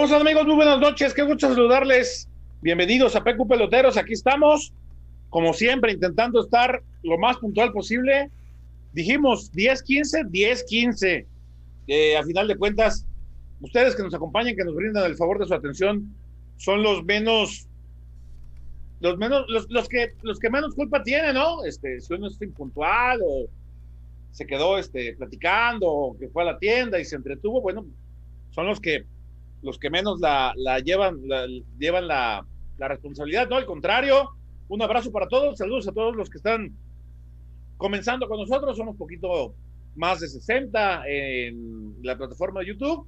[0.00, 0.46] ¿Cómo amigos?
[0.46, 2.26] Muy buenas noches, qué gusto saludarles.
[2.62, 4.72] Bienvenidos a PQ Peloteros, aquí estamos,
[5.28, 8.30] como siempre, intentando estar lo más puntual posible.
[8.94, 11.26] Dijimos 10-15, 10-15.
[11.86, 13.04] Eh, a final de cuentas,
[13.60, 16.16] ustedes que nos acompañan, que nos brindan el favor de su atención,
[16.56, 17.68] son los menos,
[19.00, 21.62] los menos, los, los que, los que menos culpa tienen, ¿no?
[21.62, 23.48] Este, si uno es impuntual o
[24.32, 27.84] se quedó este, platicando o que fue a la tienda y se entretuvo, bueno,
[28.54, 29.04] son los que
[29.62, 31.46] los que menos la, la llevan, la,
[31.78, 32.46] llevan la,
[32.78, 33.56] la, responsabilidad, ¿no?
[33.56, 34.30] Al contrario,
[34.68, 36.72] un abrazo para todos, saludos a todos los que están
[37.76, 39.54] comenzando con nosotros, somos poquito
[39.96, 43.06] más de 60 en la plataforma de YouTube.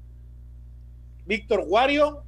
[1.27, 2.25] Víctor Guario,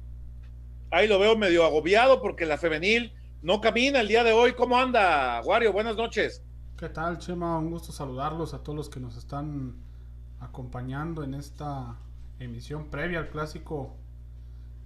[0.91, 4.53] ahí lo veo medio agobiado porque la femenil no camina el día de hoy.
[4.53, 5.73] ¿Cómo anda, Guario?
[5.73, 6.43] Buenas noches.
[6.77, 7.59] ¿Qué tal, Chema?
[7.59, 9.75] Un gusto saludarlos a todos los que nos están
[10.39, 11.97] acompañando en esta
[12.39, 13.95] emisión previa al clásico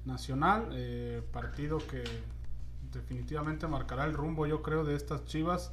[0.10, 0.70] nacional.
[0.74, 2.04] Eh, partido que
[2.92, 5.72] definitivamente marcará el rumbo, yo creo, de estas chivas.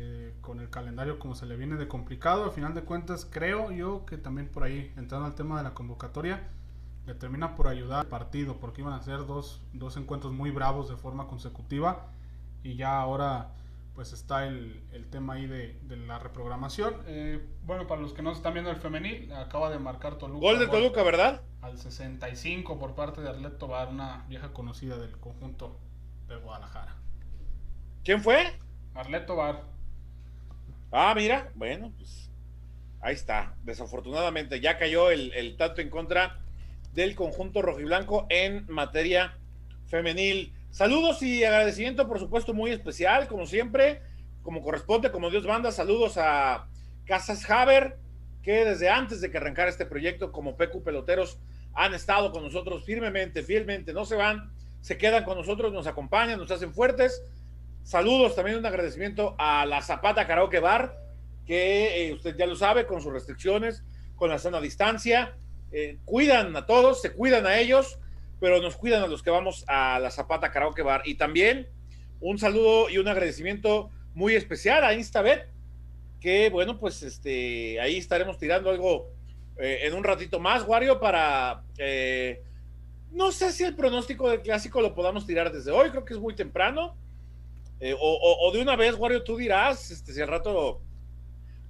[0.00, 2.44] Eh, con el calendario como se le viene de complicado.
[2.44, 5.74] Al final de cuentas, creo yo que también por ahí, entrando al tema de la
[5.74, 6.48] convocatoria,
[7.04, 10.88] le termina por ayudar al partido, porque iban a ser dos, dos encuentros muy bravos
[10.88, 12.06] de forma consecutiva.
[12.62, 13.56] Y ya ahora
[13.98, 16.94] pues está el, el tema ahí de, de la reprogramación.
[17.08, 20.38] Eh, bueno, para los que no están viendo el femenil, acaba de marcar Toluca.
[20.38, 21.42] Gol de Toluca, ¿verdad?
[21.62, 25.80] Al 65 por parte de Arlet Tobar, una vieja conocida del conjunto
[26.28, 26.94] de Guadalajara.
[28.04, 28.56] ¿Quién fue?
[28.94, 29.64] Arlet Tobar.
[30.92, 32.30] Ah, mira, bueno, pues
[33.00, 33.56] ahí está.
[33.64, 36.38] Desafortunadamente ya cayó el, el tanto en contra
[36.92, 39.36] del conjunto rojiblanco en materia
[39.88, 40.54] femenil.
[40.70, 44.00] Saludos y agradecimiento, por supuesto, muy especial, como siempre,
[44.42, 45.72] como corresponde, como Dios manda.
[45.72, 46.68] Saludos a
[47.04, 47.98] Casas Haber,
[48.42, 51.38] que desde antes de que arrancara este proyecto, como PQ Peloteros,
[51.74, 56.38] han estado con nosotros firmemente, fielmente, no se van, se quedan con nosotros, nos acompañan,
[56.38, 57.22] nos hacen fuertes.
[57.82, 60.94] Saludos, también un agradecimiento a la Zapata Karaoke Bar,
[61.46, 63.82] que eh, usted ya lo sabe, con sus restricciones,
[64.16, 65.34] con la sana distancia,
[65.72, 67.98] eh, cuidan a todos, se cuidan a ellos
[68.40, 71.02] pero nos cuidan a los que vamos a la Zapata Karaoke Bar.
[71.04, 71.68] Y también
[72.20, 75.48] un saludo y un agradecimiento muy especial a Instabet,
[76.20, 79.10] que bueno, pues este, ahí estaremos tirando algo
[79.58, 81.62] eh, en un ratito más, Wario, para...
[81.78, 82.42] Eh,
[83.10, 86.20] no sé si el pronóstico del clásico lo podamos tirar desde hoy, creo que es
[86.20, 86.96] muy temprano.
[87.80, 90.82] Eh, o, o, o, de una vez, Wario, tú dirás, este, si al rato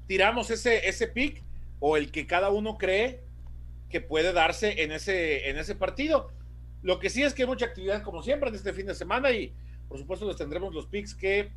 [0.07, 1.43] tiramos ese, ese pick
[1.81, 3.23] o el que cada uno cree
[3.91, 6.31] que puede darse en ese, en ese partido.
[6.83, 9.31] Lo que sí es que hay mucha actividad, como siempre, en este fin de semana
[9.33, 9.53] y,
[9.89, 11.51] por supuesto, les tendremos los picks que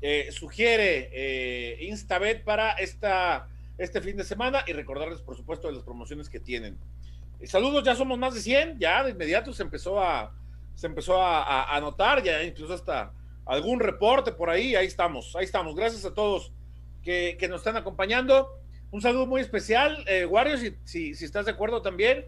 [0.00, 3.48] eh, sugiere eh, Instabet para esta,
[3.78, 6.76] este fin de semana y recordarles, por supuesto, de las promociones que tienen.
[7.40, 10.34] Eh, saludos, ya somos más de 100, ya de inmediato se empezó a,
[10.74, 13.12] se empezó a, anotar, ya incluso hasta
[13.46, 15.76] algún reporte por ahí, ahí estamos, ahí estamos.
[15.76, 16.52] Gracias a todos
[17.02, 18.58] que, que nos están acompañando.
[18.90, 22.26] Un saludo muy especial, eh, Wario, si, si, si estás de acuerdo también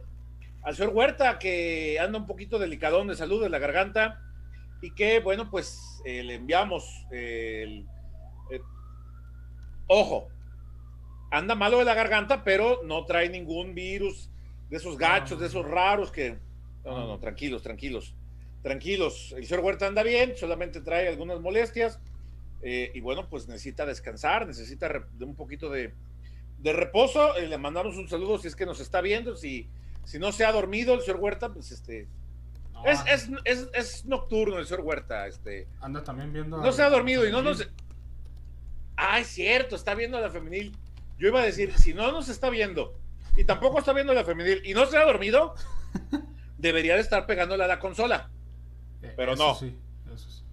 [0.62, 4.20] al señor Huerta, que anda un poquito delicadón de salud de la garganta,
[4.82, 7.86] y que, bueno, pues eh, le enviamos el,
[8.50, 8.62] el,
[9.86, 10.28] ojo,
[11.30, 14.30] anda malo de la garganta, pero no trae ningún virus
[14.68, 16.38] de esos gachos, de esos raros que...
[16.84, 18.14] No, no, no, tranquilos, tranquilos,
[18.62, 19.34] tranquilos.
[19.36, 22.00] El señor Huerta anda bien, solamente trae algunas molestias,
[22.62, 25.94] eh, y bueno, pues necesita descansar, necesita de un poquito de,
[26.58, 27.36] de reposo.
[27.36, 29.68] Eh, le mandamos un saludo si es que nos está viendo, si
[30.06, 32.06] si no se ha dormido el señor Huerta, pues este.
[32.72, 35.26] No, es, es, es, es, nocturno el señor Huerta.
[35.26, 35.66] Este.
[35.80, 36.58] Anda también viendo.
[36.58, 37.68] No se ha dormido y no nos.
[38.96, 40.76] Ah, es cierto, está viendo a la femenil.
[41.18, 42.96] Yo iba a decir, si no nos está viendo
[43.36, 45.56] y tampoco está viendo a la femenil y no se ha dormido,
[46.56, 48.30] debería de estar pegándole a la consola.
[49.16, 49.54] Pero eso no.
[49.56, 49.76] Sí,
[50.14, 50.44] eso sí.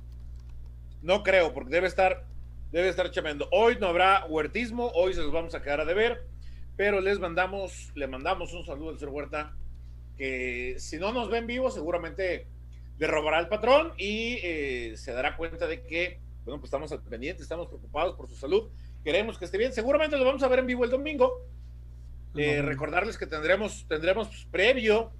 [1.04, 2.26] No creo, porque debe estar,
[2.72, 3.48] debe estar chameando.
[3.52, 6.33] Hoy no habrá huertismo, hoy se los vamos a quedar a deber
[6.76, 9.54] pero les mandamos, le mandamos un saludo al señor Huerta,
[10.18, 12.48] que si no nos ven vivos, seguramente
[12.98, 17.02] le robará el patrón y eh, se dará cuenta de que, bueno, pues estamos al
[17.02, 18.70] pendiente, estamos preocupados por su salud,
[19.04, 21.42] queremos que esté bien, seguramente lo vamos a ver en vivo el domingo.
[22.36, 25.12] Eh, recordarles que tendremos, tendremos previo,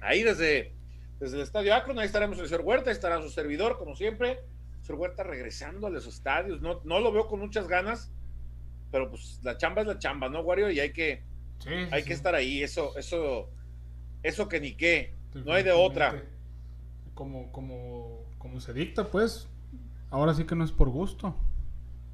[0.00, 0.72] ahí desde,
[1.20, 4.40] desde el Estadio Akron, ahí estaremos el señor Huerta, estará su servidor, como siempre,
[4.80, 8.10] el señor Huerta regresando a los estadios, no, no lo veo con muchas ganas,
[8.94, 10.70] pero pues la chamba es la chamba, ¿no, Wario?
[10.70, 11.24] Y hay que,
[11.58, 12.06] sí, hay sí.
[12.06, 13.50] que estar ahí, eso, eso,
[14.22, 16.22] eso que ni qué, no hay de otra.
[17.12, 19.48] Como, como, como se dicta, pues,
[20.10, 21.34] ahora sí que no es por gusto.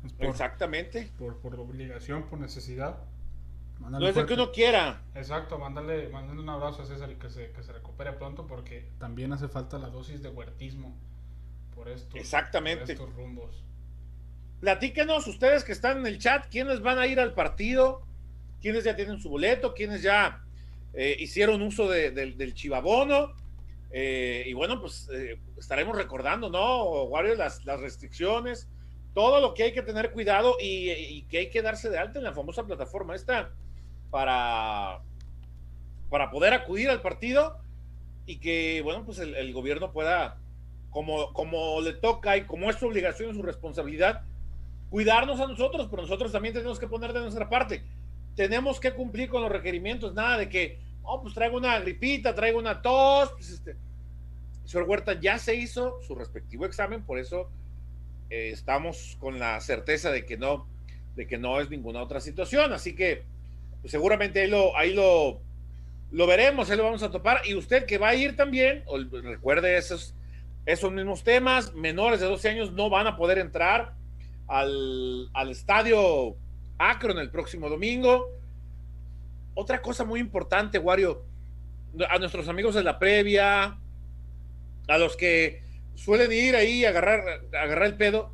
[0.07, 1.13] Es por, Exactamente.
[1.19, 3.01] Por, por obligación, por necesidad.
[3.79, 5.03] no es el que uno quiera.
[5.15, 8.89] Exacto, mándale, mándale un abrazo a César y que se, que se recupere pronto porque
[8.99, 10.97] también hace falta la dosis de huertismo
[11.75, 12.97] por estos, Exactamente.
[12.97, 13.65] Por estos rumbos.
[14.61, 18.03] Platíquenos ustedes que están en el chat, quiénes van a ir al partido,
[18.61, 20.43] quiénes ya tienen su boleto, quiénes ya
[20.93, 23.33] eh, hicieron uso del chivabono.
[23.93, 27.35] Eh, y bueno, pues eh, estaremos recordando, ¿no, Wario?
[27.35, 28.69] Las, las restricciones,
[29.15, 32.25] todo lo que hay que tener cuidado y, que hay que darse de alta en
[32.25, 33.51] la famosa plataforma esta
[34.11, 35.01] para,
[36.09, 37.59] para poder acudir al partido
[38.27, 40.39] y que, bueno, pues el, gobierno pueda,
[40.91, 44.23] como, como le toca y como es su obligación y su responsabilidad,
[44.91, 47.83] cuidarnos a nosotros, pero nosotros también tenemos que poner de nuestra parte.
[48.35, 52.59] Tenemos que cumplir con los requerimientos, nada de que, oh, pues traigo una gripita, traigo
[52.59, 53.33] una tos.
[53.33, 57.51] Pues este, el señor Huerta ya se hizo su respectivo examen, por eso
[58.29, 60.67] eh, estamos con la certeza de que no,
[61.17, 62.73] de que no es ninguna otra situación.
[62.73, 63.25] Así que
[63.81, 65.41] pues seguramente ahí lo, ahí lo,
[66.11, 67.43] lo veremos, ahí lo vamos a topar.
[67.47, 68.85] Y usted que va a ir también,
[69.23, 70.15] recuerde esos,
[70.67, 74.00] esos mismos temas, menores de 12 años no van a poder entrar
[74.51, 76.37] al, al estadio
[76.79, 78.29] Akron el próximo domingo.
[79.55, 81.23] Otra cosa muy importante, Wario,
[82.09, 83.79] a nuestros amigos de la previa,
[84.89, 85.63] a los que
[85.95, 88.33] suelen ir ahí a agarrar, agarrar el pedo,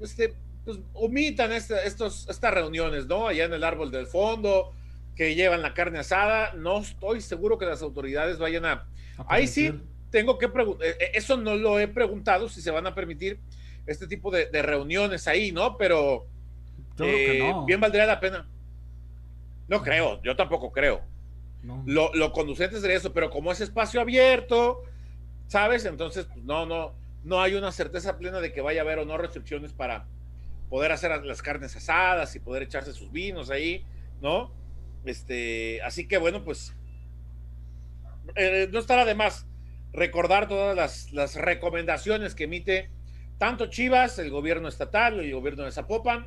[0.00, 3.26] este, pues omitan estos, estas reuniones, ¿no?
[3.26, 4.72] Allá en el árbol del fondo,
[5.16, 6.52] que llevan la carne asada.
[6.54, 8.86] No estoy seguro que las autoridades vayan a.
[9.26, 9.72] Ahí sí,
[10.10, 10.86] tengo que preguntar.
[10.86, 13.40] Eh, eh, eso no lo he preguntado si se van a permitir
[13.86, 15.76] este tipo de, reuniones ahí, ¿no?
[15.76, 16.26] Pero
[16.98, 18.48] eh, bien valdría la pena.
[19.68, 21.02] No creo, yo tampoco creo.
[21.84, 24.82] Lo, lo, conducente sería eso, pero como es espacio abierto,
[25.46, 25.84] ¿sabes?
[25.84, 29.04] Entonces, pues, no, no, no hay una certeza plena de que vaya a haber o
[29.04, 30.06] no restricciones para
[30.70, 33.84] poder hacer las carnes asadas y poder echarse sus vinos ahí,
[34.22, 34.52] ¿no?
[35.04, 36.74] Este, así que bueno, pues
[38.36, 39.46] eh, no estará de más
[39.92, 42.90] recordar todas las, las recomendaciones que emite
[43.40, 46.26] tanto Chivas, el gobierno estatal, el gobierno de Zapopan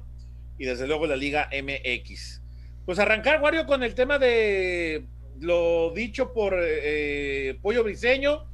[0.58, 2.42] y desde luego la Liga MX.
[2.88, 5.06] Pues arrancar, Wario, con el tema de
[5.40, 8.46] lo dicho por eh, Pollo Briseño.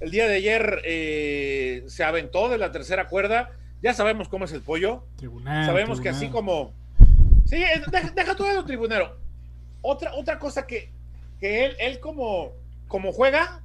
[0.00, 3.52] El día de ayer eh, se aventó de la tercera cuerda.
[3.80, 5.04] Ya sabemos cómo es el pollo.
[5.44, 6.74] sabemos que así como.
[7.44, 7.62] Sí,
[8.16, 9.18] deja, todo lo tribunero.
[9.82, 10.90] Otra, otra cosa que,
[11.38, 12.54] que él, él como,
[12.88, 13.62] como juega,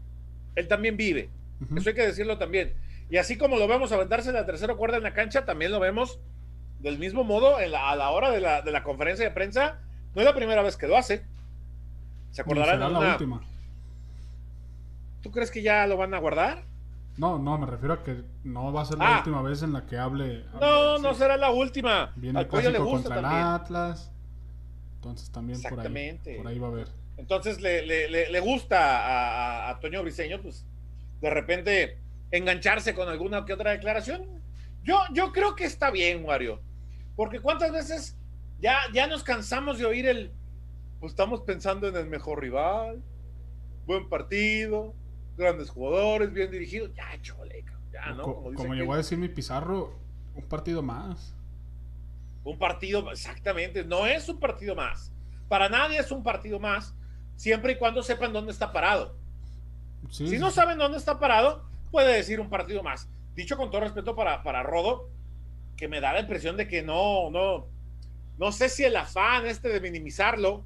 [0.54, 1.30] él también vive.
[1.76, 2.85] Eso hay que decirlo también.
[3.10, 6.20] Y así como lo vemos aventarse la tercera cuerda en la cancha, también lo vemos
[6.80, 9.80] del mismo modo a la hora de la, de la, conferencia de prensa.
[10.14, 11.26] No es la primera vez que lo hace.
[12.32, 13.42] Se acordarán de la última.
[15.22, 16.64] ¿Tú crees que ya lo van a guardar?
[17.18, 19.18] No, no, me refiero a que no va a ser la ah.
[19.20, 20.46] última vez en la que hable.
[20.60, 22.12] no, no será la última.
[22.16, 24.12] Viene Al el le gusta contra el Atlas.
[24.96, 26.88] Entonces también por ahí, por ahí va a haber.
[27.18, 30.66] Entonces le, le, le gusta a, Toño Briseño, pues
[31.22, 31.98] de repente
[32.32, 34.42] engancharse con alguna que otra declaración.
[34.84, 36.62] Yo, yo creo que está bien, Wario.
[37.16, 38.18] Porque cuántas veces
[38.60, 40.32] ya, ya nos cansamos de oír el,
[41.00, 43.02] pues estamos pensando en el mejor rival,
[43.86, 44.94] buen partido,
[45.38, 46.92] grandes jugadores, bien dirigidos.
[46.94, 48.24] Ya, chole, ya, ¿no?
[48.24, 49.94] Como, como llegó a decir mi Pizarro,
[50.36, 51.36] un partido más.
[52.44, 55.12] Un partido, exactamente, no es un partido más.
[55.48, 56.94] Para nadie es un partido más,
[57.36, 59.18] siempre y cuando sepan dónde está parado.
[60.10, 61.66] si no saben dónde está parado,
[61.96, 63.08] puede decir un partido más.
[63.36, 65.10] Dicho con todo respeto para, para Rodo,
[65.78, 67.70] que me da la impresión de que no, no,
[68.38, 70.66] no sé si el afán este de minimizarlo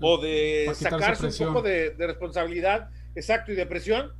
[0.00, 4.12] o de sacarse un poco de, de responsabilidad exacto, y depresión,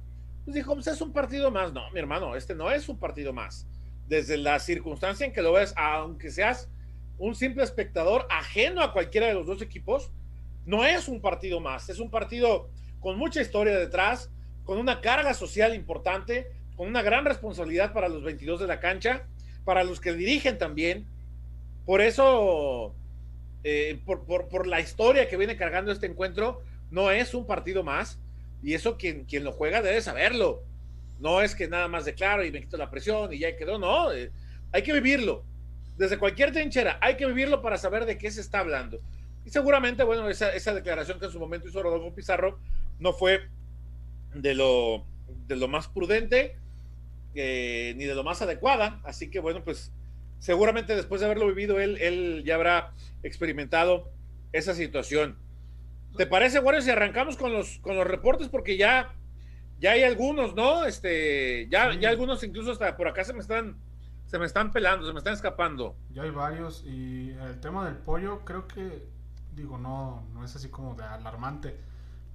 [0.45, 1.73] pues dijo, pues es un partido más.
[1.73, 3.68] No, mi hermano, este no es un partido más.
[4.09, 6.68] Desde la circunstancia en que lo ves, aunque seas
[7.18, 10.11] un simple espectador ajeno a cualquiera de los dos equipos,
[10.64, 12.68] no es un partido más, es un partido
[12.99, 14.33] con mucha historia detrás,
[14.66, 19.23] con una carga social importante, con una gran responsabilidad para los 22 de la cancha,
[19.64, 21.06] para los que dirigen también.
[21.87, 22.92] Por eso,
[23.62, 28.18] eh, por, la historia que viene cargando este encuentro, no es un partido más,
[28.62, 30.64] y eso quien, quien lo juega debe saberlo.
[31.20, 34.12] No es que nada más declaro y me quito la presión y ya quedó, no.
[34.12, 34.32] Eh,
[34.73, 35.44] hay que vivirlo.
[35.96, 39.00] Desde cualquier trinchera, hay que vivirlo para saber de qué se está hablando.
[39.44, 42.58] Y seguramente, bueno, esa declaración que en su momento hizo Rodolfo Pizarro
[42.99, 43.49] no fue
[44.35, 45.04] de lo,
[45.47, 46.56] de lo más prudente
[47.35, 49.00] eh, ni de lo más adecuada.
[49.04, 49.92] Así que, bueno, pues
[50.38, 52.92] seguramente después de haberlo vivido, él, él ya habrá
[53.23, 54.11] experimentado
[54.52, 55.37] esa situación.
[56.16, 58.49] ¿Te parece, Wario, si arrancamos con los, con los reportes?
[58.49, 59.14] Porque ya,
[59.78, 60.87] ya hay algunos, ¿no?
[60.87, 63.76] Este, ya, ya algunos incluso hasta por acá se me están,
[64.26, 65.95] se me están pelando, se me están escapando.
[66.12, 69.06] Ya hay varios y el tema del pollo creo que
[69.54, 71.76] digo, no, no es así como de alarmante.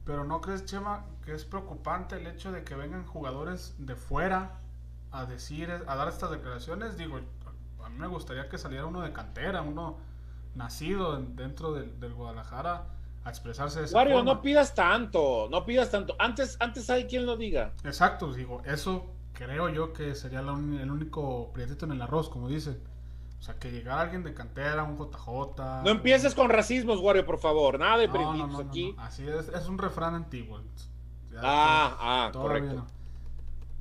[0.06, 4.60] Pero ¿no crees, Chema, que es preocupante el hecho de que vengan jugadores de fuera
[5.12, 6.98] a decir, a dar estas declaraciones?
[6.98, 7.20] Digo,
[7.84, 9.98] a mí me gustaría que saliera uno de cantera, uno
[10.56, 12.86] nacido dentro del, Guadalajara
[13.24, 16.16] a expresarse de esa Mario, no pidas tanto, no pidas tanto.
[16.18, 17.74] Antes, antes hay quien lo diga.
[17.84, 22.82] Exacto, digo, eso creo yo que sería el único prietito en el arroz, como dicen.
[23.42, 25.84] O sea, que llegara alguien de cantera, un JJ.
[25.84, 27.80] No empieces con racismos, Wario, por favor.
[27.80, 28.94] Nada de no, aquí.
[29.00, 30.62] Así es, es un refrán antiguo.
[31.38, 32.86] ah, ah, correcto.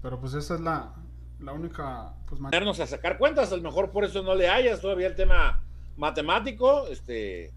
[0.00, 0.94] Pero pues esa es la,
[1.40, 2.14] la única.
[2.26, 2.40] Pues,
[2.80, 5.62] a sacar cuentas, a lo mejor por eso no le hayas todavía el tema
[5.94, 6.86] matemático.
[6.86, 7.52] Este,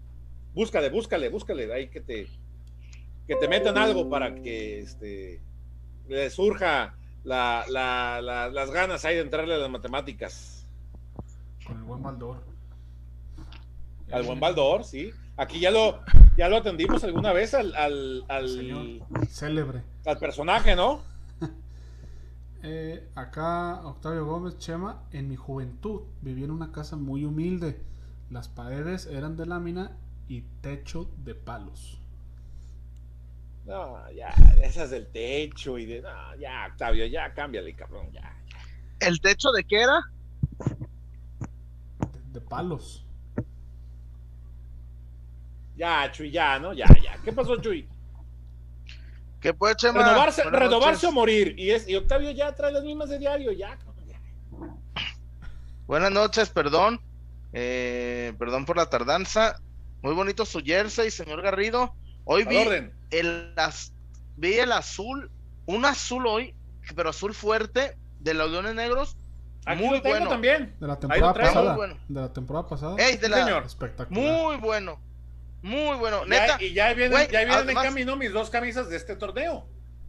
[0.52, 1.72] búscale, búscale, búscale.
[1.72, 2.28] Ahí que te,
[3.26, 5.40] que te metan algo para que este,
[6.06, 10.53] le surja la, la, las ganas ahí de entrarle a las matemáticas.
[11.66, 12.42] Con el buen Baldor.
[14.12, 15.10] Al buen Baldor, sí.
[15.36, 16.00] Aquí ya lo,
[16.36, 18.24] ya lo atendimos alguna vez al, al,
[19.28, 19.82] célebre.
[20.04, 21.02] Al personaje, ¿no?
[22.66, 27.78] Eh, acá Octavio Gómez Chema, en mi juventud viví en una casa muy humilde.
[28.30, 32.00] Las paredes eran de lámina y techo de palos.
[33.66, 34.28] No, ya,
[34.62, 36.00] esas del techo y de.
[36.00, 38.34] No, ya, Octavio, ya, cámbiale, cabrón, ya.
[39.00, 40.00] ¿El techo de qué era?
[42.34, 43.06] De palos.
[45.76, 46.72] Ya, Chuy, ya, ¿no?
[46.72, 47.16] Ya, ya.
[47.24, 47.88] ¿Qué pasó, Chuy?
[49.40, 50.04] ¿Qué puede, Chema?
[50.04, 51.54] Renovarse, renovarse o morir.
[51.58, 53.78] Y, es, y Octavio ya trae las mismas de diario, ya.
[55.86, 57.00] Buenas noches, perdón.
[57.52, 59.60] Eh, perdón por la tardanza.
[60.02, 61.94] Muy bonito su jersey, señor Garrido.
[62.24, 62.92] Hoy vi el,
[64.36, 65.30] vi el azul,
[65.66, 66.54] un azul hoy,
[66.96, 69.16] pero azul fuerte de los leones negros
[69.76, 70.28] muy bueno.
[70.28, 70.74] también.
[70.78, 71.76] De la temporada pasada.
[72.08, 72.96] De la temporada pasada.
[73.64, 74.22] Espectacular.
[74.22, 75.00] Muy bueno.
[75.62, 76.26] Muy bueno.
[76.26, 76.62] Neta.
[76.62, 79.66] y ya vienen, ya vienen en camino mis dos camisas de este torneo.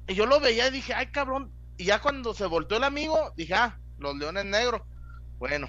[0.08, 1.52] Y yo lo veía y dije, ay cabrón.
[1.78, 4.82] Y ya cuando se volteó el amigo, dije, ah, los leones negros.
[5.38, 5.68] Bueno.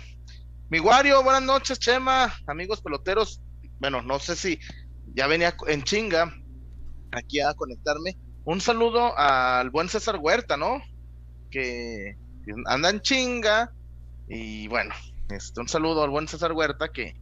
[0.68, 3.40] Mi Wario, buenas noches, Chema, amigos peloteros.
[3.78, 4.58] Bueno, no sé si
[5.14, 6.34] ya venía en chinga
[7.12, 8.16] aquí a conectarme.
[8.44, 10.82] Un saludo al buen César Huerta, ¿no?
[11.50, 12.16] Que
[12.66, 13.72] anda en chinga
[14.28, 14.94] y bueno,
[15.30, 17.16] este, un saludo al buen César Huerta que,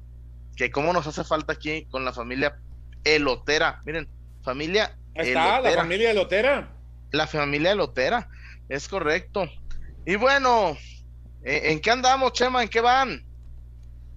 [0.56, 2.58] que como nos hace falta aquí con la familia
[3.04, 3.82] elotera.
[3.84, 4.08] Miren,
[4.42, 6.68] familia Está, la familia elotera.
[7.12, 8.28] La familia elotera,
[8.68, 9.48] es correcto.
[10.04, 10.76] Y bueno,
[11.44, 12.62] ¿e, ¿en qué andamos, Chema?
[12.62, 13.24] ¿En qué van?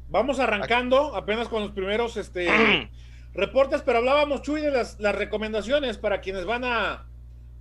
[0.10, 2.48] Vamos arrancando apenas con los primeros este,
[3.34, 7.06] reportes, pero hablábamos, Chuy, de las, las recomendaciones para quienes van a,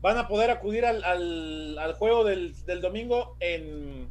[0.00, 4.08] van a poder acudir al, al, juego del, del domingo en,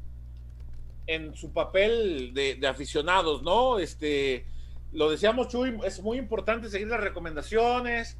[1.08, 3.80] en su papel de, aficionados, ¿no?
[3.80, 4.46] Este,
[4.92, 8.18] lo decíamos, Chuy, es muy importante seguir las recomendaciones,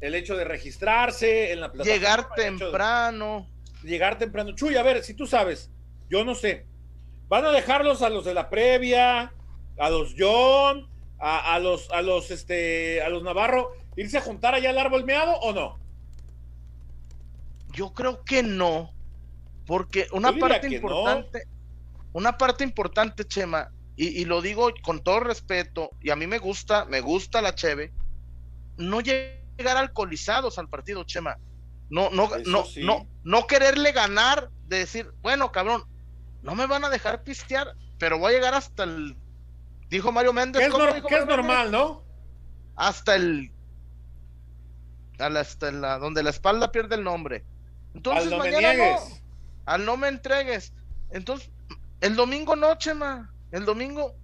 [0.00, 1.94] el hecho de registrarse en la plataforma.
[1.94, 3.48] Llegar temprano.
[3.82, 4.54] llegar temprano.
[4.54, 5.70] Chuy, a ver, si tú sabes,
[6.08, 6.66] yo no sé.
[7.28, 9.32] ¿Van a dejarlos a los de la previa,
[9.78, 10.88] a los John,
[11.18, 15.32] a, los, a los, este, a los Navarro, irse a juntar allá al árbol meado
[15.40, 15.78] o no?
[17.72, 18.94] Yo creo que no,
[19.66, 21.46] porque una parte importante,
[22.16, 26.86] una parte importante, Chema, y, lo digo con todo respeto, y a mí me gusta,
[26.86, 27.92] me gusta la Cheve,
[28.78, 31.36] no llegar alcoholizados al partido, Chema.
[31.90, 35.84] No, no, no, no, no quererle ganar, de decir, bueno, cabrón,
[36.42, 39.14] no me van a dejar pistear, pero voy a llegar hasta el.
[39.90, 40.62] Dijo Mario Méndez.
[41.06, 42.02] Que es, normal, ¿no?
[42.76, 43.52] Hasta el.
[45.18, 47.44] hasta la, donde la espalda pierde el nombre.
[47.94, 48.96] Entonces mañana no.
[49.66, 50.72] Al no me entregues.
[51.10, 51.50] Entonces,
[52.00, 53.32] el domingo no, Chema.
[53.52, 54.14] El domingo.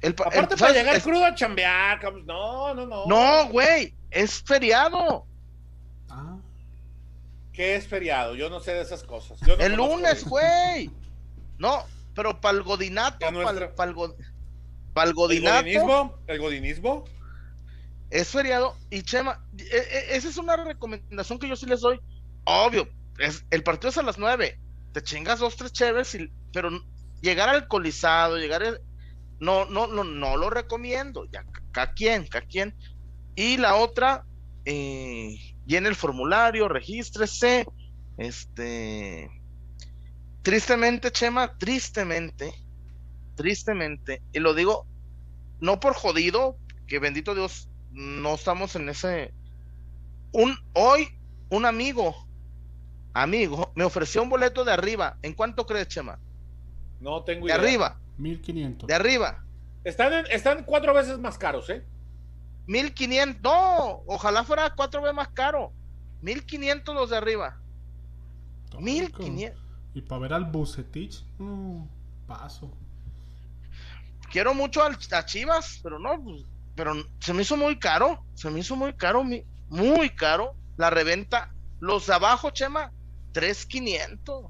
[0.00, 3.06] El, Aparte para llegar crudo a chambear, no, no, no.
[3.06, 5.26] No, güey, es feriado.
[6.08, 6.38] Ah.
[7.52, 8.36] ¿Qué es feriado?
[8.36, 9.40] Yo no sé de esas cosas.
[9.58, 10.90] el lunes, güey.
[11.58, 14.28] No, pero para el godinato, para el, godinato.
[14.94, 16.18] ¿El godinismo?
[16.26, 17.04] ¿El godinismo?
[18.10, 18.76] Es feriado.
[18.90, 22.00] Y Chema, e, e, esa es una recomendación que yo sí les doy.
[22.44, 22.88] Obvio,
[23.18, 24.58] es, el partido es a las nueve.
[24.98, 26.18] Te chingas dos, tres chéveres,
[26.52, 26.70] pero
[27.20, 28.80] llegar alcoholizado, llegar
[29.38, 32.74] no, no, no, no lo recomiendo, ya cada quien, cada quien.
[33.36, 34.24] Y la otra,
[34.64, 37.64] eh, llene el formulario, regístrese,
[38.16, 39.30] este,
[40.42, 42.52] tristemente, Chema, tristemente,
[43.36, 44.84] tristemente, y lo digo
[45.60, 49.32] no por jodido, que bendito Dios, no estamos en ese,
[50.32, 51.16] un, hoy,
[51.50, 52.27] un amigo,
[53.22, 56.18] amigo, me ofreció un boleto de arriba, ¿en cuánto crees, Chema?
[57.00, 57.56] No tengo idea.
[57.56, 57.98] De arriba.
[58.18, 58.86] 1500.
[58.86, 59.44] De arriba.
[59.84, 61.84] Están, están cuatro veces más caros, ¿eh?
[62.66, 65.72] 1500, no, ojalá fuera cuatro veces más caro.
[66.22, 67.56] 1500 los de arriba.
[68.78, 69.58] 1500.
[69.94, 71.88] Y para ver al Bucetich, no,
[72.26, 72.70] paso.
[74.30, 76.44] Quiero mucho al, a Chivas, pero no, pues,
[76.74, 79.24] pero se me hizo muy caro, se me hizo muy caro,
[79.70, 81.52] muy caro la reventa.
[81.80, 82.92] Los de abajo, Chema,
[83.38, 84.46] 3500.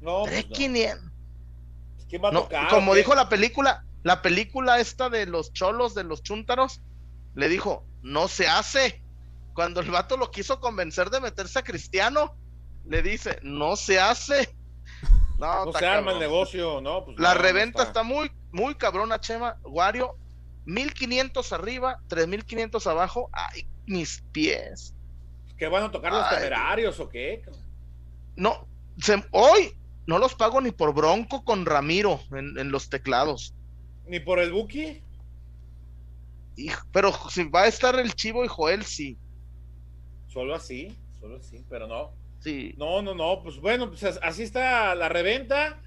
[0.00, 1.12] No, 3500.
[2.08, 2.48] Pues no.
[2.70, 6.82] como dijo la película, la película esta de los cholos, de los chúntaros,
[7.34, 9.02] le dijo, no se hace.
[9.54, 12.34] Cuando el vato lo quiso convencer de meterse a Cristiano,
[12.86, 14.54] le dice, no se hace.
[15.38, 17.04] No, se arma el negocio, ¿no?
[17.04, 18.02] Pues la reventa está.
[18.02, 19.58] muy, muy cabrona, Chema.
[19.64, 20.16] Wario,
[20.66, 23.28] 1500 arriba, 3500 abajo.
[23.32, 24.94] Ay, mis pies.
[25.56, 27.42] ¿Qué van a tocar los temerarios o qué?
[28.36, 28.66] No,
[29.30, 29.72] hoy
[30.06, 33.54] no los pago ni por Bronco con Ramiro en, los teclados.
[34.06, 35.02] ¿Ni por el Buki?
[36.92, 39.16] pero si va a estar el Chivo y Joel, sí.
[40.28, 42.12] Solo así, solo así, pero no.
[42.40, 42.74] Sí.
[42.76, 45.80] No, no, no, pues bueno, pues así está la reventa.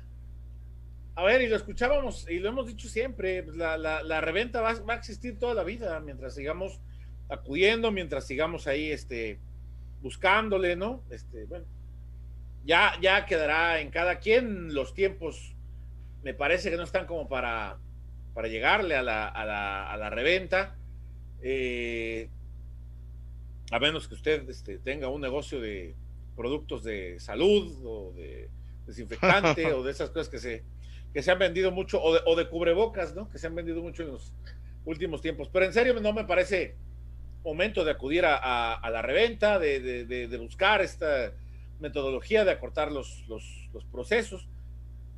[1.16, 4.74] A ver, y lo escuchábamos y lo hemos dicho siempre, pues la, la, reventa va,
[4.82, 6.82] va, a existir toda la vida mientras sigamos
[7.30, 9.40] acudiendo, mientras sigamos ahí este,
[10.02, 11.04] buscándole, ¿no?
[11.10, 11.66] Este, bueno,
[12.66, 15.56] ya, ya quedará en cada quien los tiempos,
[16.24, 17.78] me parece que no están como para,
[18.34, 20.76] para llegarle a la, a la, a la reventa.
[21.42, 22.30] Eh,
[23.72, 25.96] a menos que usted este, tenga un negocio de
[26.36, 28.50] productos de salud o de
[28.86, 30.64] desinfectante o de esas cosas que se,
[31.14, 33.30] que se han vendido mucho, o de, o de, cubrebocas, ¿no?
[33.30, 34.34] Que se han vendido mucho en los
[34.86, 35.50] últimos tiempos.
[35.52, 36.76] Pero en serio no me parece
[37.44, 41.32] momento de acudir a, a, la reventa, de, de, de, buscar esta
[41.80, 44.48] metodología de acortar los, los, los procesos.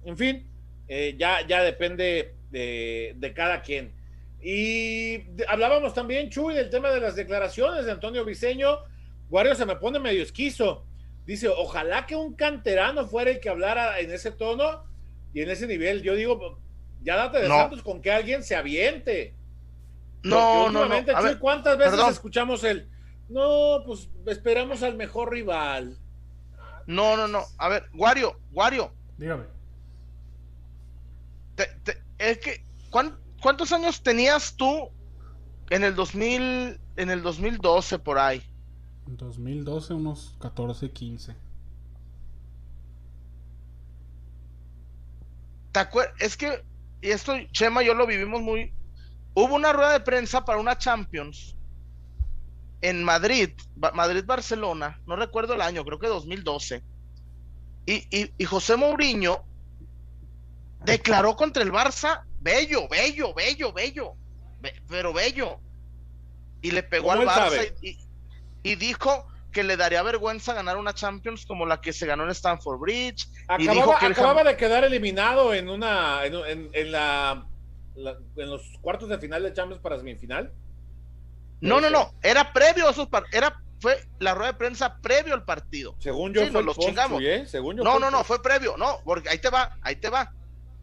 [0.06, 0.48] En fin,
[0.88, 3.94] eh, ya, ya depende de, cada quien.
[4.42, 8.80] Y hablábamos también, Chuy, del tema de las declaraciones de Antonio Viseño.
[9.30, 10.86] Guario se me pone medio esquizo.
[11.26, 14.86] Dice, ojalá que un canterano fuera el que hablara en ese tono
[15.34, 16.02] y en ese nivel.
[16.02, 16.60] Yo digo,
[17.02, 19.36] ya date de Santos con que alguien se aviente.
[20.24, 21.04] No, no, no.
[21.04, 22.90] Chuy, ¿cuántas veces escuchamos el,
[23.28, 25.98] no, pues esperamos al mejor rival?
[26.88, 27.44] No, no, no.
[27.58, 28.94] A ver, Guario, Guario.
[29.18, 29.44] Dígame.
[32.18, 32.68] es que
[33.42, 34.90] ¿Cuántos años tenías tú
[35.70, 38.42] en el 2000, en el 2012 por ahí?
[39.06, 41.36] En 2012 unos 14, 15.
[45.72, 46.16] ¿Te acuerdas?
[46.20, 46.64] Es que,
[47.02, 48.74] y esto, Chema, yo lo vivimos muy...
[49.34, 51.57] Hubo una rueda de prensa para una Champions
[52.82, 56.84] en Madrid, Madrid-Barcelona, no recuerdo el año, creo que 2012.
[57.86, 59.44] Y, y, y José Mourinho
[60.84, 64.14] declaró contra el Barça bello, bello, bello, bello,
[64.88, 65.60] pero bello.
[66.62, 67.74] Y le pegó al Barça
[68.64, 72.32] y, dijo que le daría vergüenza ganar una Champions como la que se ganó en
[72.32, 73.28] Stanford Bridge.
[73.48, 77.48] Acababa, y dijo que acababa de quedar eliminado en una en, la,
[77.96, 80.52] en los cuartos de final de Champions para semifinal.
[81.62, 85.46] No, no, no, era previo a esos era fue la rueda de prensa previo al
[85.46, 85.96] partido.
[86.00, 87.22] Según yo fue los chingamos.
[87.24, 87.46] ¿eh?
[87.48, 90.34] Según yo no, no, no, fue previo, no, porque ahí te va, ahí te va.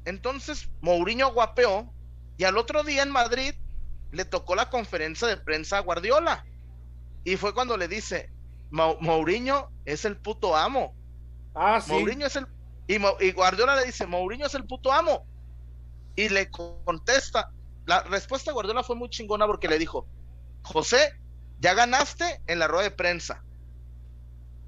[0.05, 1.93] Entonces Mourinho guapeó
[2.37, 3.55] y al otro día en Madrid
[4.13, 6.45] le tocó la conferencia de prensa a Guardiola.
[7.25, 8.31] Y fue cuando le dice,
[8.71, 10.95] Mourinho es el puto amo.
[11.55, 11.93] Ah, sí.
[11.93, 12.47] Mourinho es el...
[12.87, 15.27] Y, y Guardiola le dice, Mourinho es el puto amo.
[16.17, 17.51] Y le contesta,
[17.87, 20.07] la respuesta de Guardiola fue muy chingona porque le dijo,
[20.65, 21.15] José,
[21.61, 23.45] ya ganaste en la rueda de prensa.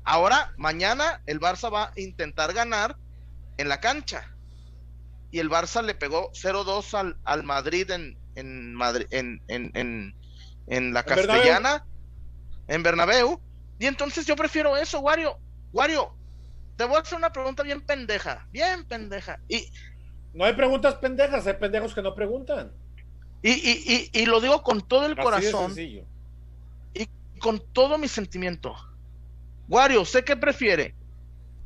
[0.04, 2.96] Ahora, mañana el Barça va a intentar ganar
[3.56, 4.30] en la cancha
[5.30, 10.14] y el Barça le pegó 0-2 al, al, Madrid en, en, Madrid, en, en,
[10.68, 11.84] en, la Castellana,
[12.68, 13.40] en Bernabéu.
[13.78, 15.38] Y entonces yo prefiero eso, Wario.
[15.72, 16.16] Wario,
[16.76, 19.40] te voy a hacer una pregunta bien pendeja, bien pendeja.
[19.48, 19.70] Y
[20.32, 22.72] no hay preguntas pendejas, hay pendejos que no preguntan.
[23.46, 25.74] Y, y, y, y lo digo con todo el corazón.
[25.78, 26.02] Y
[27.38, 28.74] con todo mi sentimiento.
[29.68, 30.94] Wario, ¿usted qué prefiere?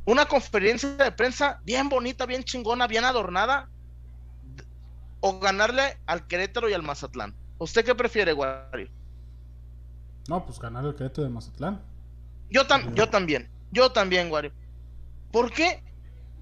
[0.05, 3.69] una conferencia de prensa bien bonita, bien chingona, bien adornada,
[5.21, 7.35] o ganarle al Querétaro y al Mazatlán.
[7.59, 8.89] ¿Usted qué prefiere, Wario?
[10.29, 11.81] No, pues ganar al Querétaro y al Mazatlán.
[12.51, 12.63] Yo,
[12.95, 14.53] yo también, yo también, Wario.
[15.31, 15.83] ¿Por qué?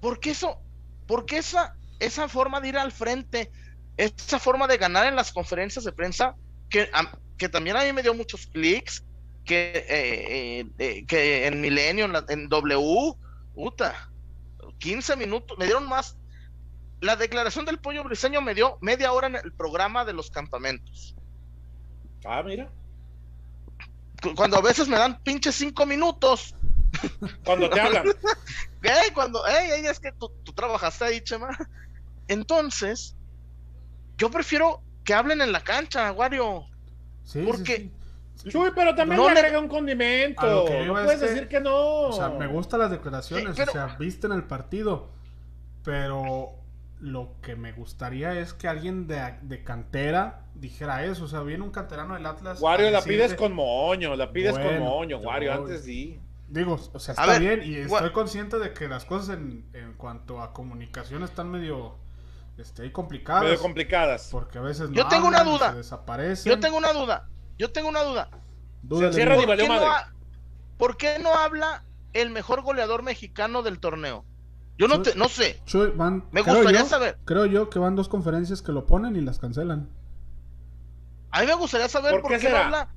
[0.01, 0.57] Porque eso,
[1.05, 3.51] porque esa, esa forma de ir al frente,
[3.99, 6.35] esa forma de ganar en las conferencias de prensa,
[6.69, 6.89] que,
[7.37, 9.03] que también a mí me dio muchos clics,
[9.43, 13.13] que, eh, eh, eh, que en Milenio, en, en W,
[13.53, 14.09] puta,
[14.77, 16.15] 15 minutos, me dieron más.
[17.01, 21.15] La declaración del pollo briseño me dio media hora en el programa de los campamentos.
[22.23, 22.71] Ah, mira.
[24.35, 26.55] Cuando a veces me dan pinches cinco minutos.
[27.43, 28.05] Cuando te hablan.
[28.81, 31.49] Ey, cuando, ey, es que tú, tú trabajaste ahí, Chema.
[32.29, 33.17] Entonces,
[34.19, 36.65] yo prefiero que hablen en la cancha, Wario.
[37.23, 37.91] Sí, Porque sí,
[38.43, 38.49] sí.
[38.49, 40.45] Chuy, pero también No le le- agrega un A condimento.
[40.45, 41.75] lo que No puedes decir que no.
[42.09, 45.09] O sea, me gustan las declaraciones, Sí, pero- o sea, visten el partido,
[45.83, 46.51] pero
[46.99, 51.63] lo que me gustaría es que alguien de, de cantera dijera eso, o sea, viene
[51.63, 52.59] un canterano del Atlas.
[52.61, 56.19] Wario, la pides con moño, la pides con moño, Wario, antes sí.
[56.49, 59.93] Digo, o sea, está ver, bien y estoy consciente de que las cosas en, en
[59.93, 61.95] cuanto a comunicación están medio
[62.59, 63.43] este, complicadas.
[63.43, 64.29] Medio complicadas.
[64.31, 65.71] porque a veces no Yo tengo una duda.
[65.71, 66.51] se desaparecen.
[66.51, 67.27] yo tengo una duda.
[67.57, 68.29] Yo tengo una duda.
[68.81, 69.85] Dúdale, Se ¿Por qué, no madre.
[69.87, 70.13] ha-
[70.77, 74.23] ¿Por qué no habla el mejor goleador mexicano del torneo?
[74.77, 75.61] Yo no, te, no sé.
[75.65, 77.17] Chuy, van- Me creo gustaría yo- saber.
[77.25, 79.89] Creo yo que van dos conferencias que lo ponen y las cancelan.
[81.31, 82.89] A mí me gustaría saber ¿Por por, qué qué, no habla.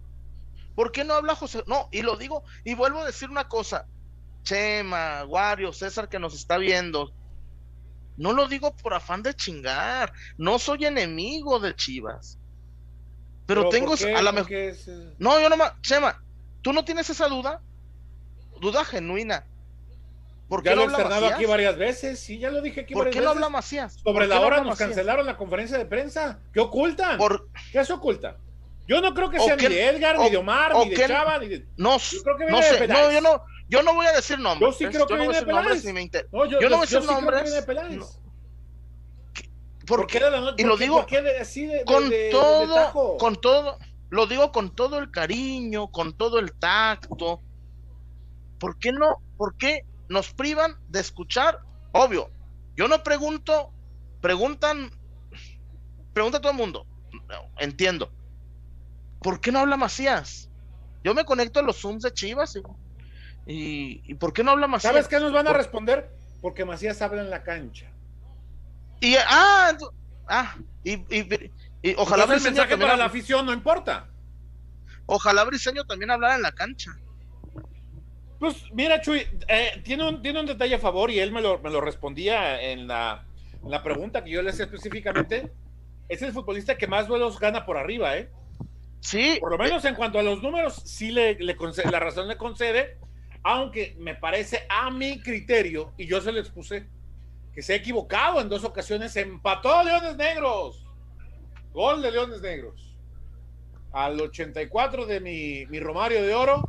[0.76, 1.64] ¿Por qué no habla José?
[1.66, 3.86] No, y lo digo, y vuelvo a decir una cosa.
[4.44, 7.12] Chema, Wario, César que nos está viendo.
[8.16, 10.12] No lo digo por afán de chingar.
[10.38, 12.38] No soy enemigo de Chivas.
[13.46, 14.52] Pero, tengo a la ¿Por mejor.
[14.52, 14.88] es?
[15.18, 15.72] No, yo no más.
[15.82, 16.22] Chema,
[16.62, 17.60] ¿tú no tienes esa duda?
[18.60, 19.44] Duda genuina.
[20.48, 21.38] ¿Por qué Ya no lo he externado Macías?
[21.38, 23.36] aquí varias veces, sí, ya lo dije aquí ¿Por varias qué no veces.
[23.44, 23.94] habla Macías?
[24.02, 24.88] ¿Por Sobre la no hora nos Macías?
[24.90, 26.38] cancelaron la conferencia de prensa.
[26.52, 27.16] ¿Qué ocultan?
[27.18, 27.48] Por...
[27.72, 28.36] ¿Qué se oculta?
[28.86, 30.96] Yo no creo que sea que- ni de Edgar, o- ni de Omar, ni de
[30.96, 31.66] que- Chava, ni de...
[31.76, 33.06] No, Yo creo que no viene de sé, Peláez.
[33.06, 34.78] no, yo no, yo no voy a decir nombres.
[34.78, 35.82] Yo sí creo que viene Peláez.
[35.82, 37.64] yo, no voy a decir nombres.
[39.86, 41.06] ¿Por Porque qué y lo digo
[41.86, 43.78] con todo, con todo,
[44.10, 47.40] lo digo con todo el cariño, con todo el tacto.
[48.58, 49.22] ¿Por qué no?
[49.38, 51.58] ¿Por qué nos privan de escuchar?
[51.92, 52.30] Obvio,
[52.76, 53.72] yo no pregunto,
[54.20, 54.90] preguntan,
[56.12, 56.86] pregunta a todo el mundo.
[57.26, 58.12] No, entiendo.
[59.22, 60.50] ¿Por qué no habla Macías?
[61.02, 62.62] Yo me conecto a los Zooms de Chivas y,
[63.46, 64.92] y, ¿y ¿por qué no habla Macías?
[64.92, 66.10] ¿Sabes qué nos van a responder?
[66.40, 67.90] Porque Macías habla en la cancha.
[69.00, 69.72] Y ah,
[70.28, 71.50] ah, y, y-
[71.82, 74.08] y ojalá Briseño mensaje también para la afición no importa.
[75.06, 76.92] ojalá Briseño también hablara en la cancha.
[78.38, 81.58] Pues mira, Chuy, eh, tiene, un, tiene un detalle a favor y él me lo,
[81.60, 83.24] me lo respondía en la,
[83.62, 85.52] en la pregunta que yo le hacía específicamente.
[86.08, 88.28] Es el futbolista que más duelos gana por arriba, ¿eh?
[89.00, 92.26] Sí, Por lo menos en cuanto a los números, sí le, le concede- la razón
[92.28, 92.98] le concede,
[93.42, 96.86] aunque me parece a mi criterio, y yo se lo expuse,
[97.54, 100.86] que se ha equivocado en dos ocasiones, empató a Leones Negros.
[101.72, 102.96] Gol de Leones Negros.
[103.92, 106.62] Al 84 de mi, mi Romario de Oro,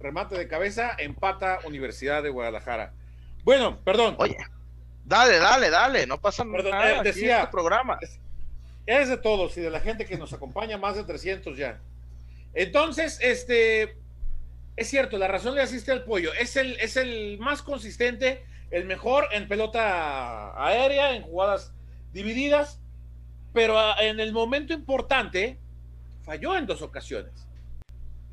[0.00, 2.92] remate de cabeza, empata Universidad de Guadalajara.
[3.44, 4.16] Bueno, perdón.
[4.18, 4.36] Oye,
[5.04, 6.90] dale, dale, dale, no pasa Perdón, nada.
[6.92, 7.98] eh, en decía- este programa.
[8.86, 11.78] Es de todos y de la gente que nos acompaña, más de 300 ya.
[12.54, 13.97] Entonces, este,
[14.78, 16.32] es cierto, la razón le asiste al pollo.
[16.34, 21.72] Es el, es el más consistente, el mejor en pelota aérea, en jugadas
[22.12, 22.80] divididas,
[23.52, 25.58] pero ah, en el momento importante
[26.24, 27.32] falló en dos ocasiones.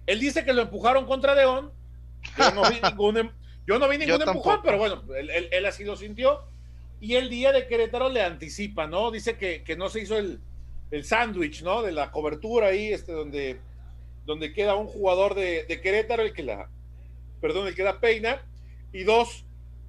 [0.05, 1.71] Él dice que lo empujaron contra León.
[2.37, 3.31] Yo no vi ningún, em-
[3.65, 6.43] yo no vi ningún Yo empujón, pero bueno, él, él- él así lo sintió.
[7.01, 9.11] Y el día de Querétaro le anticipa, ¿no?
[9.11, 10.39] Dice que, que no se hizo el,
[10.91, 11.81] el sándwich, ¿no?
[11.81, 13.59] De la cobertura ahí, este, donde,
[14.25, 16.69] donde queda un jugador de, de Querétaro, el que la,
[17.41, 18.41] perdón, el que la peina,
[18.91, 19.45] y dos,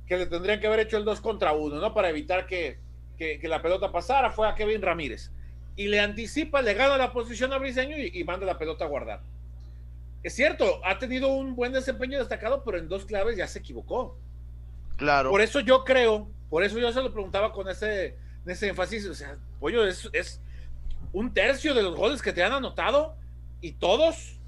[0.07, 1.94] que le tendrían que haber hecho el dos contra uno, ¿no?
[1.94, 2.79] Para evitar que,
[3.18, 5.31] que, que la pelota pasara, fue a Kevin Ramírez.
[5.75, 8.88] Y le anticipa, le gana la posición a Briseño y, y manda la pelota a
[8.88, 9.20] guardar.
[10.22, 14.18] Es cierto, ha tenido un buen desempeño destacado, pero en dos claves ya se equivocó.
[14.96, 15.31] Claro.
[15.31, 19.14] Por eso yo creo, por eso yo se lo preguntaba con ese, ese énfasis, o
[19.14, 20.40] sea, pollo, es, es
[21.12, 23.14] un tercio de los goles que te han anotado
[23.61, 24.38] y todos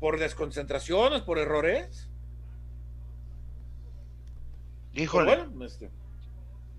[0.00, 2.08] por desconcentraciones, por errores.
[4.94, 5.36] Híjole.
[5.36, 5.90] bueno, este,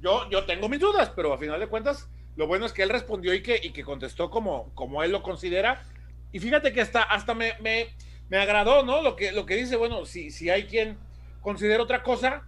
[0.02, 2.90] yo, yo tengo mis dudas, pero a final de cuentas, lo bueno es que él
[2.90, 5.84] respondió y que, y que contestó como, como él lo considera.
[6.32, 7.88] Y fíjate que hasta, hasta me, me,
[8.30, 9.02] me agradó, ¿no?
[9.02, 10.98] Lo que, lo que dice, bueno, si, si hay quien
[11.42, 12.48] considera otra cosa,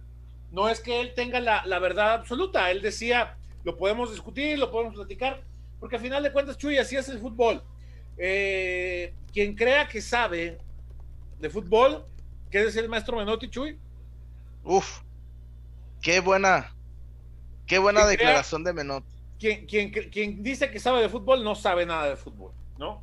[0.50, 2.70] no es que él tenga la, la verdad absoluta.
[2.70, 5.42] Él decía, lo podemos discutir, lo podemos platicar,
[5.80, 7.62] porque a final de cuentas, Chuy, así es el fútbol.
[8.18, 10.58] Eh, quien crea que sabe
[11.38, 12.04] de fútbol,
[12.50, 13.78] ¿qué decía el maestro Menotti, Chuy?
[14.64, 15.00] Uf.
[16.00, 16.74] Qué buena.
[17.66, 19.04] Qué buena crea- declaración de Menot.
[19.38, 23.02] quien, quien, quien dice que sabe de fútbol no sabe nada de fútbol, ¿no?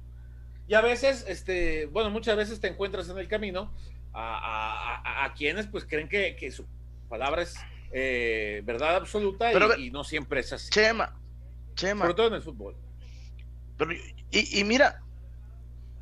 [0.67, 3.73] Y a veces, este, bueno, muchas veces te encuentras en el camino
[4.13, 6.65] a, a- a- a quienes pues creen que, que su
[7.09, 7.55] palabra es
[7.91, 11.19] eh, verdad absoluta y- Pero y, no siempre es así, Chema.
[11.73, 12.01] Chema.
[12.01, 12.75] sobre todo en el fútbol.
[13.79, 15.01] Pero, y, y mira,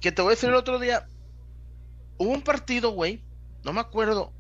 [0.01, 1.07] que te voy a decir el otro día,
[2.17, 3.23] hubo un partido, güey,
[3.63, 4.33] no me acuerdo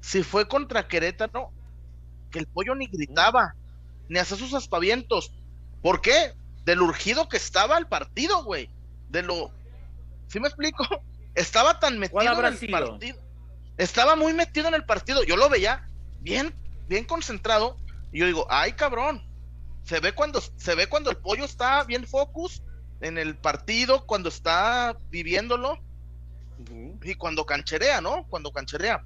[0.00, 1.50] si fue contra Querétaro,
[2.30, 3.54] que el pollo ni gritaba,
[4.08, 5.32] ni hacía sus aspavientos.
[5.82, 6.34] ¿Por qué?
[6.64, 8.70] Del urgido que estaba el partido, güey.
[9.08, 9.50] De lo.
[10.28, 10.84] ¿Sí me explico?
[11.34, 13.18] Estaba tan metido en el partido.
[13.76, 15.24] Estaba muy metido en el partido.
[15.24, 15.88] Yo lo veía
[16.20, 16.54] bien,
[16.86, 17.76] bien concentrado.
[18.12, 19.26] Y yo digo, ay cabrón.
[19.84, 22.62] Se ve cuando, se ve cuando el pollo está bien focus
[23.00, 25.78] en el partido, cuando está viviéndolo.
[27.02, 28.26] Y cuando cancherea, ¿no?
[28.28, 29.02] Cuando cancherea.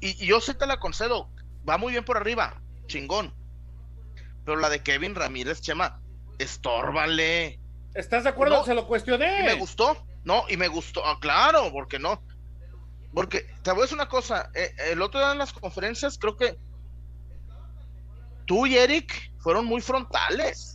[0.00, 1.28] Y, yo sí te la concedo.
[1.68, 2.60] Va muy bien por arriba.
[2.86, 3.34] Chingón.
[4.44, 6.00] Pero la de Kevin Ramírez, Chema,
[6.38, 7.58] estórbale.
[7.94, 8.64] ¿Estás de acuerdo?
[8.64, 9.40] Se lo cuestioné.
[9.40, 10.06] Y me gustó.
[10.24, 11.04] No, y me gustó.
[11.04, 12.22] Ah, claro, porque no.
[13.12, 14.50] Porque te voy a decir una cosa.
[14.54, 16.56] Eh, el otro día en las conferencias, creo que
[18.46, 20.74] tú y Eric fueron muy frontales.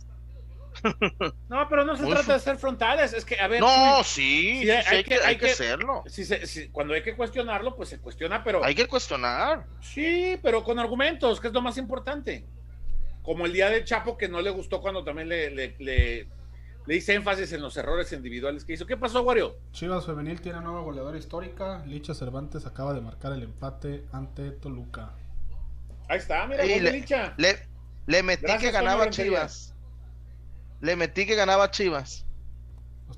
[1.48, 3.60] No, pero no se trata de ser frontales, es que, a ver.
[3.60, 6.04] No, sí, hay, que, hay, que, hacerlo.
[6.72, 8.64] cuando hay que cuestionarlo, pues se cuestiona, pero.
[8.64, 9.66] Hay que cuestionar.
[9.80, 12.46] Sí, pero con argumentos, que es lo más importante.
[13.22, 17.14] Como el día de Chapo, que no le gustó cuando también le, le, le, hice
[17.14, 18.86] énfasis en los errores individuales que hizo.
[18.86, 19.56] ¿Qué pasó, Wario?
[19.72, 21.84] Chivas Femenil tiene nueva goleadora histórica.
[21.86, 25.12] Licha Cervantes acaba de marcar el empate ante Toluca.
[26.10, 27.34] Ahí está, mira, le, Licha.
[27.36, 27.56] Le,
[28.06, 29.76] le metí que ganaba Chivas.
[30.80, 32.26] Le metí que ganaba Chivas.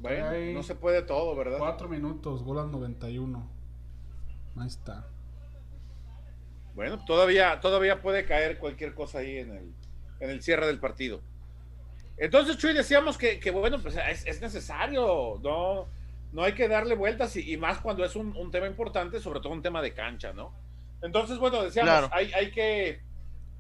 [0.01, 1.57] Bueno, no se puede todo, ¿verdad?
[1.57, 3.51] Cuatro minutos, gol al 91.
[4.59, 5.07] Ahí está.
[6.75, 9.75] Bueno, todavía, todavía puede caer cualquier cosa ahí en el,
[10.21, 11.23] en el cierre del partido.
[12.19, 15.89] Entonces, Chuy, decíamos que, bueno, pues es, necesario, no,
[16.33, 19.63] no hay que darle vueltas y, más cuando es un, tema importante, sobre todo un
[19.63, 20.53] tema de cancha, ¿no?
[21.03, 23.01] Entonces, bueno, decíamos, hay, hay que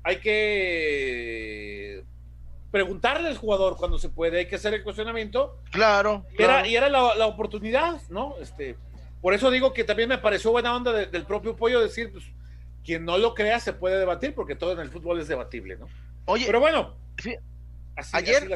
[0.04, 2.04] hay que
[2.70, 5.58] preguntarle al jugador cuando se puede, hay que hacer el cuestionamiento.
[5.70, 6.26] Claro.
[6.36, 8.34] Y era, y era la, oportunidad, ¿no?
[8.40, 8.76] Este,
[9.20, 12.24] por eso digo que también me pareció buena onda del propio Pollo decir, pues,
[12.84, 15.86] quien no lo crea se puede debatir, porque todo en el fútbol es debatible, ¿no?
[16.24, 16.96] Oye, pero bueno,
[18.12, 18.48] ayer,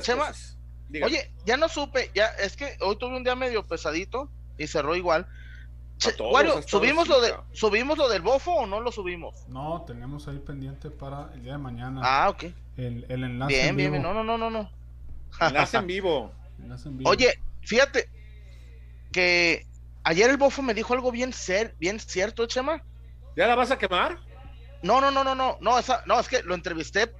[1.03, 4.97] oye, ya no supe, ya, es que hoy tuve un día medio pesadito y cerró
[4.97, 5.29] igual.
[6.31, 9.47] Bueno, ¿subimos lo, de, ¿subimos lo del bofo o no lo subimos?
[9.49, 12.01] No, tenemos ahí pendiente para el día de mañana.
[12.05, 12.45] Ah, ok.
[12.77, 13.91] El, enlace bien, en vivo.
[13.93, 14.71] Bien, no, no, no, no, no.
[15.41, 16.33] Enlace en vivo.
[17.05, 18.11] Oye, fíjate
[19.13, 19.67] que
[20.05, 22.83] ayer el bofo me dijo algo bien ser, bien cierto, Chema.
[23.37, 24.19] ¿Ya la vas a quemar?
[24.83, 27.13] No, no, no, no, no, no, esa, no, es que lo entrevisté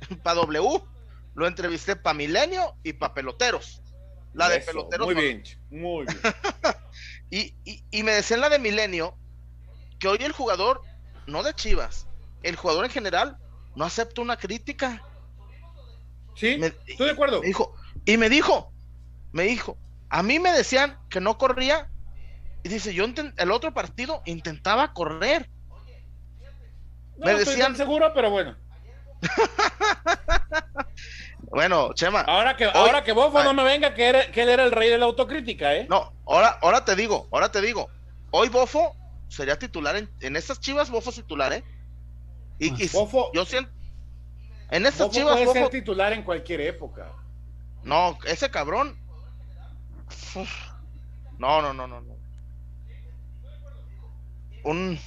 [0.22, 0.82] para W,
[1.34, 3.80] lo entrevisté para Milenio y para Peloteros.
[4.34, 5.06] La de Peloteros.
[5.06, 6.18] Muy bien, muy bien.
[7.30, 9.16] y, y, y me decían la de Milenio
[9.98, 10.82] que hoy el jugador,
[11.26, 12.06] no de Chivas,
[12.42, 13.36] el jugador en general,
[13.74, 15.02] no acepta una crítica.
[16.34, 17.40] Sí, estoy de acuerdo.
[17.40, 18.72] dijo, y me dijo,
[19.32, 19.76] me dijo,
[20.08, 21.90] a mí me decían que no corría,
[22.62, 25.50] y dice, yo el otro partido intentaba correr.
[27.18, 28.56] me decían seguro, pero bueno.
[31.40, 32.20] bueno, Chema.
[32.22, 34.98] Ahora que, ahora que Bofo no me venga que, que, él era el rey de
[34.98, 35.86] la autocrítica, ¿eh?
[35.88, 37.88] No, ahora, ahora te digo, ahora te digo.
[38.30, 38.94] Hoy Bofo
[39.28, 41.64] sería titular en, en estas chivas, Bofo titular, ¿eh?
[42.58, 43.70] Y, Bofo, yo siento.
[44.70, 45.36] En estas chivas.
[45.36, 47.12] Puede ser titular en cualquier época.
[47.84, 48.98] No, ese cabrón.
[51.38, 52.16] No, no, no, no, no.
[54.64, 54.98] Un.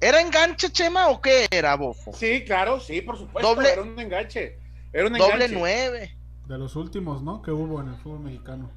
[0.00, 2.12] ¿Era enganche, Chema, o qué era, Bofo?
[2.12, 3.54] Sí, claro, sí, por supuesto.
[3.54, 4.58] Doble, era un enganche.
[4.94, 6.16] Era un doble nueve.
[6.46, 7.42] De los últimos, ¿no?
[7.42, 8.70] Que hubo en el fútbol mexicano.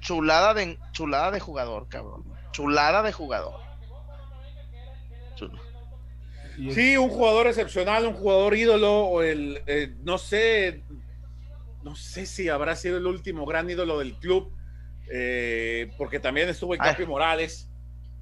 [0.00, 2.24] Chulada de, chulada de jugador, cabrón.
[2.50, 3.60] Chulada de jugador.
[6.72, 10.82] Sí, un jugador excepcional, un jugador ídolo, o el, eh, no sé,
[11.84, 14.52] no sé si habrá sido el último gran ídolo del club,
[15.08, 17.68] eh, porque también estuvo en Capi Morales.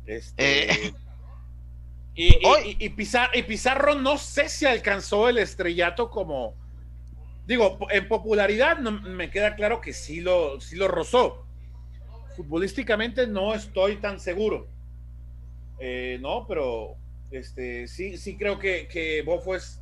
[0.05, 0.95] Este, eh.
[2.15, 6.55] y, y, Pizarro no sé si alcanzó el estrellato como,
[7.47, 11.47] digo, en popularidad me queda claro que sí lo, sí lo rozó.
[12.37, 14.69] Futbolísticamente no estoy tan seguro.
[16.21, 16.97] no, pero
[17.31, 19.81] este, sí, sí creo que, que Bofo es,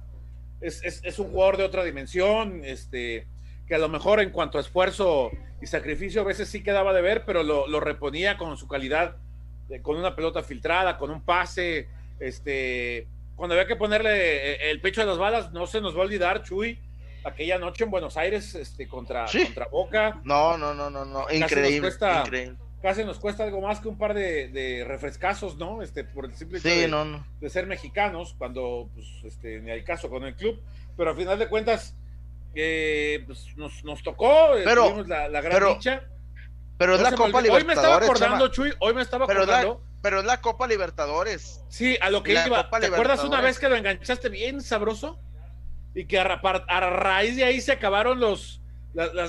[0.61, 3.27] es, un jugador de otra dimensión, este,
[3.67, 7.03] que a lo mejor en cuanto a esfuerzo y sacrificio a veces sí quedaba de
[7.03, 9.17] ver, pero lo, reponía con su calidad,
[9.83, 11.89] con una pelota filtrada, con un pase,
[12.21, 16.01] este, cuando había que ponerle eh, el pecho a las balas, no se nos va
[16.01, 16.79] a olvidar, Chuy,
[17.25, 20.21] aquella noche en Buenos Aires, este, contra, contra Boca.
[20.25, 24.13] No, no, no, no, no, increíble, increíble casi nos cuesta algo más que un par
[24.13, 25.81] de, refrescazos, ¿no?
[25.81, 26.69] Este, por el simple hecho
[27.41, 30.61] de, ser mexicanos, cuando, pues, este, ni hay caso con el club,
[30.95, 31.97] pero a final de cuentas,
[32.55, 36.03] eh, pues, nos, nos tocó, eh, Pero- tuvimos la, la gran pero- dicha.
[36.77, 37.55] Pero es No la Copa olvidó.
[37.55, 38.09] Hoy me estaba Libertadores.
[38.11, 38.49] acordando.
[38.49, 39.83] Chuy, hoy me estaba Pero la- acordando.
[40.03, 41.65] Pero es la Copa Libertadores.
[41.69, 42.65] Sí, a lo que La iba.
[42.65, 43.55] Copa ¿Te acuerdas una Libertadores.
[43.55, 45.19] vez que lo enganchaste bien sabroso?
[45.95, 46.27] Y que a,
[46.91, 48.61] raíz de ahí se acabaron los,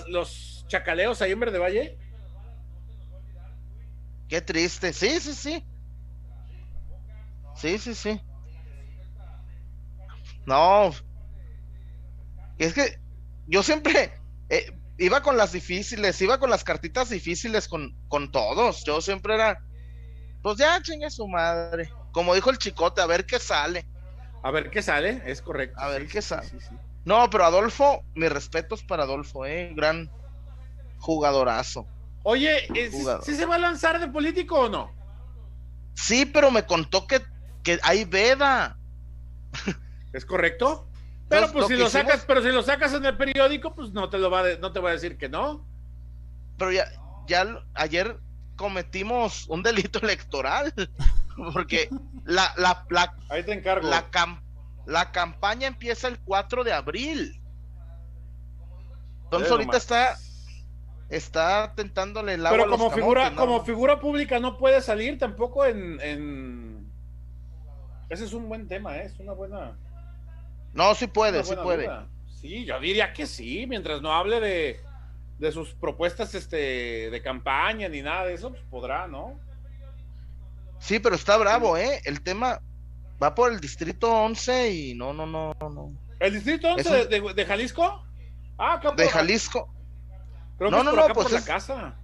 [0.07, 1.97] los chacaleos ahí en Verde Valle.
[4.27, 4.91] Qué triste.
[4.91, 5.63] Sí, sí, sí.
[7.55, 8.21] Sí, sí, sí.
[10.45, 10.91] No.
[12.57, 12.99] Es que
[13.47, 14.13] yo siempre
[14.49, 18.83] eh, iba con las difíciles, iba con las cartitas difíciles con, con todos.
[18.83, 19.63] Yo siempre era,
[20.41, 21.89] pues ya chingue su madre.
[22.11, 23.87] Como dijo el chicote, a ver qué sale.
[24.45, 25.79] A ver qué sale, es correcto.
[25.79, 26.47] A ver sí, qué sí, sale.
[26.47, 26.75] sí.
[27.03, 30.09] No, pero Adolfo, mis respetos para Adolfo, eh, gran
[30.99, 31.87] jugadorazo.
[32.23, 33.23] Oye, ¿sí, Jugador.
[33.23, 34.91] sí se va a lanzar de político o no?
[35.95, 37.21] Sí, pero me contó que,
[37.63, 38.77] que hay veda.
[40.13, 40.87] ¿Es correcto?
[41.27, 43.91] Pero pues lo si lo hicimos- sacas, pero si lo sacas en el periódico, pues
[43.93, 45.65] no te lo va de- no te va a decir que no.
[46.59, 46.85] Pero ya,
[47.27, 48.19] ya ayer
[48.55, 50.71] cometimos un delito electoral.
[51.53, 51.89] Porque
[52.25, 53.87] la, la, la, Ahí te encargo.
[53.87, 54.41] la, cam-
[54.85, 57.41] la campaña empieza el 4 de abril.
[59.25, 60.17] Entonces ahorita está,
[61.09, 63.45] está tentándole el agua Pero a los como figura, camotes, ¿no?
[63.53, 66.91] como figura pública no puede salir tampoco en, en...
[68.09, 69.05] Ese es un buen tema, ¿eh?
[69.05, 69.77] es una buena.
[70.73, 71.85] No, sí puede, sí puede.
[71.85, 72.07] duda.
[72.29, 74.79] Sí, yo diría que sí, mientras no hable de,
[75.39, 79.39] de sus propuestas este, de campaña ni nada de eso, pues podrá, ¿no?
[80.85, 81.99] Sí, pero está bravo, ¿eh?
[82.05, 82.61] El tema
[83.21, 85.91] va por el distrito 11 y no, no, no, no.
[86.19, 88.03] ¿El distrito 11 Eso- de, Jalisco?
[88.57, 89.73] Ah, acá De Jalisco.
[90.57, 91.95] Creo No, que es no, por no, acá pues por la es- casa.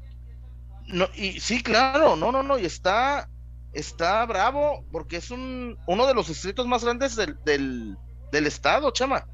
[0.87, 3.29] No, y sí, claro, no, no, no, y está,
[3.71, 7.95] está bravo porque es un, uno de los distritos más grandes del, del,
[8.31, 9.25] del estado, chama.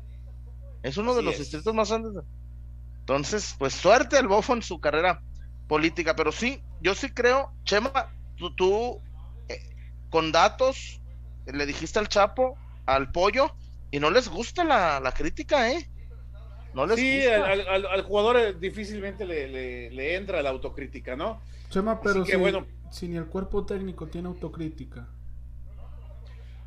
[0.84, 1.40] Es uno de los es.
[1.40, 2.14] distritos más grandes.
[2.14, 2.22] de-
[3.00, 5.22] Entonces, pues suerte al bofo en su carrera
[5.70, 7.92] política, pero sí, yo sí creo, Chema,
[8.36, 9.02] tú, tú
[10.10, 11.02] con datos
[11.46, 13.54] eh, le dijiste al Chapo, al Pollo,
[13.92, 15.90] y no les gusta la, la crítica, ¿eh?
[16.74, 17.46] No les Sí, gusta.
[17.52, 21.42] al, al- al jugador eh, difícilmente le, le- le entra la autocrítica, ¿no?
[21.70, 22.66] Chema, pero que si, bueno.
[22.92, 25.08] si ni el cuerpo técnico tiene autocrítica.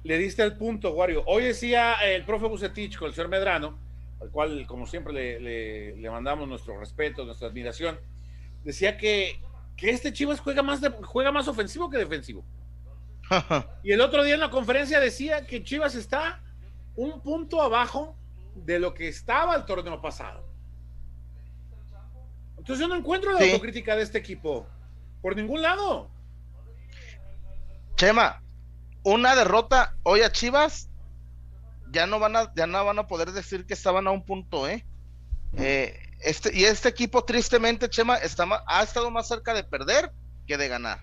[0.02, 1.22] Le diste el punto, Wario.
[1.26, 3.78] Hoy decía el profe Bucetich con el señor Medrano,
[4.20, 7.98] al cual, como siempre, le, le- le mandamos nuestro respeto, nuestra admiración.
[8.64, 9.40] Decía que,
[9.76, 12.44] que este Chivas juega más, de- juega más ofensivo que defensivo.
[13.82, 16.42] Y el otro día en la conferencia decía que Chivas está
[16.96, 18.16] un punto abajo
[18.54, 20.44] de lo que estaba el torneo pasado.
[22.58, 23.50] Entonces yo no encuentro la Sí.
[23.50, 24.66] autocrítica de este equipo.
[25.22, 26.10] Por ningún lado.
[27.96, 28.42] Chema,
[29.02, 30.88] una derrota hoy a Chivas,
[31.90, 34.68] ya no van a, ya no van a poder decir que estaban a un punto,
[34.68, 34.84] ¿eh?
[35.56, 40.12] Eh, este, y este equipo, tristemente, Chema, está ha estado más cerca de perder
[40.46, 41.02] que de ganar.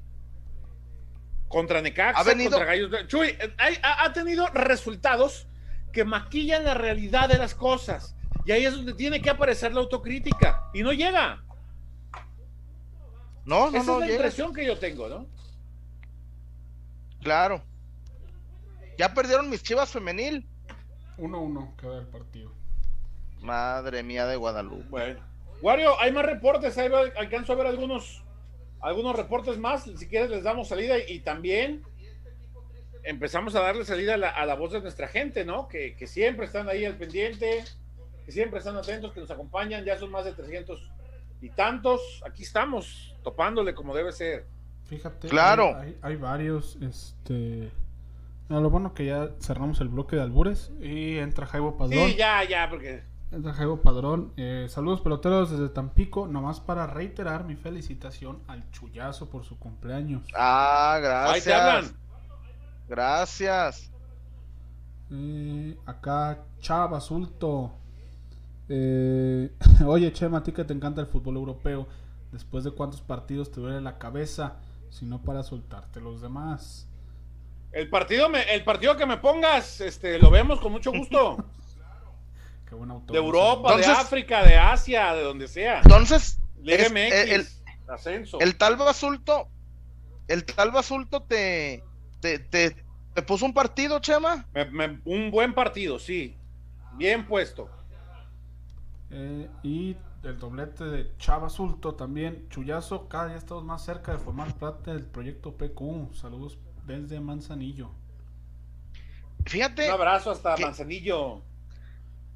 [1.48, 2.92] Contra Necaxa, Ha venido- contra Gallos.
[3.08, 5.48] Chuy, eh, hay- ha, ha tenido resultados
[5.94, 8.16] que maquillan la realidad de las cosas.
[8.46, 10.70] Y ahí es donde tiene que aparecer la autocrítica.
[10.74, 11.44] Y no llega.
[13.46, 14.16] No, no, Esa no, es la llega.
[14.18, 15.26] impresión que yo tengo, ¿no?
[17.24, 17.64] Claro.
[18.98, 20.46] Ya perdieron mis Chivas femenil.
[21.18, 22.52] 1-1 queda el partido.
[23.42, 24.86] Madre mía de Guadalupe.
[24.90, 25.20] Bueno.
[25.62, 26.78] Wario, hay más reportes.
[26.78, 28.24] Ahí alcanzo a ver algunos,
[28.82, 29.84] algunos reportes más.
[29.84, 30.96] Si quieres, les damos salida.
[31.00, 31.84] Y también
[33.04, 35.68] empezamos a darle salida a la, a la voz de nuestra gente, ¿no?
[35.68, 37.64] Que, que siempre están ahí al pendiente,
[38.26, 39.86] que siempre están atentos, que nos acompañan.
[39.86, 40.92] Ya son más de 300
[41.42, 42.22] y tantos.
[42.26, 44.46] Aquí estamos, topándole como debe ser.
[44.86, 45.76] Fíjate, Claro.
[45.78, 47.70] hay, hay- hay varios, este...
[48.48, 52.08] no, lo bueno que ya cerramos el bloque de albures y entra Jaibo Padrón.
[52.10, 54.32] Sí, ya, ya, porque Entra Jaibo Padrón.
[54.38, 60.24] Eh, saludos peloteros desde Tampico, nomás para reiterar mi felicitación al Chullazo por su cumpleaños.
[60.36, 61.62] Ah, ahí te gracias.
[61.62, 61.98] hablan.
[62.88, 63.92] Gracias.
[65.12, 67.74] Eh, acá Chava Sulto.
[68.70, 69.52] Eh,
[69.86, 71.88] oye, Chema, a ti que te encanta el fútbol europeo,
[72.32, 74.56] después de cuántos partidos te duele la cabeza,
[74.90, 76.88] si no para soltarte los demás.
[77.74, 81.38] El partido, me, el partido que me pongas, este, lo vemos con mucho gusto.
[82.68, 83.12] Qué buen autor.
[83.14, 85.80] De Europa, de África, de Asia, de donde sea.
[85.84, 87.48] Entonces, es- MX, el-
[87.88, 88.40] ascenso.
[88.42, 89.48] el tal basulto,
[90.28, 91.84] el tal basulto te,
[92.20, 92.76] te, te,
[93.14, 94.46] te puso un partido, Chema.
[94.54, 96.36] Me- me- un buen partido, sí.
[96.94, 97.70] Bien puesto.
[99.12, 102.50] Eh, y el doblete de Chava Sulto también.
[102.50, 106.14] Chullazo, cada día estamos más cerca de formar parte del proyecto PQ.
[106.14, 107.92] Saludos desde Manzanillo.
[109.46, 110.58] Fíjate, Un abrazo hasta.
[110.58, 111.42] Manzanillo.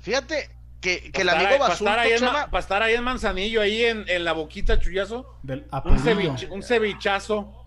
[0.01, 0.49] Fíjate,
[0.81, 3.61] que, que el Para amigo Basulto, ahí en, Chema, Ma- pa' estar ahí en Manzanillo,
[3.61, 5.37] ahí en, en la boquita, chullazo.
[5.43, 7.57] Del Un, ceviche- un cevichazo.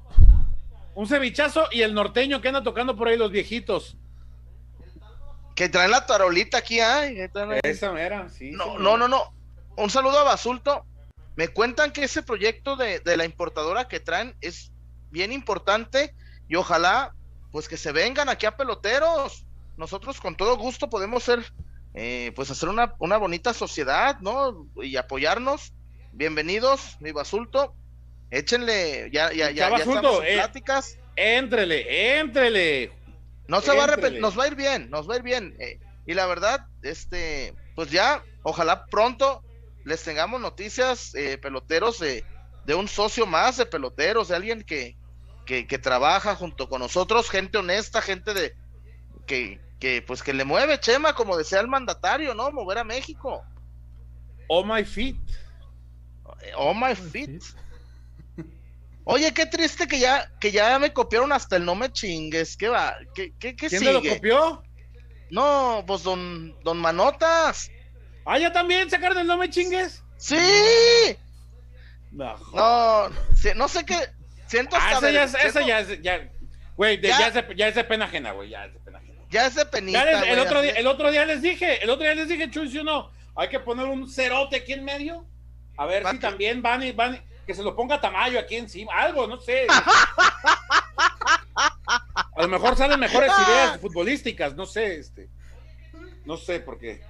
[0.96, 3.96] Un cevichazo y el norteño que anda tocando por ahí los viejitos.
[5.54, 8.50] que traen la tarolita aquí, ay, que traen- Esa era, sí.
[8.50, 8.80] No, señor.
[8.80, 9.32] no, no, no.
[9.76, 10.84] Un saludo a Basulto.
[11.36, 14.72] Me cuentan que ese proyecto de, de la importadora que traen es
[15.10, 16.14] bien importante
[16.48, 17.14] y ojalá
[17.52, 19.46] pues que se vengan aquí a peloteros.
[19.76, 21.44] Nosotros con todo gusto podemos ser,
[21.94, 24.68] eh, pues hacer una, una bonita sociedad, ¿no?
[24.82, 25.72] Y apoyarnos.
[26.12, 27.74] Bienvenidos, mi Basulto.
[28.30, 30.34] Échenle, ya, ya, ya, Ya, estamos en eh.
[30.34, 30.98] pláticas.
[31.16, 32.92] Entrele, entrele.
[33.46, 33.92] No se va a Éntrele.
[33.92, 35.54] arrepentir, nos va a ir bien, nos va a ir bien.
[35.60, 39.42] eh, y la verdad, este, pues ya, ojalá pronto
[39.84, 42.24] les tengamos noticias, eh, peloteros, de,
[42.64, 44.96] de un socio más de peloteros, de alguien que,
[45.46, 48.54] que, que trabaja junto con nosotros, gente honesta, gente de
[49.26, 52.50] que, que pues que le mueve, Chema, como decía el mandatario, ¿no?
[52.50, 53.42] Mover a México.
[54.48, 55.16] Oh my feet.
[56.56, 57.42] Oh my feet.
[59.04, 62.56] Oye, qué triste que ya, que ya me copiaron hasta el no me chingues.
[62.56, 62.96] ¿Qué va?
[63.14, 64.62] ¿Qué, qué, qué ¿Quién te lo copió?
[65.30, 67.70] No, pues don, don Manotas.
[68.24, 70.02] Ah, ya también sacaron el no me chingues.
[70.16, 71.16] Sí.
[72.12, 73.98] No, No, sé qué.
[74.46, 76.30] Siento Ah, hasta esa ya esa ya es, ya,
[76.76, 77.18] güey, de- Ya.
[77.18, 79.03] ya, es de, ya es de pena ajena, güey, ya es de pena ajena.
[79.34, 80.04] Ya es de penita.
[80.04, 82.28] Ya les- el, otro día, de- el otro día les dije, el otro día les
[82.28, 83.10] dije, Chuy, ¿sí o no?
[83.34, 85.26] Hay que poner un cerote aquí en medio.
[85.76, 88.92] A ver ¿Pa si también van y van, que se lo ponga Tamayo aquí encima,
[88.94, 89.66] algo, no sé.
[91.56, 95.28] A lo mejor salen mejores ideas futbolísticas, no sé, este.
[96.24, 97.02] No sé por qué.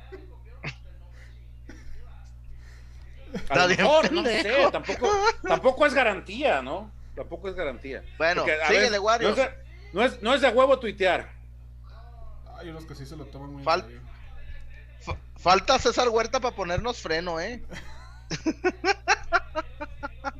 [3.49, 5.11] A lo mejor, no sé, tampoco,
[5.47, 6.91] tampoco es garantía, ¿no?
[7.14, 8.03] Tampoco es garantía.
[8.16, 9.22] Bueno, Porque, síguele, ver.
[9.22, 9.51] No es, de,
[9.93, 11.31] no, es, no es de huevo tuitear.
[12.59, 14.01] Hay unos que sí se lo toman muy en Fal- serio.
[15.37, 17.63] Falta César Huerta para ponernos freno, ¿eh?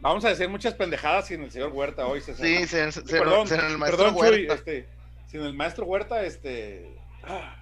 [0.01, 2.45] Vamos a decir muchas pendejadas sin el señor Huerta hoy, César.
[2.47, 4.55] Sí, se- perdón, se- el maestro perdón, Chuy, Huerta.
[4.55, 4.89] este,
[5.27, 6.97] sin el maestro Huerta, este.
[7.25, 7.57] ah,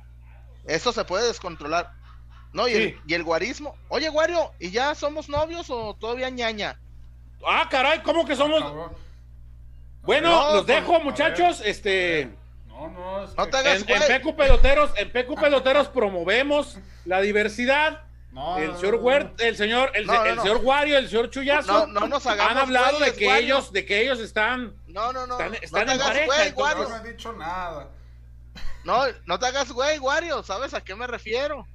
[0.66, 1.92] Eso se puede descontrolar.
[2.52, 2.76] No, y, Sí.
[2.82, 3.76] el, y el guarismo.
[3.88, 6.78] Oye, Wario, ¿y ya somos novios o todavía ñaña?
[7.46, 8.60] Ah, caray, ¿cómo que somos?
[8.62, 8.92] Cabrón.
[10.02, 11.60] Bueno, No, los dejo, a muchachos.
[11.60, 11.68] ver.
[11.68, 12.30] Este,
[12.72, 14.20] No, no, es No que- te hagas- en, en güey.
[14.20, 18.02] PQ Peloteros, en PQ Peloteros promovemos la diversidad.
[18.32, 18.94] No, El señor.
[18.96, 20.42] Huerta, el señor, el, No, no, el no.
[20.42, 21.86] señor Wario, el señor Chuyazo.
[21.86, 23.44] No, no nos han hablado de que Wario.
[23.56, 24.74] ellos, de que ellos están.
[24.86, 25.34] No, no, no.
[25.38, 27.88] Están- no están te en hagas pareja, güey, entonces- no dicho nada.
[28.84, 30.42] No, no te hagas güey, Wario.
[30.42, 31.66] ¿Sabes a qué me refiero?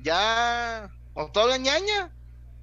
[0.00, 0.88] Ya.
[1.12, 2.10] ¿O todavía ñaña?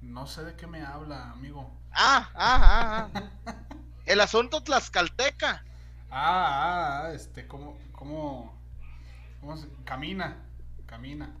[0.02, 1.70] No sé de qué me habla, amigo.
[1.92, 3.52] Ah, ah, ah, ah.
[4.06, 5.64] El asunto tlaxcalteca.
[6.14, 8.54] Ah, ah, este, ¿cómo, cómo,
[9.40, 10.36] cómo se, camina,
[10.86, 11.34] camina.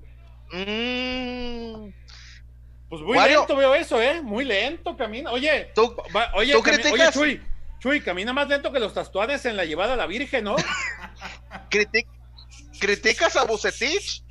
[0.50, 1.90] Mm,
[2.88, 3.38] Pues muy Wario.
[3.40, 4.22] lento veo eso, ¿eh?
[4.22, 5.30] Muy lento camina.
[5.30, 7.14] Oye, tú, va- oye, ¿Tú cami- oye, criticas?
[7.14, 7.42] Chuy,
[7.80, 10.56] Chuy, camina más lento que los tatuajes en la llevada a la Virgen, ¿no?
[11.70, 12.06] criti-
[12.80, 14.22] criticas a Bucetich.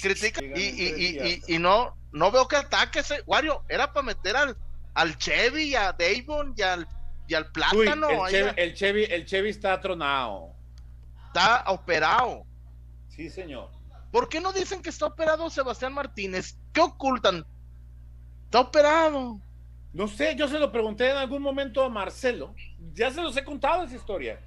[0.00, 3.12] Critica, y, y, y, y, y no, no veo que ataques.
[3.26, 3.64] Wario.
[3.68, 4.56] Era para meter al,
[4.94, 6.86] al Chevy y a Davon y al,
[7.28, 8.26] y al plátano.
[8.26, 10.54] el, Chevy, el, Chevy, el Chevy está tronado.
[11.26, 12.44] Está operado.
[13.08, 13.70] Sí, señor.
[14.10, 16.56] ¿Por qué no dicen que está operado Sebastián Martínez?
[16.72, 17.44] ¿Qué ocultan?
[18.46, 19.38] Está operado.
[19.92, 22.54] No sé, yo se lo pregunté en algún momento a Marcelo.
[22.94, 24.40] Ya se los he contado esa historia.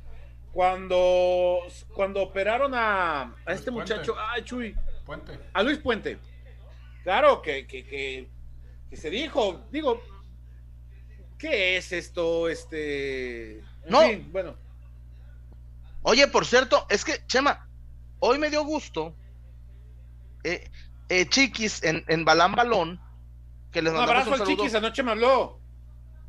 [0.52, 1.60] Cuando,
[1.94, 4.76] cuando operaron a, a este Luis muchacho, ay, Chuy,
[5.06, 5.40] Puente.
[5.54, 6.18] a Luis Puente.
[7.04, 8.28] Claro que, que, que,
[8.90, 10.02] que se dijo, digo,
[11.42, 12.48] ¿qué es esto?
[12.50, 13.58] Este.
[13.60, 14.02] en No.
[14.02, 14.56] fin, bueno,
[16.04, 17.68] Oye, por cierto, es que, Chema,
[18.20, 19.16] hoy me dio gusto.
[20.44, 20.70] eh,
[21.10, 23.00] eh, Chiquis en, en Balán Balón,
[23.72, 25.60] que les un abrazo un al Chiquis, anoche me habló.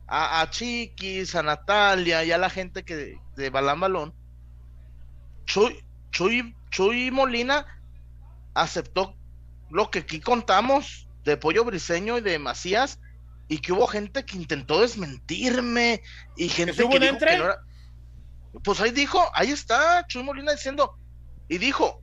[0.06, 4.14] a, a Chiquis, a Natalia y a la gente que de Balán Balón.
[5.46, 7.66] Chuy, Chuy, Chuy Molina
[8.54, 9.16] aceptó
[9.70, 13.00] lo que aquí contamos de Pollo Briseño y de Macías
[13.48, 16.02] y que hubo gente que intentó desmentirme
[16.36, 17.30] y gente que dijo entre?
[17.32, 17.58] que no era-
[18.64, 20.94] Pues ahí dijo, ahí está Chuy Molina diciendo
[21.48, 22.02] y dijo,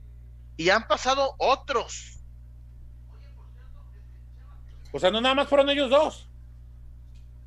[0.56, 2.18] y han pasado otros.
[4.92, 6.28] O sea, no nada más fueron ellos dos.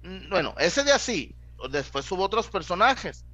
[0.04, 1.36] Mm, Bueno, ese día sí,
[1.70, 3.26] después hubo otros personajes.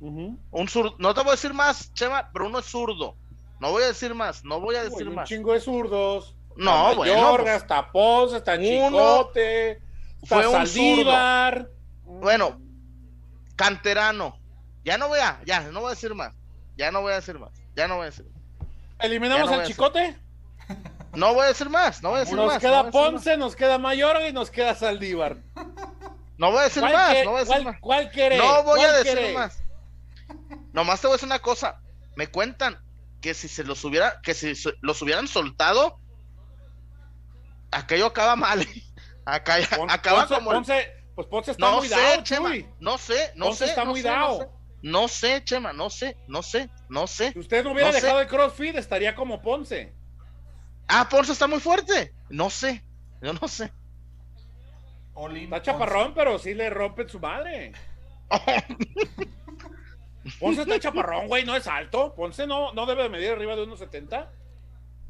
[0.00, 3.16] Un zurdo, no te voy a decir más, Chema, pero uno es zurdo.
[3.60, 5.28] No voy a decir más, no voy a decir Uy, un más.
[5.28, 6.34] chingo de zurdos.
[6.56, 9.82] No, Está bueno, Mayorga, pues, está Ponce, uno Chicote,
[10.24, 11.68] fue un Saldívar.
[12.04, 12.60] Bueno,
[13.56, 14.38] canterano.
[14.84, 16.34] Ya no voy a, ya, no voy a decir más.
[16.76, 17.50] Ya no voy a decir más.
[17.74, 18.26] Ya no voy a decir.
[19.00, 20.16] ¿Eliminamos no al Chicote?
[21.14, 22.58] No voy a decir más, no voy a decir Nos más.
[22.60, 25.36] queda no Ponce, nos queda Mayorga y nos queda Saldívar.
[26.36, 27.80] No voy a decir ¿Cuál, más, que- no voy a decir cuál- más.
[27.80, 28.38] cuál querés?
[28.38, 29.34] No voy a ¿Cuál decir querés?
[29.34, 29.62] más.
[30.72, 31.80] Nomás te voy a decir una cosa.
[32.16, 32.78] Me cuentan
[33.20, 36.00] que si se los hubiera, que si los hubieran soltado,
[37.74, 38.66] aquello acaba mal.
[39.26, 42.48] Acá, Pon- acaba Ponce, como el- Ponce- pues Ponce está No muy sé, dado, Chema.
[42.50, 42.66] Chuy.
[42.80, 43.70] No sé, no Ponce sé.
[43.70, 44.38] está no muy sé, no dado.
[44.40, 44.48] sé.
[44.82, 47.32] No sé, Chema, no sé, no sé, no sé.
[47.32, 48.02] Si usted no hubiera No sé.
[48.02, 49.94] dejado el CrossFit, estaría como Ponce.
[50.88, 52.12] Ah, Ponce está muy fuerte.
[52.28, 52.84] No sé,
[53.22, 53.72] yo no sé.
[55.34, 57.72] Está chaparrón, pero sí le rompen su madre.
[60.40, 62.14] Ponce está chaparrón, güey, no es alto.
[62.14, 64.30] Ponce no, no debe de medir arriba de unos 70.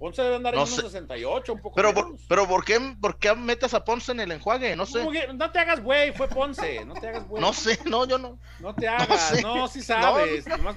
[0.04, 0.80] Ponce debe andar No en sé.
[0.80, 4.20] unos 68, un poco Pero, por, pero ¿por qué, por qué metes a Ponce en
[4.20, 4.76] el enjuague?
[4.76, 5.02] No sé.
[5.32, 6.84] No te hagas güey, fue Ponce.
[6.84, 7.40] No te hagas güey.
[7.40, 8.38] No sé, no, yo no.
[8.60, 9.40] No te hagas, sé.
[9.40, 10.46] no, sí sabes.
[10.46, 10.76] nomás-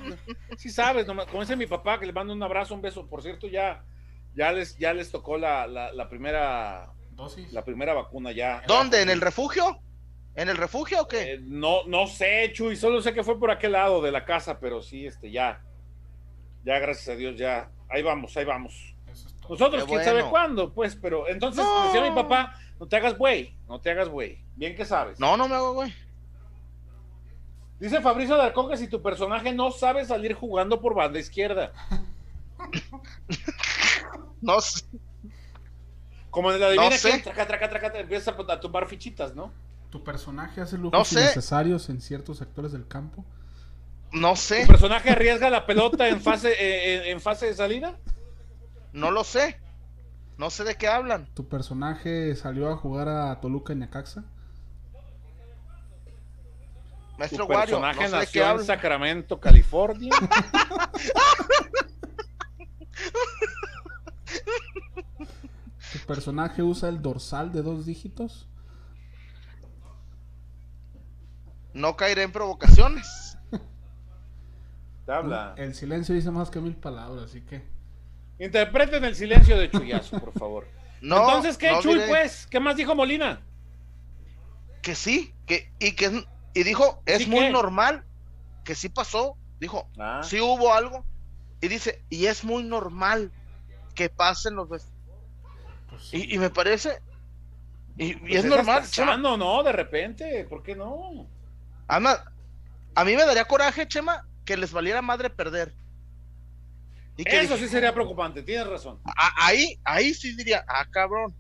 [0.57, 3.05] sí sabes, nomás- como dice mi papá, que le mando un abrazo, un beso.
[3.05, 3.84] Por cierto, ya,
[4.34, 7.51] ya les, ya les tocó la, la, la primera, Dosis.
[7.51, 8.63] la primera vacuna ya.
[8.65, 9.01] ¿Dónde?
[9.01, 9.78] ¿En el refugio?
[10.36, 11.34] ¿En el refugio o qué?
[11.34, 14.57] Eh, no, no sé, Chuy, solo sé que fue por aquel lado de la casa,
[14.57, 15.61] pero sí, este, ya,
[16.63, 18.93] ya, gracias a Dios, ya, ahí vamos, ahí vamos.
[19.49, 21.83] Nosotros, Qué quién sabe cuándo, pues, pero entonces No.
[21.85, 25.19] decía mi papá, no te hagas güey, no te hagas güey, bien que sabes.
[25.19, 25.93] No, no me hago, güey.
[27.79, 31.71] Dice Fabricio Darcón que si tu personaje no sabe salir jugando por banda izquierda,
[34.41, 34.85] No sé.
[36.29, 37.09] como en la No sé.
[37.09, 39.51] quién, traca, traca, traca, empiezas a, tumbar fichitas, ¿no?
[39.89, 41.19] Tu personaje hace lujos No sé.
[41.21, 43.23] innecesarios en ciertos sectores del campo.
[44.11, 44.65] No ¿Tu sé.
[44.67, 47.97] personaje arriesga la pelota en fase, eh, en- en fase de salida?
[48.97, 49.59] No lo sé.
[50.37, 51.27] No sé de qué hablan.
[51.35, 54.23] Tu personaje salió a jugar a Toluca y Necaxa.
[57.19, 58.65] Maestro Tu Wario, personaje no sé de qué nació en hablan.
[58.65, 60.11] Sacramento, California.
[65.93, 68.49] Tu personaje usa el dorsal de dos dígitos.
[71.73, 73.37] No caeré en provocaciones.
[75.05, 75.53] Te habla.
[75.57, 77.76] El silencio dice más que mil palabras, así que.
[78.39, 80.67] Interpreten el silencio de Chuyazo, por favor.
[80.99, 81.17] No.
[81.27, 82.47] Entonces, ¿qué, no Chuy, diré pues?
[82.47, 83.39] ¿Qué más dijo Molina?
[84.81, 86.25] Que sí, que, y que
[86.55, 87.49] y dijo, es ¿Sí muy qué?
[87.51, 88.03] normal,
[88.63, 89.38] que sí pasó.
[89.59, 91.05] Dijo, Ah, sí hubo algo.
[91.61, 93.31] Y dice, y es muy normal
[93.93, 94.67] que pasen los.
[94.67, 94.88] Pues,
[96.11, 96.99] Y, y me parece.
[97.95, 99.11] Y, y pues es normal, Chema.
[99.13, 99.61] sano, ¿no?
[99.61, 101.27] De repente, ¿por qué no?
[101.88, 102.23] Además,
[102.95, 105.75] a mí me daría coraje, Chema, que les valiera madre perder.
[107.18, 108.99] Y que Eso dije, sí sería preocupante, tienes razón.
[109.05, 111.34] "A- ahí, ahí sí diría, ah, cabrón.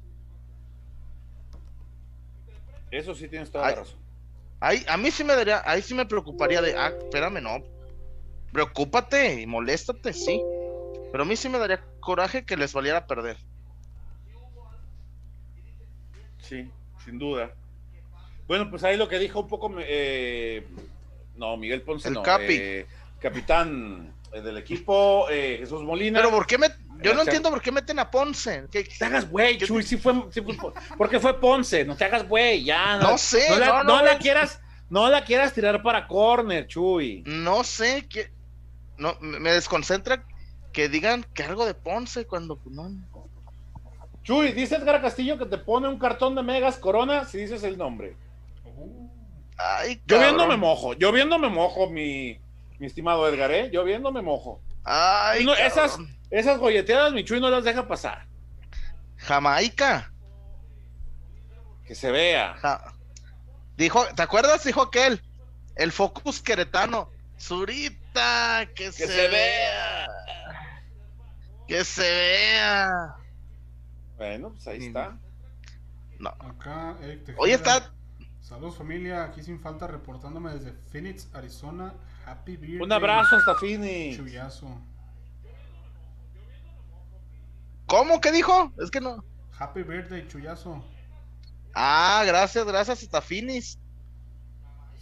[2.89, 3.99] Eso sí tienes toda la razón.
[4.59, 7.63] Ahí, a mí sí me daría, ahí sí me preocuparía de, ah, espérame, no.
[8.51, 10.43] Preocúpate y moléstate, sí.
[11.11, 13.37] Pero a mí sí me daría coraje que les valiera perder.
[16.39, 16.71] Sí,
[17.05, 17.53] sin duda.
[18.47, 19.71] Bueno, pues ahí lo que dijo un poco.
[19.79, 20.65] eh,
[21.35, 22.23] no, Miguel Ponce, El no.
[22.23, 22.55] Capi.
[22.57, 22.87] eh,
[23.19, 26.19] capitán eh, del equipo, eh, Jesús Molina.
[26.19, 26.67] Pero ¿por qué me,
[27.03, 28.65] yo no entiendo por qué meten a Ponce?
[28.71, 30.55] ¿Qué- te hagas güey, Chuy, sí fue, sí fue-
[30.97, 32.97] porque fue Ponce, no te hagas güey, ya.
[32.97, 34.19] No sé, no la, no, no, no la no.
[34.19, 34.59] quieras,
[34.89, 37.23] no la quieras tirar para corner, Chuy.
[37.25, 38.31] No sé qué,
[38.97, 40.23] no, me desconcentra
[40.73, 42.91] que digan que algo de Ponce cuando pues, no.
[44.23, 47.77] Chuy, dice Edgar Castillo que te pone un cartón de megas corona si dices el
[47.77, 48.15] nombre.
[49.57, 52.37] Ay, Yo viendo me mojo, yo viendo me mojo, mi,
[52.79, 53.69] mi estimado Edgar, ¿eh?
[53.71, 54.61] Yo viendo me mojo.
[54.83, 55.97] Ay, No, esas,
[56.29, 58.27] esas golleteadas mi Chuy no las deja pasar.
[59.17, 60.11] Jamaica.
[61.85, 62.55] Que se vea.
[62.61, 62.93] Ja-
[63.77, 64.63] Dijo, ¿te acuerdas?
[64.63, 65.21] Dijo aquel,
[65.75, 67.11] el Focus queretano.
[67.39, 70.07] Zurita, que, se, se vea.
[71.67, 73.15] Que se vea.
[74.17, 75.17] Bueno, pues ahí está.
[76.17, 76.29] No.
[76.39, 77.41] acá, Eric Tejeda.
[77.41, 77.93] Hoy está,
[78.41, 81.93] Saludos familia, aquí sin falta reportándome desde Phoenix, Arizona.
[82.27, 82.81] Happy Birthday.
[82.81, 84.15] Un abrazo hasta Fini.
[84.15, 84.67] Chuyazo.
[87.85, 88.73] ¿cómo que dijo?
[88.81, 89.23] Es que no.
[89.57, 90.83] Happy Birthday, Chuyazo.
[91.73, 93.79] Ah, gracias, gracias, hasta Finis.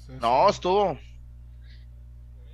[0.06, 1.00] César- No, estuvo.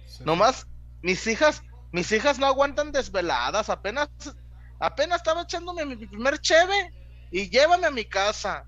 [0.08, 0.68] César- Nomás,
[1.02, 1.62] mis hijas,
[1.92, 4.10] mis hijas no aguantan desveladas, apenas,
[4.80, 6.94] apenas estaba echándome mi primer cheve
[7.30, 8.64] y llévame a mi casa.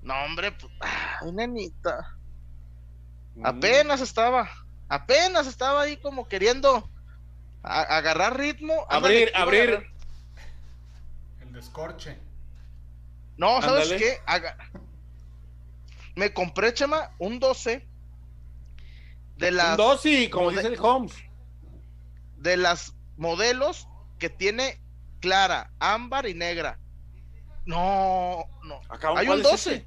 [0.00, 2.16] No, hombre, pues, ay, nenita,
[3.34, 3.46] Mm.
[3.46, 4.48] apenas estaba,
[4.88, 6.88] apenas estaba ahí como queriendo
[7.62, 8.86] a- agarrar ritmo.
[8.88, 9.62] Abrir, abrir.
[9.70, 9.86] agarrar-
[11.40, 12.18] El descorche.
[13.36, 13.96] No, ¿sabes Ándale.
[13.98, 14.20] qué?
[14.26, 14.56] Aga-
[16.16, 17.84] Me compré, Chema, un 12
[19.36, 21.14] de Un las, dosi, como Mode- dice el Holmes.
[22.36, 23.88] de las modelos
[24.20, 24.80] que tiene
[25.20, 26.78] clara, ámbar y negra.
[27.66, 28.80] No, no.
[28.88, 29.74] Acá, Hay ¿cuál un es 12.
[29.74, 29.86] ese?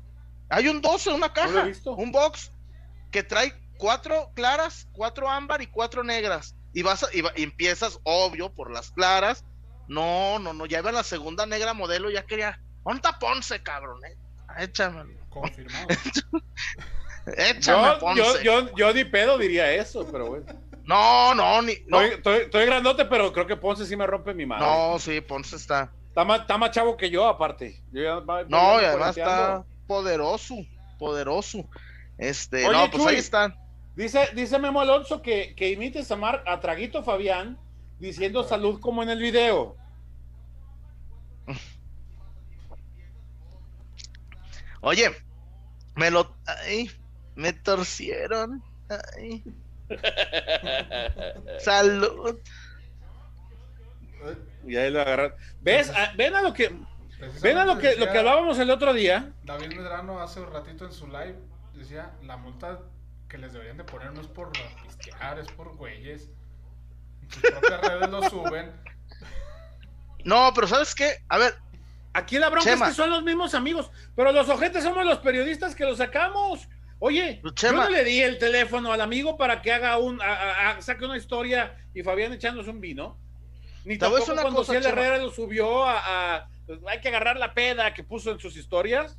[0.49, 1.63] Hay un 12, una lo he caja.
[1.63, 1.93] visto.
[1.93, 2.51] Un box
[3.11, 6.55] que trae cuatro claras, cuatro ámbar y cuatro negras.
[6.73, 9.43] Y vas a- y, va- y empiezas, obvio, por las claras.
[9.87, 12.59] No, no, no, ya iba la segunda negra modelo, ya quería.
[12.83, 13.99] ¿Dónde Ponce, cabrón?
[14.05, 14.17] eh?
[14.59, 15.87] Échame, Confirmado.
[17.37, 18.43] échame Yo, yo, Ponce.
[18.43, 20.45] yo, yo ni pedo diría eso, pero bueno.
[20.83, 21.73] No, no, ni.
[21.87, 24.65] No, Estoy, estoy- estoy grandote, pero creo que Ponce sí me rompe mi madre.
[24.65, 25.91] no, sí, Ponce está.
[26.09, 27.83] Está, más, está más chavo que yo, aparte.
[27.91, 30.55] Yo ya va- voy No, y además está poderoso,
[30.97, 31.69] poderoso.
[32.17, 33.13] Este, Oye, no, pues Chuy.
[33.13, 33.55] ahí están.
[33.97, 37.57] Dice, dice Memo Alonso que, que imites a, Mar, a Traguito Fabián
[37.97, 39.75] diciendo salud como en el video.
[44.81, 45.09] Oye,
[45.95, 46.37] me lo.
[46.45, 46.91] Ay,
[47.33, 48.61] me torcieron.
[49.17, 49.43] Ay.
[51.59, 52.37] Salud.
[54.67, 55.33] Y ahí lo agarran.
[55.61, 55.91] ¿Ves?
[55.95, 56.69] Ah, ven a lo que,
[57.41, 59.33] ven a lo que, lo que hablábamos el otro día.
[59.43, 61.35] David Medrano hace un ratito en su live
[61.73, 62.79] decía la multa
[63.29, 64.51] que les deberían de poner no es por
[64.83, 66.29] pistear, es por güeyes.
[67.21, 68.71] En sus propias redes lo suben.
[70.23, 71.17] No, pero ¿sabes qué?
[71.29, 71.55] A ver,
[72.13, 72.85] Aquí la bronca Chema.
[72.87, 76.67] es que son los mismos amigos, pero los ojetes somos los periodistas que los sacamos.
[76.99, 77.83] Oye, Chema.
[77.83, 80.81] yo no le di el teléfono al amigo para que haga un, a- a- a-
[80.81, 83.17] saque una historia y Fabián echándose un vino.
[83.85, 84.99] Ni tampoco una cuando cosa, Ciel Chema.
[85.01, 88.57] Herrera lo subió a, a- pues, hay que agarrar la peda que puso en sus
[88.57, 89.15] historias.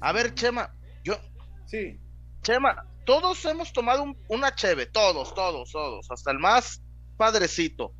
[0.00, 0.72] a ver, Chema,
[1.04, 1.18] yo,
[1.66, 2.00] Sí.
[2.42, 6.80] Chema, todos hemos tomado un- una cheve, todos, todos, todos, hasta el más
[7.16, 7.92] padrecito.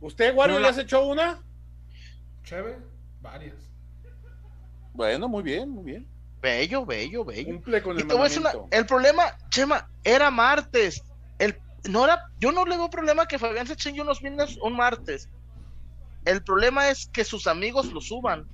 [0.00, 1.42] ¿Usted, Wario, No le has hecho una?
[2.44, 2.78] Cheve,
[3.20, 3.56] varias.
[4.92, 6.08] Bueno, muy bien, muy bien.
[6.40, 7.46] Bello, bello, bello.
[7.48, 8.76] Cumple con Y el te voy a decir una- mandamiento.
[8.76, 11.02] el problema, Chema, era martes.
[11.40, 11.58] El,
[11.90, 15.28] no era, yo no le veo problema que Fabián se chingue unos viernes un martes.
[16.24, 18.46] El problema es que sus amigos lo suban.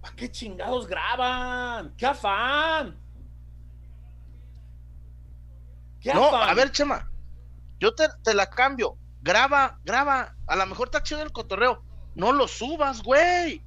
[0.00, 1.92] ¿Para qué chingados graban?
[1.96, 2.96] ¡Qué afán!
[6.00, 6.48] ¿Qué No, afán?
[6.48, 7.10] a ver, Chema,
[7.78, 8.96] yo te, te la cambio.
[9.22, 10.34] Graba, graba.
[10.46, 11.82] A lo mejor está chido el cotorreo.
[12.14, 13.62] No lo subas, güey.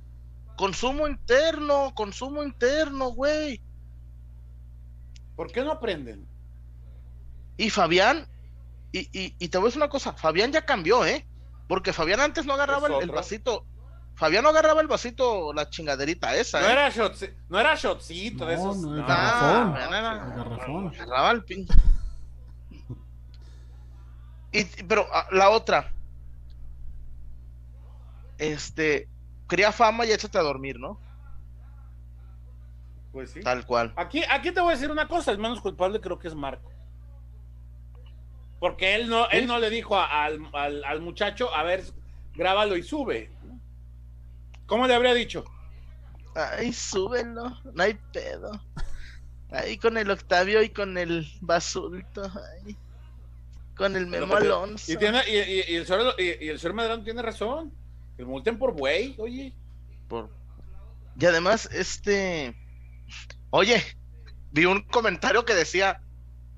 [0.58, 3.62] Consumo interno, consumo interno, güey.
[5.36, 6.28] ¿Por qué no aprenden?
[7.58, 8.28] Y Fabián,
[8.92, 11.28] y, y, y te voy a decir una cosa, Fabián ya cambió, ¿eh?
[11.68, 13.66] Porque Fabián antes no agarraba el, el vasito.
[14.16, 16.72] Fabián no agarraba el vasito, la chingaderita esa, No ¿eh?
[16.72, 18.78] era, shots, no era shotcito de No, esos.
[18.78, 19.08] no, el no.
[19.08, 19.72] garrafón.
[19.74, 20.88] Fabián era- garrafón.
[20.96, 21.68] agarraba el pin.
[24.54, 25.92] Y, pero ah, la otra,
[28.38, 29.08] este,
[29.48, 31.00] cría fama y échate a dormir, ¿no?
[33.12, 33.42] Pues sí.
[33.42, 33.94] Tal cual.
[33.96, 36.72] Aquí, aquí te voy a decir una cosa, el menos culpable creo que es Marco.
[38.60, 41.84] Porque él no, él no le dijo a- al, al- al muchacho, a ver,
[42.34, 43.30] grábalo y sube.
[44.66, 45.44] ¿Cómo le habría dicho?
[46.36, 48.52] Ay, súbelo, no hay pedo.
[49.52, 52.24] Ahí con el Octavio y con el Basulto,
[52.66, 52.78] ay.
[53.76, 54.92] Con el Memo Alonso.
[54.92, 57.74] Y, tiene, y, y- y el señor, y, y el señor Medrano tiene razón.
[58.18, 59.54] Que multen por buey, oye.
[60.08, 60.30] Por-
[61.20, 62.56] Y además, este.
[63.50, 63.84] Oye,
[64.52, 66.02] vi un comentario que decía: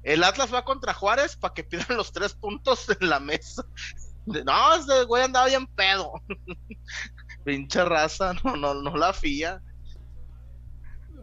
[0.04, 3.66] el Atlas va contra Juárez para que pidan los tres puntos en la mesa.
[4.28, 6.14] No, ese güey andaba bien pedo.
[7.46, 9.62] Pinche raza, no, no, no la fía.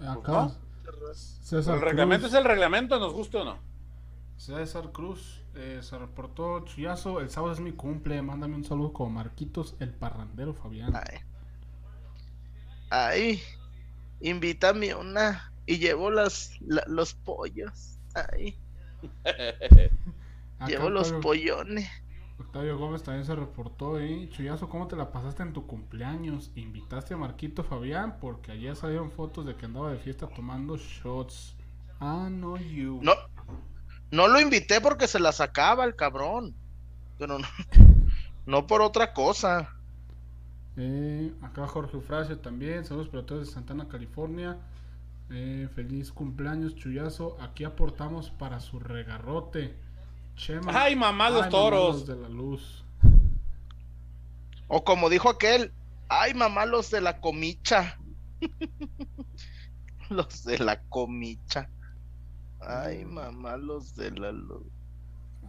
[0.00, 0.32] Acá.
[0.32, 0.56] ¿No?
[1.12, 3.58] César El reglamento es el reglamento, nos gusta o no.
[4.36, 9.10] César Cruz eh, se reportó Chuyazo, el sábado es mi cumple, mándame un saludo como
[9.10, 10.92] Marquitos, el parrandero Fabián.
[10.94, 11.18] Ay.
[12.90, 13.40] Ay,
[14.20, 17.98] invítame una y llevo las, la- los pollos.
[18.14, 18.56] Ay,
[20.66, 21.88] llevo los pollones.
[22.38, 24.28] Octavio Gómez también se reportó, ¿eh?
[24.30, 26.50] Chuyazo, ¿cómo te la pasaste en tu cumpleaños?
[26.56, 28.18] ¿Invitaste a Marquito Fabián?
[28.20, 31.54] Porque ayer salieron fotos de que andaba de fiesta tomando shots.
[32.00, 33.00] Ah, no, you.
[33.02, 33.12] No,
[34.12, 36.54] no lo invité porque se la sacaba el cabrón.
[37.18, 37.48] Pero no,
[38.46, 39.74] no por otra cosa.
[40.76, 44.58] Eh, acá Jorge Eufrasio también, saludos para todos de Santana, California.
[45.30, 47.38] Eh, feliz cumpleaños, Chuyazo.
[47.40, 49.74] Aquí aportamos para su regarrote.
[50.36, 50.72] Chema.
[50.74, 51.96] Ay, mamá, los Ay, toros.
[51.96, 52.84] los de la luz.
[54.68, 55.72] O como dijo aquel,
[56.08, 57.98] ay mamá, los de la comicha.
[60.10, 61.68] los de la comicha.
[62.66, 64.62] Ay mamá, los de la luz.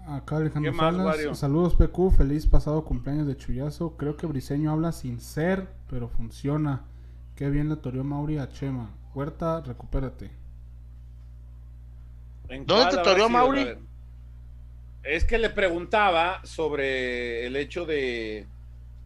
[0.07, 1.35] Acá Alejandro ¿Qué más, Salas, Wario?
[1.35, 3.95] saludos PQ, feliz pasado cumpleaños de Chuyazo.
[3.95, 6.83] Creo que Briseño habla sin ser, pero funciona.
[7.35, 8.89] Qué bien le toreó Mauri a Chema.
[9.15, 10.31] Huerta, recupérate.
[12.49, 13.77] ¿En ¿Dónde te toreó Mauri?
[15.03, 18.45] Es que le preguntaba sobre el hecho de,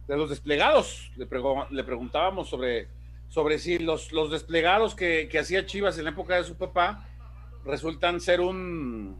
[0.06, 1.10] de los desplegados.
[1.16, 2.88] Le, prego- le preguntábamos sobre
[3.28, 7.06] sobre si los, los desplegados que, que hacía Chivas en la época de su papá
[7.64, 9.16] resultan ser un,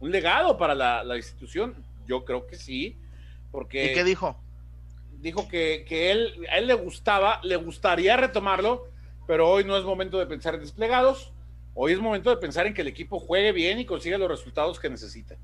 [0.00, 1.74] un legado para la, la institución.
[2.06, 2.96] Yo creo que sí,
[3.50, 3.92] porque...
[3.92, 4.36] ¿Y qué dijo?
[5.20, 8.88] Dijo que, que él, a él le gustaba, le gustaría retomarlo,
[9.26, 11.32] pero hoy no es momento de pensar en desplegados,
[11.74, 14.80] hoy es momento de pensar en que el equipo juegue bien y consiga los resultados
[14.80, 15.36] que necesita.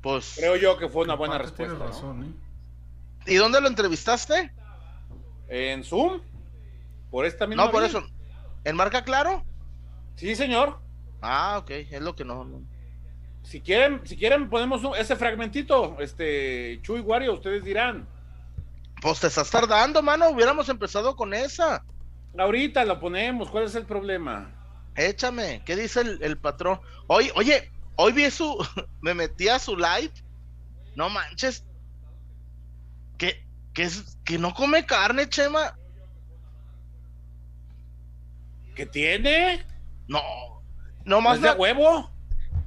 [0.00, 0.34] Pues...
[0.36, 1.76] Creo yo que fue una buena respuesta.
[1.78, 1.86] ¿no?
[1.86, 3.32] razón, ¿eh?
[3.32, 4.52] ¿Y dónde lo entrevistaste?
[5.48, 6.20] En Zoom,
[7.10, 7.88] por esta misma No, por vía.
[7.88, 8.06] eso.
[8.64, 9.44] ¿En marca claro?
[10.16, 10.80] Sí, señor.
[11.22, 12.44] Ah, ok, es lo que no.
[12.44, 12.62] no.
[13.42, 18.08] Si quieren, si quieren ponemos un- ese fragmentito, este Chuy Wario, ustedes dirán.
[19.02, 20.30] Pues te estás tardando, mano.
[20.30, 21.84] Hubiéramos empezado con esa.
[22.38, 24.50] Ahorita lo ponemos, ¿cuál es el problema?
[24.96, 25.62] Échame.
[25.64, 26.80] ¿Qué dice el, el patrón?
[27.06, 28.56] Hoy, oye, hoy vi su.
[29.02, 30.12] Me metí a su live.
[30.96, 31.64] No manches.
[33.18, 33.44] Que,
[33.74, 35.76] que, es, que no come carne, Chema.
[38.74, 39.64] ¿Qué tiene?
[40.08, 40.20] No.
[41.04, 42.10] ¿No más es de la- huevo?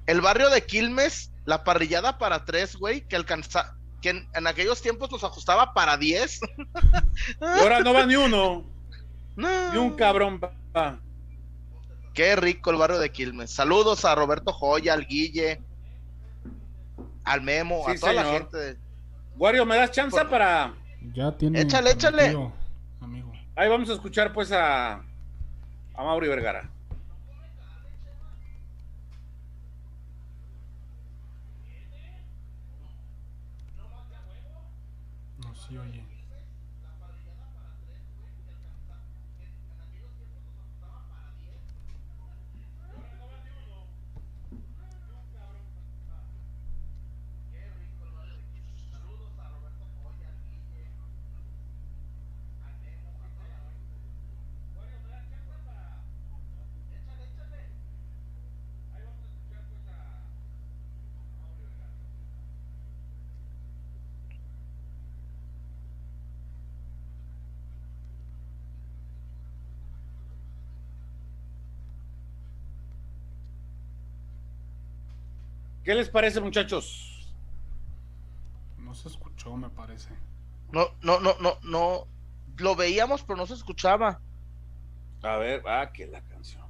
[0.06, 3.76] el barrio de Quilmes, la parrillada para tres, güey, que alcanza.
[4.02, 6.40] Que en, en aquellos tiempos nos ajustaba para diez.
[7.42, 8.64] Y ahora no va ni uno,
[9.36, 9.72] No.
[9.74, 10.40] ni un cabrón.
[10.40, 11.00] pa.
[12.14, 13.52] Qué rico el barrio de Quilmes.
[13.52, 15.62] Saludos a Roberto Joya, al Guille,
[17.24, 18.78] al Memo, Sí, a toda la gente.
[19.36, 20.74] Wario, ¿me das chance Por- para...?
[21.14, 21.62] Ya tiene.
[21.62, 22.28] Échale, échale.
[23.02, 23.32] Amigo.
[23.56, 25.04] Ahí vamos a escuchar pues a, a
[26.04, 26.70] Mauri Vergara.
[35.40, 36.04] No, sí, oye.
[75.88, 77.34] ¿Qué les parece, muchachos?
[78.78, 80.10] No se escuchó, me parece.
[80.74, 82.08] No, no, no, no, no.
[82.58, 84.20] Lo veíamos, pero no se escuchaba.
[85.24, 86.66] A ver, ah, que la canción.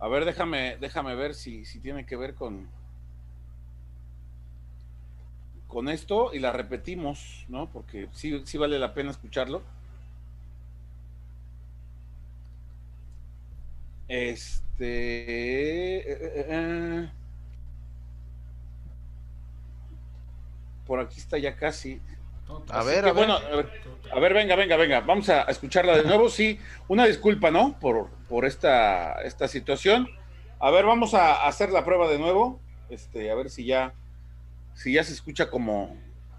[0.00, 2.68] A ver, déjame, déjame ver si, si tiene que ver con
[5.68, 7.70] con esto y la repetimos, ¿no?
[7.70, 9.62] Porque sí, sí vale la pena escucharlo.
[14.08, 15.98] Este.
[15.98, 17.21] eh, eh, eh.
[20.86, 22.00] Por aquí está ya casi.
[22.70, 23.14] A ver, que, a ver.
[23.14, 25.00] bueno, a ver, a ver, venga, venga, venga.
[25.00, 26.28] Vamos a escucharla de nuevo.
[26.28, 26.58] Sí,
[26.88, 27.78] una disculpa, ¿no?
[27.78, 30.08] Por, por esta, esta situación.
[30.58, 32.60] A ver, vamos a hacer la prueba de nuevo.
[32.90, 33.94] Este, a ver si ya,
[34.74, 35.96] si ya se escucha como,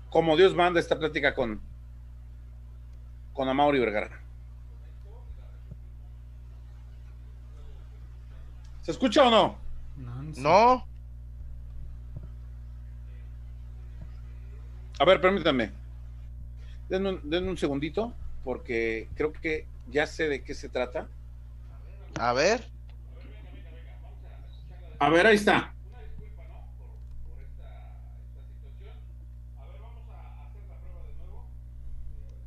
[0.10, 1.62] como Dios manda esta plática con,
[3.34, 4.22] con Amaury Vergara.
[8.84, 9.58] ¿Se escucha o no?
[10.38, 10.86] No.
[15.04, 15.70] A ver, permítanme.
[16.88, 18.14] Denme un, denme un segundito,
[18.46, 21.10] porque creo que ya sé de qué se trata.
[22.18, 22.64] A ver.
[25.00, 25.74] A ver, ahí está.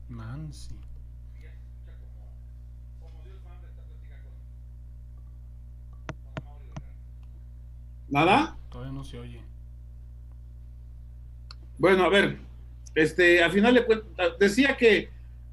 [0.09, 0.80] Nancy.
[8.09, 8.57] ¿Nada?
[8.70, 9.42] Todavía no se oye.
[11.78, 12.45] Bueno, a ver,
[12.97, 15.11] este, al final de cuentas, decía que,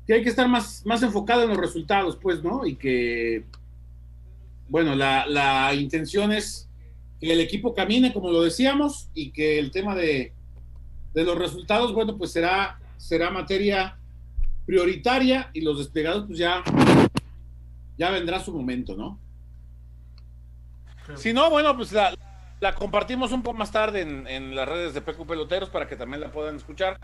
[0.07, 2.65] que hay que estar más, más enfocado en los resultados, pues, ¿no?
[2.65, 3.43] Y que,
[4.69, 6.69] bueno, la, la intención es
[7.19, 10.31] que el equipo camine, como lo decíamos, y que el tema de,
[11.13, 13.97] de los resultados, bueno, pues será, será materia
[14.65, 16.63] prioritaria y los desplegados, pues ya,
[17.97, 19.19] ya vendrá su momento, ¿no?
[21.15, 22.17] Si no, bueno, pues la,
[22.61, 25.97] la compartimos un poco más tarde en, en las redes de PQ Peloteros para que
[25.97, 26.97] también la puedan escuchar,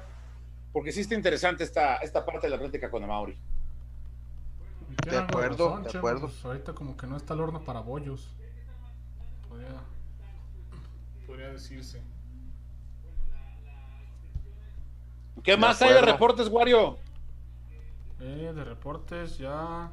[0.73, 3.37] porque sí está interesante esta, esta parte de la plática con Amauri.
[5.09, 6.21] De acuerdo, de Chema, acuerdo.
[6.27, 8.27] pues ahorita como que no está el horno para bollos.
[9.47, 9.81] Podría,
[11.25, 12.01] podría decirse.
[15.43, 16.13] ¿Qué De más hay de acuerdo.
[16.13, 16.97] reportes, Wario?
[18.19, 19.91] Eh, de reportes ya,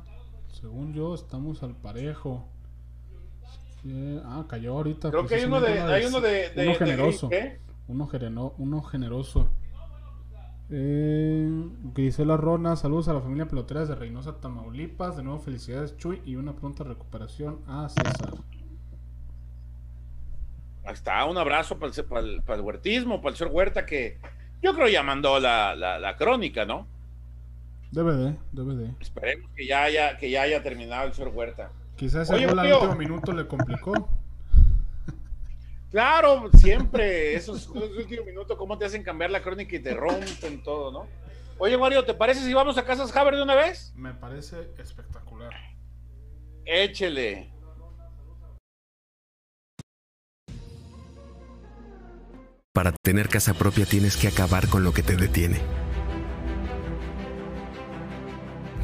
[0.61, 2.45] según yo, estamos al parejo.
[3.83, 5.11] Sí, ah, cayó ahorita.
[5.11, 7.29] Creo que hay uno de, hay uno de, de- uno de- generoso.
[7.29, 7.61] ¿qué?
[7.87, 9.49] Uno, gereno- uno generoso.
[10.69, 11.49] Eh,
[11.95, 15.17] Grisela Rona, saludos a la familia pelotera de Reynosa, Tamaulipas.
[15.17, 18.35] De nuevo, felicidades, Chuy, y una pronta recuperación a César.
[20.85, 24.19] Ahí está, un abrazo para el, para el, huertismo, para el señor Huerta, que
[24.63, 26.87] yo creo ya mandó la, la, crónica, ¿no?
[27.91, 28.91] DVD, DVD.
[29.01, 31.71] Esperemos que ya haya, que ya haya terminado el señor Huerta.
[31.97, 34.09] Quizás el último minuto le complicó.
[35.91, 40.91] Claro, siempre, esos, últimos minutos, cómo te hacen cambiar la crónica y te rompen todo,
[40.91, 41.07] ¿no?
[41.59, 43.93] Oye, Mario, ¿te parece si vamos a Casas Haber de una vez?
[43.97, 45.55] Me parece espectacular.
[46.65, 47.51] Échele.
[52.75, 55.63] Para tener casa propia tienes que acabar con lo que te detiene.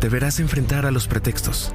[0.00, 1.74] Deberás enfrentar a los pretextos.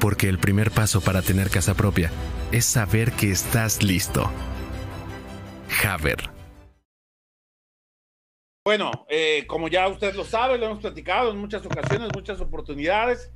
[0.00, 2.10] Porque el primer paso para tener casa propia
[2.52, 4.30] es saber que estás listo.
[5.86, 6.30] Haber.
[8.64, 13.30] Bueno, eh, como ya usted lo sabe, lo hemos platicado en muchas ocasiones, muchas oportunidades.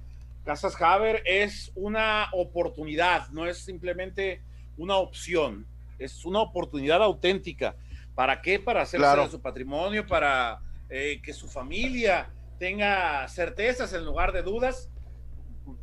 [0.44, 4.42] Casas Haber es una oportunidad, no es simplemente
[4.76, 5.66] una opción,
[5.98, 7.76] es una oportunidad auténtica.
[8.14, 8.58] ¿Para qué?
[8.58, 10.60] Para hacerse de su patrimonio, para
[10.90, 14.90] eh, que su familia tenga certezas en lugar de dudas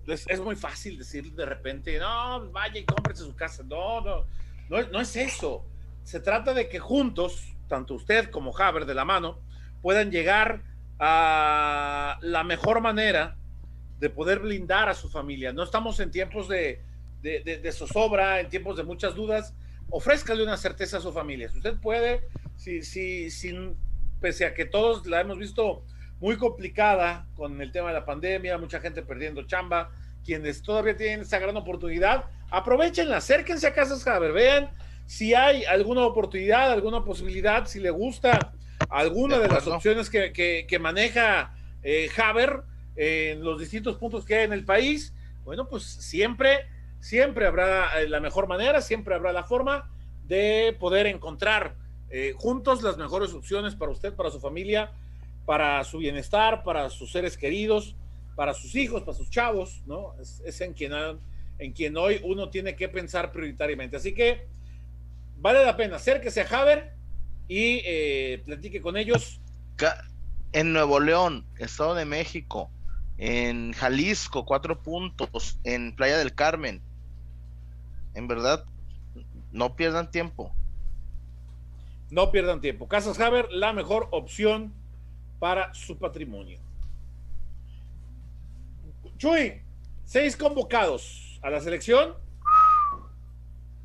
[0.08, 3.64] es, muy fácil decir de repente, no, vaya y cómprese su casa.
[3.64, 4.26] No, no,
[4.70, 5.66] no, no es eso.
[6.04, 9.40] Se trata de que juntos, tanto usted como Haber de la mano,
[9.82, 10.64] puedan llegar
[11.00, 13.38] a la mejor manera
[14.00, 15.54] de poder blindar a su familia.
[15.54, 16.82] No estamos en tiempos de,
[17.22, 19.54] de, zozobra, en tiempos de muchas dudas.
[19.90, 21.50] Ofrézcale una certeza a su familia.
[21.50, 22.24] Si usted puede,
[22.56, 23.76] si, si, sin,
[24.20, 25.84] pese a que todos la hemos visto
[26.20, 29.92] muy complicada con el tema de la pandemia, mucha gente perdiendo chamba.
[30.26, 34.70] Quienes todavía tienen esa gran oportunidad, aprovechenla, acérquense a Casas Haber, vean
[35.06, 38.54] si hay alguna oportunidad, alguna posibilidad, si le gusta
[38.90, 42.64] alguna de, las opciones que, maneja eh, Haber
[42.96, 45.14] en los distintos puntos que hay en el país.
[45.46, 46.68] Bueno, pues siempre,
[47.00, 49.90] siempre habrá eh, la mejor manera, siempre habrá la forma
[50.28, 51.76] de poder encontrar
[52.10, 54.92] eh, juntos las mejores opciones para usted, para su familia
[55.50, 57.96] para su bienestar, para sus seres queridos,
[58.36, 60.14] para sus hijos, para sus chavos, ¿no?
[60.46, 60.92] Es, en, quien,
[61.58, 63.98] en quien hoy uno tiene que pensar prioritariamente.
[63.98, 64.46] Así que
[65.38, 66.94] vale la pena acérquese a Haber
[67.48, 69.42] y eh, platique con ellos.
[70.54, 72.70] En Nuevo León, Estado de México,
[73.18, 76.80] en Jalisco, cuatro puntos, en Playa del Carmen.
[78.14, 78.66] En verdad,
[79.52, 80.54] no pierdan tiempo.
[82.12, 82.88] No pierdan tiempo.
[82.88, 84.78] Casas Haber, la mejor opción
[85.40, 86.60] para su patrimonio.
[89.18, 89.62] Chuy,
[90.06, 92.16] seis convocados a la selección.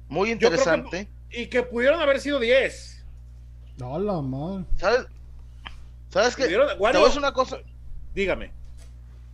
[0.09, 1.09] Muy interesante.
[1.31, 3.05] y que pudieron haber sido diez.
[3.79, 4.65] No, la madre.
[4.77, 5.07] ¿Sabes?
[6.11, 6.47] ¿Sabes qué?
[6.47, 7.59] Te una cosa.
[8.15, 8.53] Dígame.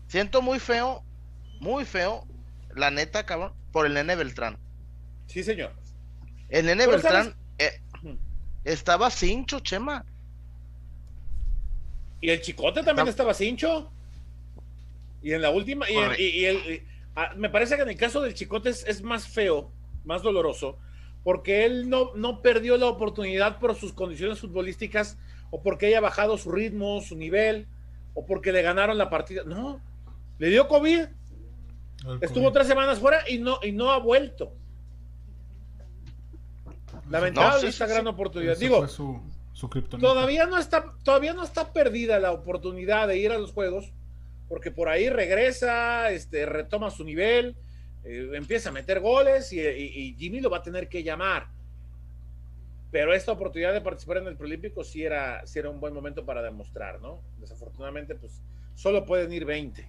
[0.09, 1.05] Siento muy feo,
[1.61, 2.27] muy feo,
[2.75, 4.59] la neta, cabrón, por el nene Beltrán.
[5.27, 5.73] Sí, señor.
[6.49, 7.81] El nene Beltrán eh,
[8.65, 10.05] estaba cincho, Chema.
[12.21, 13.91] Y el Chicote también estaba cincho.
[15.23, 16.83] Y en la última, y, el,
[17.15, 19.71] ah, me parece que en el caso del Chicote es, más feo,
[20.05, 20.79] más doloroso,
[21.25, 25.19] porque él no, no perdió la oportunidad por sus condiciones futbolísticas
[25.51, 27.67] o porque haya bajado su ritmo, su nivel,
[28.15, 29.43] o porque le ganaron la partida.
[29.45, 29.81] No,
[30.39, 31.07] le dio COVID.
[32.23, 34.55] Estuvo tres semanas fuera y no, y no ha vuelto.
[37.11, 38.57] Lamentable esta gran oportunidad.
[38.57, 38.87] Digo,
[39.99, 43.93] Todavía no está, todavía no está perdida la oportunidad de ir a los juegos,
[44.49, 47.57] porque por ahí regresa, este, retoma su nivel,
[48.05, 51.49] eh, empieza a meter goles y, Jimmy lo va a tener que llamar.
[52.91, 56.25] Pero esta oportunidad de participar en el Prolímpico sí era, sí era un buen momento
[56.25, 57.21] para demostrar, ¿no?
[57.39, 58.43] Desafortunadamente, pues
[58.75, 59.87] solo pueden ir 20.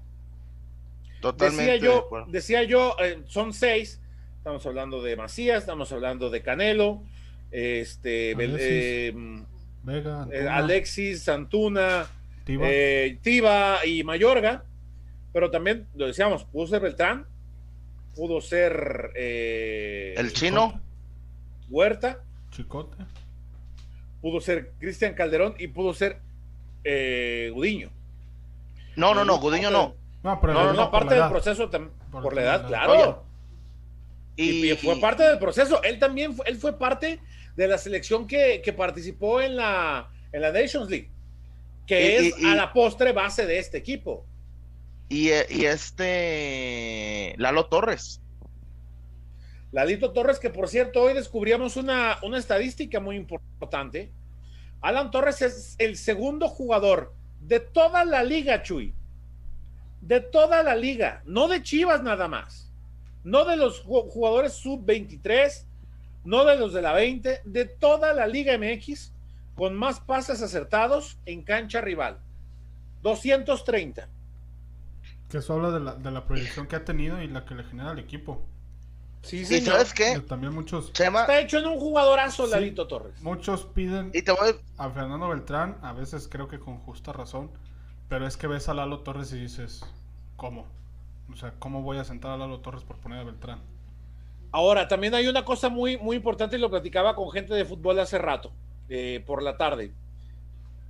[1.20, 1.72] Totalmente.
[1.72, 4.00] Decía yo, decía yo eh, son seis.
[4.38, 7.04] Estamos hablando de Macías, estamos hablando de Canelo,
[7.52, 8.34] este,
[9.84, 12.06] Vega, eh, Alexis, Santuna,
[12.48, 13.86] eh, Tiba.
[13.86, 14.64] y Mayorga,
[15.34, 17.26] pero también lo decíamos, pudo ser Beltrán,
[18.16, 20.80] pudo ser eh, el chino,
[21.70, 22.20] Huerta,
[22.52, 22.98] Chicote,
[24.22, 26.20] pudo ser Cristian Calderón y pudo ser
[26.84, 27.90] eh, Gudiño.
[28.96, 29.96] No, no, no, Gudiño no.
[30.24, 31.30] No, pero No, no, por no, la parte del edad.
[31.32, 32.68] proceso Por- por, la edad, edad.
[32.68, 33.24] claro.
[34.36, 35.82] Y fue parte del proceso.
[35.84, 37.20] Él también fue, él fue parte
[37.56, 41.10] de la selección que, que participó en la, en la Nations League,
[41.88, 44.26] que Y- es y- a la postre base de este equipo.
[45.10, 48.22] Y, eh, y este Lalo Torres.
[49.72, 54.12] Lalito Torres, que por cierto, hoy descubríamos una, una estadística muy importante.
[54.82, 58.94] Alan Torres es el segundo jugador de toda la liga, Chuy.
[60.02, 62.70] De toda la liga, no de Chivas nada más.
[63.24, 65.66] No de los ju- jugadores sub-23,
[66.24, 69.12] no de los de la 20, de toda la Liga MX,
[69.56, 72.20] con más pases acertados en cancha rival.
[73.04, 74.08] 230.
[75.30, 77.64] Que eso habla de la, de la proyección que ha tenido y la que le
[77.64, 78.42] genera al equipo.
[79.24, 79.74] Sí, ¿Y señor.
[79.74, 80.14] sabes qué?
[80.18, 82.52] Y también muchos, Chema, Está hecho en un jugadorazo, Sí.
[82.52, 83.22] Lalito Torres.
[83.22, 87.52] muchos piden y te voy a Fernando Beltrán, a veces creo que con justa razón,
[88.10, 89.84] pero es que ves a Lalo Torres y dices,
[90.38, 90.66] ¿cómo?
[91.32, 93.60] O sea, ¿cómo voy a sentar a Lalo Torres por poner a Beltrán?
[94.52, 98.00] Ahora, también hay una cosa muy, muy importante y lo platicaba con gente de fútbol
[98.00, 98.52] hace rato,
[98.90, 99.94] eh, por la tarde.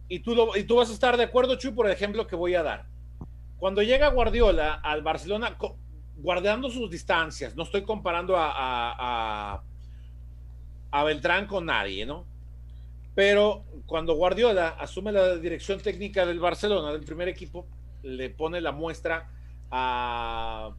[0.07, 2.35] Y tú, lo- y tú vas a estar de acuerdo, Chuy, por el ejemplo que
[2.35, 2.85] voy a dar.
[3.57, 5.57] Cuando llega Guardiola al Barcelona,
[6.17, 9.63] guardando sus distancias, no estoy comparando a, a, a-
[10.91, 12.25] a Beltrán con nadie, ¿no?
[13.13, 17.65] Pero cuando Guardiola asume la dirección técnica del Barcelona, del primer equipo,
[18.03, 19.29] le pone la muestra
[19.69, 20.71] a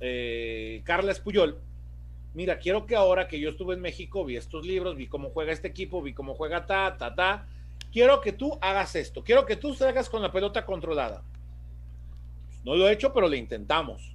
[0.00, 1.58] eh, Carles Puyol.
[2.34, 5.52] Mira, quiero que ahora que yo estuve en México, vi estos libros, vi cómo juega
[5.52, 7.46] este equipo, vi cómo juega ta, ta, ta.
[7.92, 9.22] Quiero que tú hagas esto.
[9.22, 11.22] Quiero que tú salgas con la pelota controlada.
[12.64, 14.14] No lo he hecho, pero le intentamos.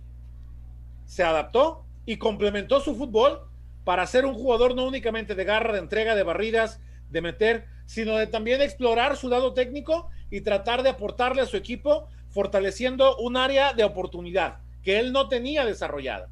[1.06, 3.42] Se adaptó y complementó su fútbol
[3.84, 8.18] para ser un jugador no únicamente de garra, de entrega, de barridas, de meter, sino
[8.18, 13.38] de también explorar su lado técnico y tratar de aportarle a su equipo, fortaleciendo un
[13.38, 16.30] área de oportunidad que él no tenía desarrollada.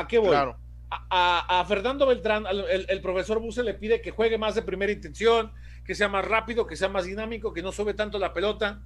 [0.00, 0.28] ¿A qué voy?
[0.30, 0.56] claro.
[0.90, 4.54] a, a- a Fernando Beltrán, al- el, el profesor Buse le pide que juegue más
[4.54, 5.52] de primera intención,
[5.84, 8.80] que sea más rápido, que sea más dinámico, que no sube tanto la pelota.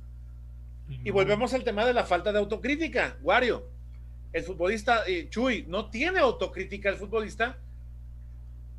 [1.04, 3.68] Y volvemos al tema de la falta de autocrítica, Wario.
[4.32, 7.56] El futbolista, eh, Chuy, no tiene autocrítica el futbolista,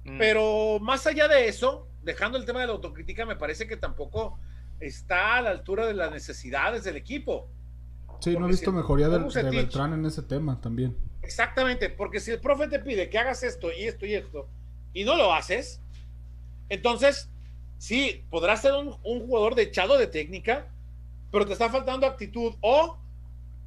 [0.05, 0.17] Mm.
[0.17, 4.37] pero más allá de eso, dejando el tema de la autocrítica, me parece que tampoco
[4.81, 7.47] está a la altura de las necesidades del equipo.
[8.19, 9.19] Sí, no he visto si- mejoría de.
[9.49, 10.95] Beltrán en ese tema también.
[11.23, 14.49] Exactamente, porque si el profe te pide que hagas esto y esto y esto
[14.93, 15.81] y no lo haces,
[16.69, 17.29] entonces
[17.77, 20.67] sí, podrás ser un, un jugador de echado de técnica,
[21.31, 22.99] pero te está faltando actitud o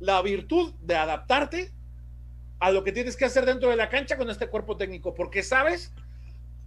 [0.01, 1.73] la virtud de adaptarte
[2.61, 5.43] a lo que tienes que hacer dentro de la cancha con este cuerpo técnico, porque
[5.43, 5.95] sabes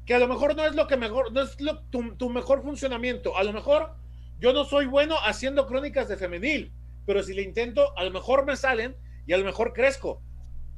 [0.05, 1.81] que a lo mejor no es lo que mejor, no es lo-
[2.17, 3.37] tu mejor funcionamiento.
[3.37, 3.95] A lo mejor
[4.39, 6.71] yo no soy bueno haciendo crónicas de femenil,
[7.05, 8.95] pero si le intento, a lo mejor me salen
[9.27, 10.21] y a lo mejor crezco.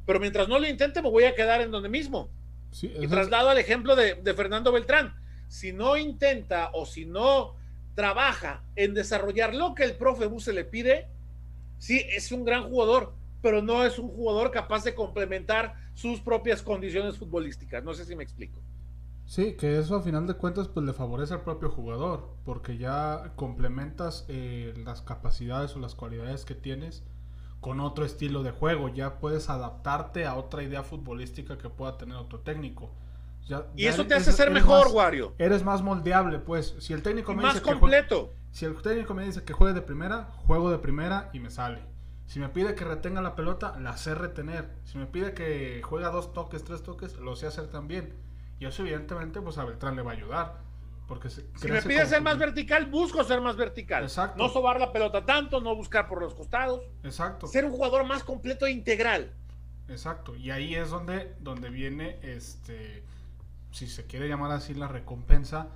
[0.06, 2.30] Pero mientras no lo intente, me voy a quedar en donde mismo.
[2.72, 5.16] Sí, Y traslado al ejemplo de, de Fernando Beltrán.
[5.48, 7.56] Si no intenta o si no
[7.96, 11.10] trabaja en desarrollar lo que el profe Buse le pide,
[11.78, 16.62] sí, es un gran jugador, pero no es un jugador capaz de complementar sus propias
[16.62, 17.84] condiciones futbolísticas.
[17.84, 18.62] No sé si me explico.
[19.26, 23.34] Sí, que eso a final de cuentas pues le favorece al propio jugador, porque ya
[23.36, 27.04] complementas eh, las capacidades o las cualidades que tienes
[27.62, 32.18] con otro estilo de juego, ya puedes adaptarte a otra idea futbolística que pueda tener
[32.18, 32.90] otro técnico.
[33.48, 35.34] Ya- Y ya eso te eres- hace ser eres mejor, más- Wario.
[35.38, 36.76] Eres más moldeable, pues.
[36.80, 38.34] Si el técnico me más dice que juegue- completo.
[38.52, 41.84] si el técnico me dice que juegue de primera, juego de primera y me sale.
[42.26, 44.70] Si me pide que retenga la pelota, la sé retener.
[44.86, 48.14] Si me pide que juegue a dos toques, tres toques, lo sé hacer también.
[48.60, 50.58] Y eso evidentemente pues a Beltrán le va a ayudar.
[51.12, 54.04] Porque se- Si me crece pide como ser más vertical, busco ser más vertical.
[54.04, 54.42] Exacto.
[54.42, 56.84] No sobar la pelota tanto, no buscar por los costados.
[57.04, 57.48] Exacto.
[57.48, 59.34] Ser un jugador más completo e integral.
[59.90, 60.38] Exacto.
[60.38, 63.04] Y ahí es donde, donde viene, este,
[63.72, 65.68] si se quiere llamar así, la recompensa.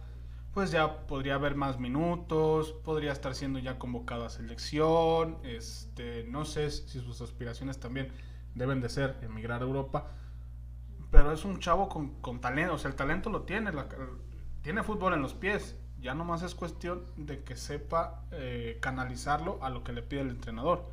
[0.53, 5.37] Pues ya podría haber más minutos, podría estar siendo ya convocado a selección.
[5.43, 8.07] Este, no sé si sus aspiraciones también
[8.53, 10.07] deben de ser emigrar a Europa.
[11.11, 13.87] Pero es un chavo con, con talento, o sea, el talento lo tiene, la-
[14.65, 15.75] tiene fútbol en los pies.
[16.01, 20.29] Ya nomás es cuestión de que sepa eh, canalizarlo a lo que le pide el
[20.29, 20.89] entrenador.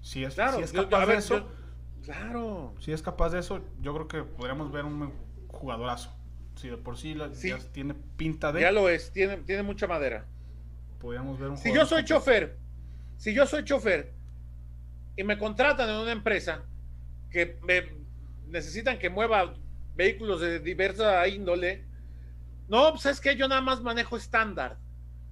[0.00, 1.48] Si es, Claro, si es yo- capaz ver, de eso, yo-
[2.04, 2.72] claro.
[2.78, 5.12] si es capaz de eso, yo creo que podríamos ver un
[5.48, 6.12] jugadorazo.
[6.54, 7.48] Si de por sí, la- Sí.
[7.48, 10.24] ya tiene pinta de, Ya lo es, tiene, tiene mucha madera.
[11.00, 12.56] podríamos ver un Si yo soy chofer,
[13.18, 14.12] si yo soy chofer
[15.16, 16.62] y me contratan en una empresa
[17.30, 17.88] que me
[18.48, 19.52] necesitan que mueva
[19.96, 21.84] vehículos de diversa índole,
[22.68, 24.78] No, pues es que yo nada más manejo estándar.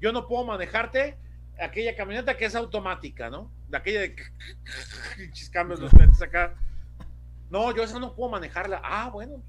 [0.01, 1.16] Yo no puedo manejarte
[1.61, 3.51] aquella camioneta que es automática, ¿no?
[3.68, 4.14] De aquella de
[5.53, 6.55] cambios los metes acá.
[7.51, 8.80] No, yo esa no puedo manejarla.
[8.85, 9.43] Ah, bueno,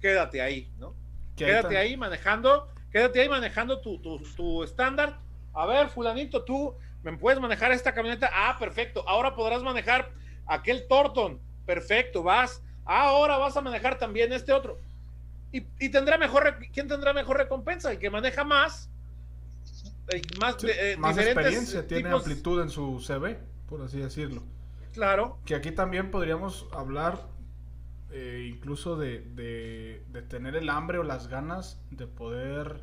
[0.00, 0.94] quédate ahí, ¿no?
[1.36, 5.18] Quédate ahí manejando, quédate ahí manejando tu, tu, tu estándar.
[5.54, 8.30] A ver, fulanito, tú me puedes manejar esta camioneta.
[8.32, 9.06] Ah, perfecto.
[9.08, 10.10] Ahora podrás manejar
[10.46, 11.40] aquel Torton.
[11.66, 12.62] Perfecto, vas.
[12.84, 14.78] ahora vas a manejar también este otro.
[15.52, 17.92] Y, tendrá mejor, ¿quién tendrá mejor recompensa?
[17.92, 18.90] El que maneja más.
[20.40, 23.38] Más, eh, más experiencia, tiene amplitud en su CV,
[23.68, 24.42] por así decirlo.
[24.92, 25.38] Claro.
[25.44, 27.28] Que aquí también podríamos hablar
[28.10, 32.82] eh, incluso de, de, tener el hambre o las ganas de poder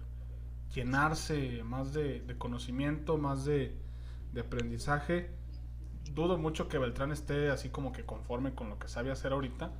[0.73, 3.75] llenarse más de, conocimiento, más de,
[4.39, 5.29] aprendizaje.
[6.13, 9.71] Dudo mucho que Beltrán esté así como que conforme con lo que sabe hacer ahorita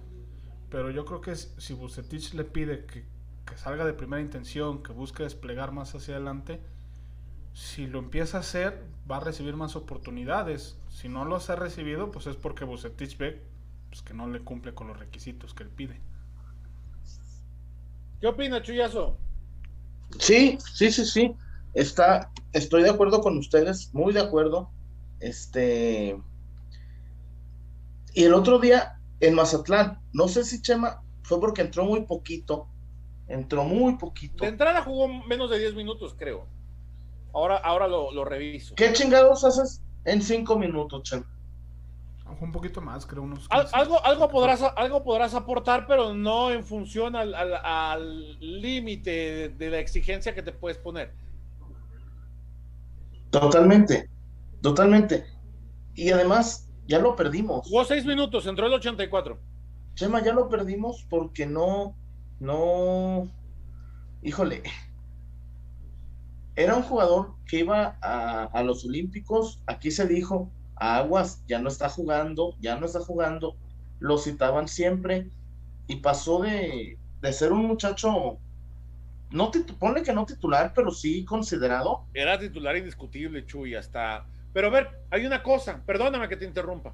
[0.70, 3.04] pero yo creo que si Bucetich le pide que,
[3.56, 6.60] salga de primera intención, que busque desplegar más hacia adelante,
[7.54, 10.78] si lo empieza a hacer, va a recibir más oportunidades.
[10.90, 13.42] Si no los ha recibido, pues es porque Bucetich ve
[13.90, 16.00] pues, que no le cumple con los requisitos que él pide.
[18.22, 19.18] ¿Qué opina, Chuyazo?
[20.20, 21.36] Sí, sí, sí, sí.
[21.74, 24.70] Está, estoy de acuerdo con ustedes, muy de acuerdo.
[25.20, 26.20] Este.
[28.14, 30.00] Y el otro día en Mazatlán.
[30.14, 32.68] No sé si Chema fue porque entró muy poquito.
[33.28, 34.44] Entró muy poquito.
[34.44, 36.46] De entrada jugó menos de 10 minutos, creo.
[37.34, 38.74] Ahora, ahora lo, reviso.
[38.76, 41.26] ¿Qué chingados haces en 5 minutos, Chema?
[42.42, 43.48] Un poquito más, creo, unos.
[43.50, 50.34] algo, algo, podrás, algo podrás aportar, pero no en función al límite de, la exigencia
[50.34, 51.12] que te puedes poner.
[53.32, 54.10] Totalmente,
[54.62, 55.26] totalmente.
[55.96, 57.68] Y además, ya lo perdimos.
[57.68, 59.40] Jugó seis minutos, entró el 84.
[59.94, 61.96] Chema, ya lo perdimos porque no,
[62.40, 63.30] no,
[64.24, 64.64] híjole,
[66.56, 71.90] era un jugador que iba a, los Olímpicos, aquí se dijo, Aguas, ya no está
[71.90, 73.56] jugando, ya no está jugando,
[74.00, 75.30] lo citaban siempre
[75.88, 78.40] y pasó de, de ser un muchacho,
[79.30, 82.06] no pone que no titular, pero sí considerado.
[82.16, 86.94] Era titular indiscutible, Chuy, hasta pero a ver, hay una cosa, perdóname que te interrumpa.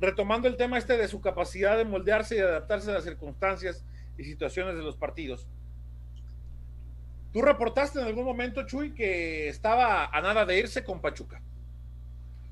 [0.00, 3.84] Retomando el tema este de su capacidad de moldearse y adaptarse a las circunstancias
[4.16, 5.46] y situaciones de los partidos.
[7.32, 11.40] Tú reportaste en algún momento, Chuy, que estaba a nada de irse con Pachuca.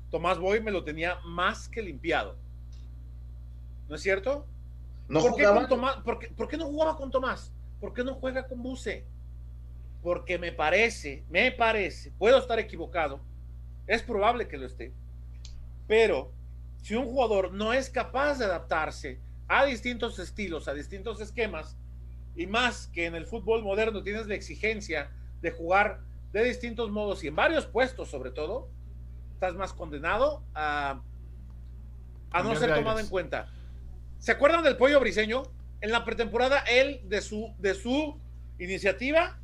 [0.09, 2.37] Tomás Boy me lo tenía más que limpiado.
[3.89, 4.45] ¿No es cierto?
[5.07, 7.51] ¿No ¿Por, qué Tomás, ¿por, qué, no jugaba con Tomás?
[7.79, 9.05] ¿Por qué no juega con Buse?
[10.01, 13.19] Porque me parece, me parece, puedo estar equivocado,
[13.89, 14.93] es probable que lo esté.
[15.87, 16.31] Pero
[16.83, 21.75] si un jugador no es capaz de adaptarse a distintos estilos, a distintos esquemas,
[22.35, 25.09] y más que en el fútbol moderno tienes la exigencia
[25.41, 26.01] de jugar
[26.31, 28.69] de distintos modos y en varios puestos sobre todo,
[29.33, 31.01] estás más condenado a,
[32.31, 33.51] a no ser tomado en cuenta.
[34.19, 35.43] ¿Se acuerdan del pollo briseño?
[35.81, 38.19] En la pretemporada, él de su, de su
[38.59, 39.39] iniciativa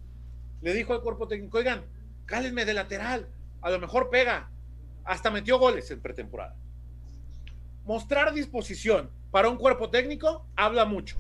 [0.62, 1.84] le dijo al cuerpo técnico, oigan,
[2.28, 3.28] cálenme de lateral,
[3.66, 4.52] a lo mejor pega,
[5.06, 6.56] hasta metió goles en pretemporada.
[7.84, 11.18] Mostrar disposición para un cuerpo técnico habla mucho.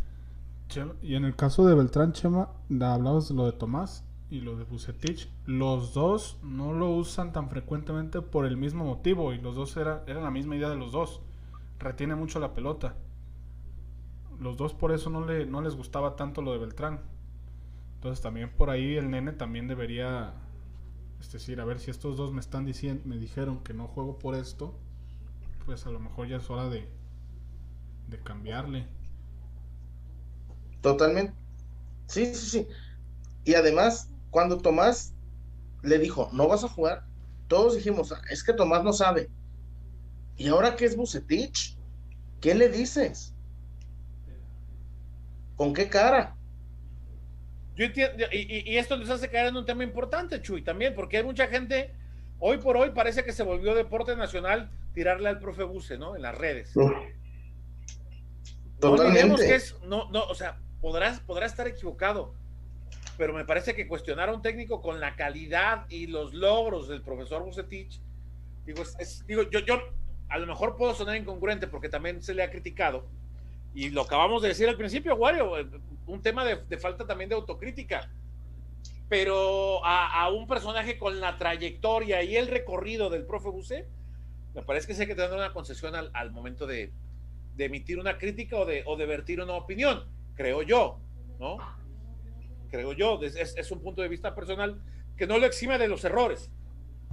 [1.01, 4.63] y en el caso de Beltrán, Chema, hablabas de lo de Tomás y lo de
[4.63, 5.27] Bucetich.
[5.47, 10.05] Los dos no lo usan tan frecuentemente por el mismo motivo y los dos eran
[10.05, 11.21] la misma idea de los dos.
[11.79, 12.93] Retiene mucho la pelota.
[14.39, 16.99] Los dos por eso no, le, no les gustaba tanto lo de Beltrán.
[17.95, 20.44] Entonces también por ahí el nene también debería
[21.19, 24.19] es decir, a ver si estos dos me están diciendo, me dijeron que no juego
[24.19, 24.73] por esto,
[25.65, 26.87] pues a lo mejor ya es hora de,
[28.07, 28.87] de cambiarle.
[30.81, 31.33] Totalmente.
[32.07, 32.67] Sí, sí, sí.
[33.43, 35.15] Y además, cuando Tomás
[35.83, 37.05] le dijo, no vas a jugar,
[37.47, 39.29] todos dijimos, ah, es que Tomás no sabe.
[40.37, 41.77] ¿Y ahora qué es Bucetich?
[42.41, 43.35] ¿Qué le dices?
[45.55, 46.37] ¿Con qué cara?
[47.75, 51.23] Yo entiendo, y, esto les hace caer en un tema importante, Chuy, también, porque hay
[51.23, 51.93] mucha gente,
[52.39, 56.15] hoy por hoy parece que se volvió deporte nacional tirarle al profe Buse, ¿no?
[56.15, 56.73] En las redes.
[58.79, 59.45] Totalmente.
[59.45, 62.33] que es, no, no, o sea, podrás, podrá estar equivocado,
[63.17, 67.01] pero me parece que cuestionar a un técnico con la calidad y los logros del
[67.01, 67.99] profesor Bucetich,
[68.65, 68.83] digo,
[69.27, 69.81] digo yo, yo
[70.29, 73.05] a lo mejor puedo sonar incongruente porque también se le ha criticado,
[73.75, 75.67] y lo acabamos de decir al principio, Wario, eh,
[76.07, 78.09] un tema de, falta también de autocrítica.
[79.09, 83.87] Pero a, un personaje con la trayectoria y el recorrido del profe Buse,
[84.55, 86.91] me parece que sí hay que tener una concesión al, momento de,
[87.57, 90.99] emitir una crítica o de, vertir una opinión, creo yo,
[91.37, 91.57] ¿no?
[92.71, 94.81] creo yo, es, un punto de vista personal
[95.17, 96.49] que no lo exime de los errores,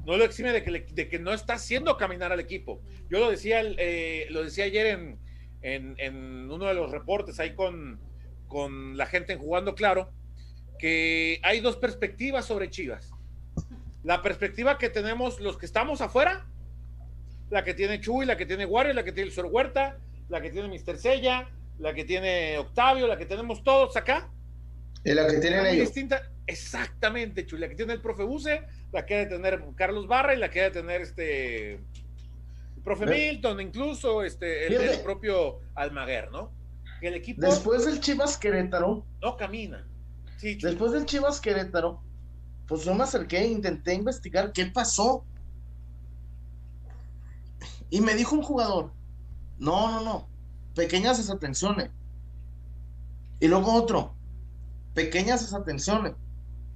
[0.07, 2.81] no lo exime de que, de que no está haciendo caminar al equipo.
[3.11, 5.19] Yo lo decía, eh, lo decía ayer en,
[5.63, 8.01] en, en, uno de los reportes ahí con,
[8.49, 10.11] con la gente en Jugando Claro,
[10.79, 13.11] que hay dos perspectivas sobre Chivas.
[14.03, 16.47] La perspectiva que tenemos los que estamos afuera,
[17.51, 19.99] la que tiene Chuy, la que tiene Wario, la que tiene el Sor Huerta,
[20.29, 21.49] la que tiene Mister Sella,
[21.79, 24.29] la que tiene Octavio, la que tenemos todos acá.
[25.05, 25.87] Y la que tienen ellos.
[25.87, 28.63] Distinta, exactamente, Chuy, la que tiene el profe Buse,
[28.93, 31.81] la que debe tener Carlos Barra y la que debe tener este
[32.83, 36.51] el profe Milton, incluso este el, propio Almaguer, ¿no?
[37.01, 39.87] El equipo después del Chivas Querétaro no camina.
[40.41, 42.03] después del Chivas Querétaro,
[42.67, 45.25] pues yo me acerqué e intenté investigar qué pasó.
[47.89, 48.93] Y me dijo un jugador,
[49.59, 50.29] no, no, no,
[50.75, 51.91] pequeñas desatenciones.
[53.39, 54.15] Y luego otro,
[54.95, 56.15] pequeñas desatenciones.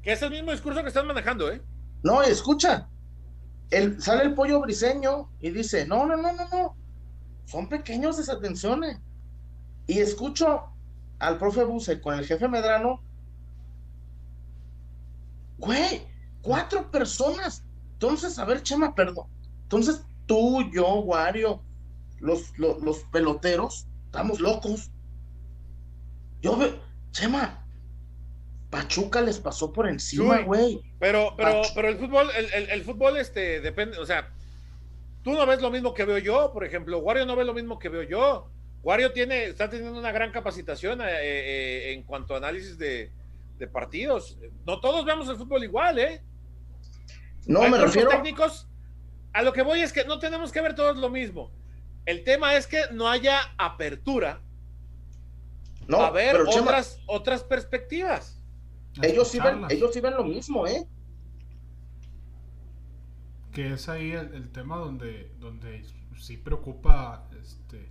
[0.02, 1.62] Que es el mismo discurso que están manejando, ¿eh?
[2.04, 2.88] No, escucha,
[3.70, 6.76] el, sale el pollo briseño y dice, no, no, no, no, no,
[7.46, 8.98] son pequeños desatenciones.
[9.86, 10.64] Y escucho
[11.18, 13.00] al profe Buse con el jefe Medrano,
[15.58, 16.06] güey,
[16.42, 17.64] cuatro personas.
[17.94, 19.26] Entonces, a ver, Chema, perdón.
[19.62, 21.62] Entonces, tú, yo, Wario,
[22.20, 24.90] los, los, peloteros, estamos locos.
[26.42, 26.78] Yo veo,
[27.12, 27.65] Chema,
[28.76, 30.82] Pachuca les pasó por encima, güey.
[30.98, 34.34] Pero, pero, pero el fútbol, el, el, fútbol, este, depende, o sea,
[35.22, 37.78] tú no ves lo mismo que veo yo, por ejemplo, Wario no ve lo mismo
[37.78, 38.50] que veo yo.
[38.82, 43.10] Wario tiene, está teniendo una gran capacitación eh, eh, en cuanto a análisis de,
[43.56, 44.38] de, partidos.
[44.66, 46.22] No todos vemos el fútbol igual, ¿eh?
[47.46, 48.10] No, me refiero.
[48.10, 48.68] técnicos,
[49.32, 51.50] a lo que voy es que no tenemos que ver todos lo mismo.
[52.04, 54.42] El tema es que no haya apertura
[55.88, 58.35] no, a ver otras, otras perspectivas.
[59.02, 60.86] Ellos sí, ven, ellos sí ven lo mismo, ¿eh?
[63.52, 65.84] Que es ahí el, tema donde, donde
[66.16, 67.88] sí preocupa este,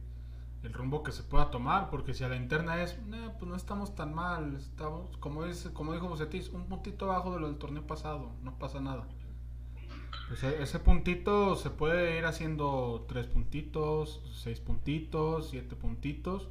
[0.63, 2.97] el rumbo que se pueda tomar, porque si a la interna es,
[3.39, 7.39] pues no estamos tan mal, estamos, como, es, como dijo Bucetis, un puntito abajo de
[7.39, 9.07] lo del torneo pasado, no pasa nada.
[10.27, 16.49] Pues e, ese puntito se puede ir haciendo tres puntitos, seis puntitos, siete puntitos.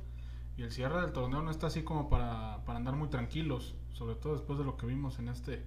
[0.56, 4.34] Y el cierre del torneo no está así como para, andar muy tranquilos, sobre todo
[4.34, 5.62] después de lo que vimos en este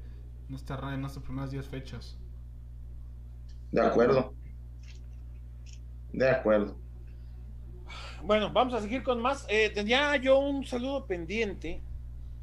[0.47, 2.17] en, este, en estas primeras 10 fechas.
[3.71, 4.33] De acuerdo.
[6.13, 6.77] De acuerdo.
[8.23, 9.45] Bueno, vamos a seguir con más.
[9.49, 11.81] Eh, tenía yo un saludo pendiente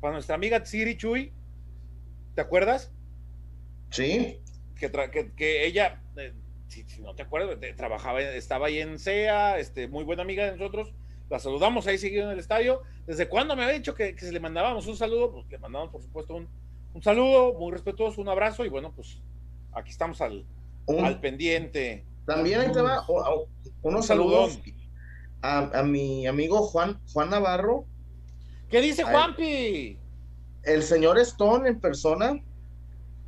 [0.01, 1.32] para nuestra amiga Tsiri Chuy.
[2.35, 2.93] ¿Te acuerdas?
[3.90, 4.40] Sí
[4.74, 6.32] que, ella, eh,
[6.69, 10.93] si, no te acuerdas, trabajaba, estaba ahí en SEA, este, muy buena amiga de nosotros,
[11.31, 12.83] la saludamos ahí seguido en el estadio.
[13.07, 15.33] ¿Desde cuando me había dicho que, que le mandábamos un saludo?
[15.33, 16.49] Pues le mandamos, por supuesto, un,
[16.93, 19.21] un, saludo muy respetuoso, un abrazo y bueno, pues
[19.73, 20.45] aquí estamos al,
[20.87, 22.05] al pendiente.
[22.27, 23.05] También ahí te va
[23.83, 24.59] unos saludos
[25.43, 27.85] a, a, mi amigo Juan, Juan Navarro.
[28.71, 29.99] ¿Qué dice Juanpi?
[30.63, 32.43] El señor Stone en persona,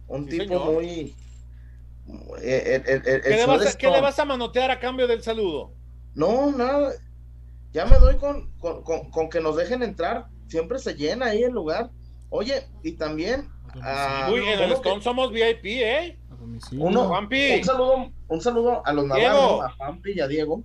[0.09, 1.15] un tipo muy
[2.41, 2.83] eh,
[3.79, 5.73] ¿Qué, le vas a, manotear a cambio del saludo?
[6.15, 6.93] No, nada.
[7.77, 10.29] Ya me doy con, con, que nos dejen entrar.
[10.47, 11.91] Siempre se llena ahí el lugar.
[12.31, 13.51] Oye, y también.
[14.33, 16.19] Uy, en el Stone somos VIP, ¿eh?
[16.73, 20.65] Uno, un saludo, un saludo a los Navarro, a Juanpi y a Diego.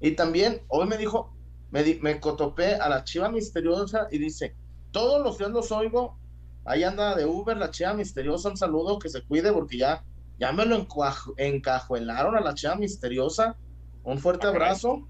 [0.00, 1.34] Y también, hoy me dijo,
[1.72, 4.54] me, me cotopé a la chiva misteriosa y dice:
[4.92, 6.16] Todos los días los oigo.
[6.64, 8.50] Ahí anda de Uber, la chiva misteriosa.
[8.50, 10.04] Un saludo, que se cuide porque ya
[10.38, 10.86] ya me lo
[11.38, 13.56] encajuelaron a la chiva misteriosa.
[14.04, 15.08] Un fuerte abrazo.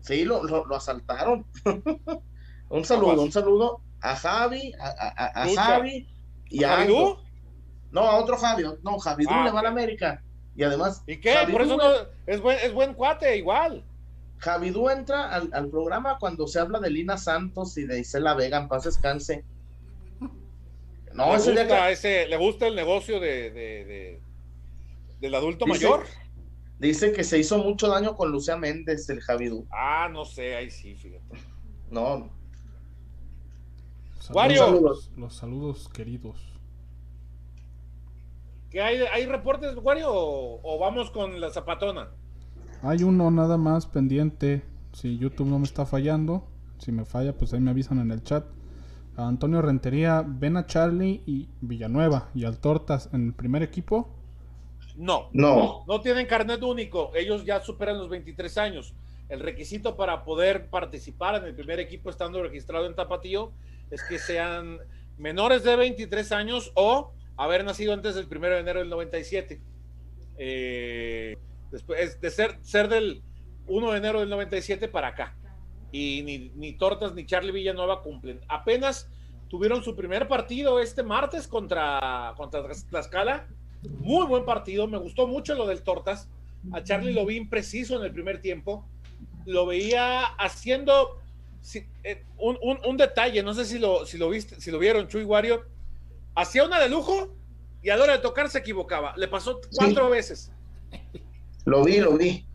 [0.00, 1.46] Sí, lo, lo, asaltaron.
[2.68, 6.08] un saludo, un saludo a Javi, a, Javi
[6.48, 8.64] y a, No, a otro Javi.
[8.82, 10.22] No, Javi ah, le va a la América.
[10.56, 11.02] Y además.
[11.06, 11.34] ¿Y qué?
[11.50, 11.90] Por eso no,
[12.26, 13.84] es, buen, es buen cuate, igual.
[14.38, 18.56] Javidú entra al, al, programa cuando se habla de Lina Santos y de Isela Vega,
[18.56, 19.44] en paz descanse.
[21.12, 24.20] No, le, gusta ese, le gusta el negocio de,
[25.20, 26.06] del adulto mayor.
[26.80, 29.66] Dice que se hizo mucho daño con Lucía Méndez, el Javidú.
[29.70, 31.38] Ah, no sé, ahí sí, fíjate.
[31.90, 32.30] No.
[34.18, 36.38] Saludos, Los saludos queridos.
[38.70, 42.08] ¿Qué hay, hay reportes, Wario, o, vamos con la zapatona?
[42.82, 44.62] Hay uno nada más pendiente.
[44.94, 46.48] Si YouTube no me está fallando,
[46.78, 48.46] si me falla, pues ahí me avisan en el chat.
[49.16, 54.19] Antonio Rentería, ven a Charlie y Villanueva y al Tortas en el primer equipo.
[54.96, 57.12] No, no, no tienen carnet único.
[57.14, 58.94] Ellos ya superan los 23 años.
[59.28, 63.52] El requisito para poder participar en el primer equipo estando registrado en Tapatío
[63.90, 64.78] es que sean
[65.18, 69.60] menores de 23 años o haber nacido antes del 1 de enero del 97.
[70.38, 71.36] Eh,
[71.70, 73.22] después de ser, ser del
[73.66, 75.36] 1 de enero del 97 para acá.
[75.92, 78.40] Y ni, ni Tortas ni Charlie Villanueva cumplen.
[78.48, 79.08] Apenas
[79.48, 83.48] tuvieron su primer partido este martes contra, contra Tlaxcala.
[83.82, 86.28] Muy buen partido, me gustó mucho lo del Tortas.
[86.72, 88.86] A Charlie lo vi impreciso en el primer tiempo.
[89.46, 91.20] Lo veía haciendo
[92.04, 95.24] eh, un, un, detalle, no sé si lo, si lo viste, si lo vieron, Chuy
[95.24, 95.64] Wario.
[96.34, 97.34] Hacía una de lujo
[97.82, 99.14] y a la hora de tocar se equivocaba.
[99.16, 100.52] Le pasó cuatro veces.
[101.64, 102.46] Lo vi, lo vi.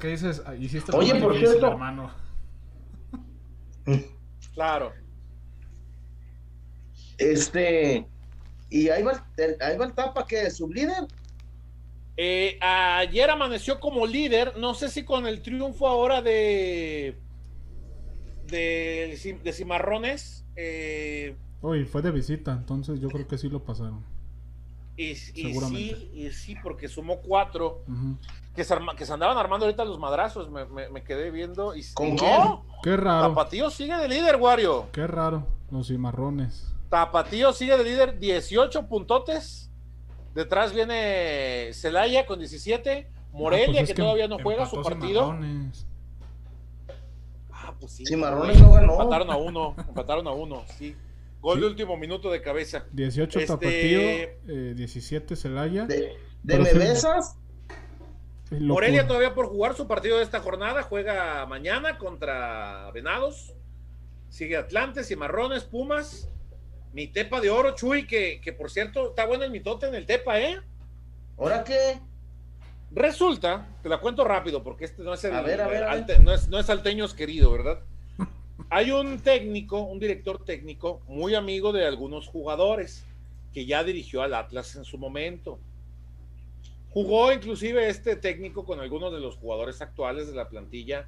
[0.00, 2.10] que dices, ah, hiciste Oye, por cierto, hermano.
[4.54, 4.92] Claro.
[7.16, 8.04] Este,
[8.70, 9.26] y ahí va,
[9.60, 11.06] ahí va el tapa que es su líder.
[12.16, 17.16] Eh, ayer amaneció como líder, no sé si con el triunfo ahora de
[18.48, 20.44] de, de Cimarrones.
[20.56, 24.04] Eh, Uy, fue de visita, entonces yo creo que sí lo pasaron.
[24.96, 27.84] Y, sí, y sí, porque sumó cuatro.
[28.56, 30.50] que, se que se andaban armando ahorita los madrazos.
[30.50, 31.76] Me, quedé viendo.
[31.76, 33.28] Y, ¿Con no, Qué raro.
[33.28, 34.88] Tapatío sigue de líder, Wario.
[34.90, 35.46] Qué raro.
[35.70, 36.74] Los cimarrones.
[36.88, 39.70] Tapatío sigue de líder, 18 puntotes.
[40.34, 43.10] Detrás viene Celaya con 17.
[43.32, 45.36] Morelia, pues que, todavía no juega su partido.
[47.50, 48.06] Ah, pues sí.
[48.06, 48.92] Cimarrones no ganó.
[48.92, 49.74] Empataron a uno.
[49.88, 50.96] empataron a uno, sí.
[51.40, 52.86] Gol de último minuto de cabeza.
[52.92, 53.46] 18 este...
[53.46, 55.86] Tapatío, eh, 17 Celaya.
[55.86, 57.36] ¿De, de me besas?
[58.50, 60.82] Morelia todavía por jugar su partido de esta jornada.
[60.82, 63.54] Juega mañana contra Venados.
[64.30, 66.28] Sigue Atlantes, Cimarrones, Pumas.
[66.92, 70.06] Mi tepa de oro, Chuy, que, que por cierto está bueno el mitote en el
[70.06, 70.58] tepa, ¿eh?
[71.36, 72.00] ¿Ahora qué?
[72.90, 76.32] Resulta, te la cuento rápido porque este no es el, a ver, a ver, no
[76.32, 77.80] es, no es querido, ¿verdad?
[78.70, 83.04] Hay un técnico, un director técnico muy amigo de algunos jugadores
[83.52, 85.58] que ya dirigió al Atlas en su momento.
[86.90, 91.06] Jugó inclusive este técnico con algunos de los jugadores actuales de la plantilla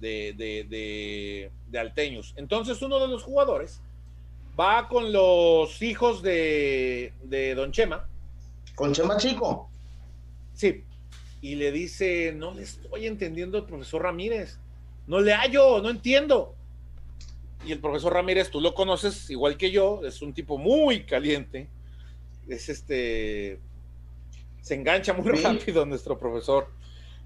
[0.00, 2.34] de, de, de, Alteños.
[2.36, 3.80] Entonces uno de los jugadores
[4.58, 8.08] va con los hijos de, de Don Chema.
[8.74, 9.70] ¿Con Chema Chico?
[10.54, 10.84] Sí.
[11.40, 14.58] Y le dice, no le estoy entendiendo al profesor Ramírez.
[15.06, 16.54] No le hallo, no entiendo
[17.66, 21.68] y el profesor Ramírez, tú lo conoces igual que yo, es un tipo muy caliente,
[22.48, 23.58] es este,
[24.60, 26.68] se engancha muy rápido nuestro profesor.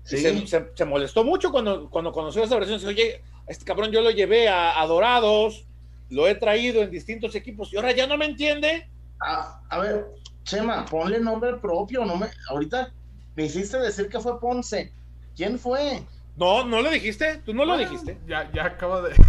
[0.05, 4.49] Se, molestó mucho cuando, cuando conoció esa versión, dice, oye, este cabrón yo lo llevé
[4.49, 5.67] a, Dorados,
[6.11, 8.89] lo he traído en distintos equipos y ahora ya no me entiende.
[9.21, 10.07] a ver,
[10.45, 12.91] Chema, ponle nombre propio, no me, ahorita
[13.37, 14.93] me hiciste decir que fue Ponce.
[15.37, 16.03] ¿Quién fue?
[16.37, 18.19] No, no lo dijiste, tú no lo dijiste.
[18.27, 19.15] Ya, ya acaba de.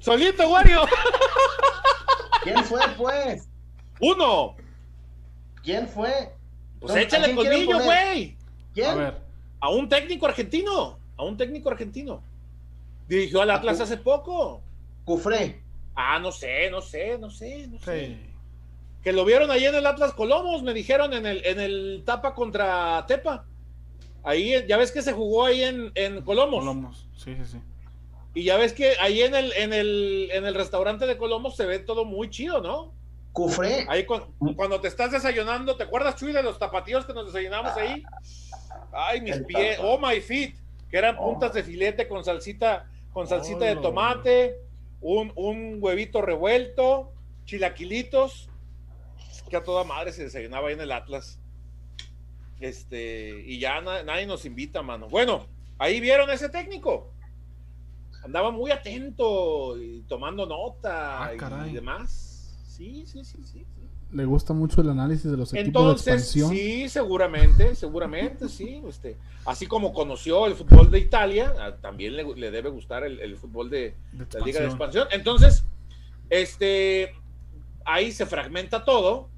[0.00, 0.82] Solito, Wario.
[2.42, 3.48] ¿Quién fue, pues?
[4.00, 4.56] Uno.
[5.62, 6.32] ¿Quién fue?
[6.80, 8.36] Pues échale colmillo, güey.
[8.72, 8.90] ¿Quién?
[8.90, 9.20] A ver.
[9.60, 10.98] A un técnico argentino.
[11.16, 12.22] A un técnico argentino.
[13.08, 14.62] Dirigió al Atlas hace poco.
[15.04, 15.62] Cufré.
[15.94, 18.18] Ah, no sé, no sé, no sé, no sé.
[19.02, 22.34] Que lo vieron ahí en el Atlas Colomos, me dijeron en el, en el Tapa
[22.34, 23.46] contra Tepa.
[24.24, 26.60] Ahí, ya ves que se jugó ahí en, en Colomos.
[26.60, 27.60] Colomos, sí, sí, sí.
[28.34, 31.64] Y ya ves que ahí en el, en el, en el restaurante de Colombo se
[31.64, 32.92] ve todo muy chido, ¿no?
[33.32, 33.86] Cufre.
[33.88, 38.02] Ahí cuando, te estás desayunando, ¿te acuerdas, Chuy, de los tapatíos que nos desayunamos ahí?
[38.92, 40.54] Ay, mis pies, oh my feet,
[40.90, 44.60] que eran puntas de filete con salsita, con salsita de tomate,
[45.00, 47.14] un, un huevito revuelto,
[47.46, 48.50] chilaquilitos,
[49.48, 51.40] que a toda madre se desayunaba ahí en el Atlas.
[52.60, 55.08] Este, y ya nadie nos invita, mano.
[55.08, 55.46] Bueno,
[55.78, 57.14] ahí vieron ese técnico
[58.22, 62.58] andaba muy atento y tomando nota ah, y demás.
[62.66, 63.64] Sí, sí, sí, sí,
[64.12, 66.50] Le gusta mucho el análisis de los equipos de expansión.
[66.50, 68.80] Sí, seguramente, seguramente, sí.
[68.88, 73.94] Este, así como conoció el fútbol de Italia, también le, debe gustar el, fútbol de,
[74.32, 75.08] la Liga de Expansión.
[75.10, 75.64] Entonces,
[76.30, 77.14] este,
[77.84, 79.28] ahí se fragmenta todo.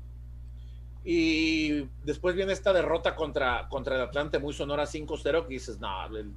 [1.04, 6.06] Y después viene esta derrota contra, contra el Atlante muy sonora 5-0 que dices, no,
[6.14, 6.30] el,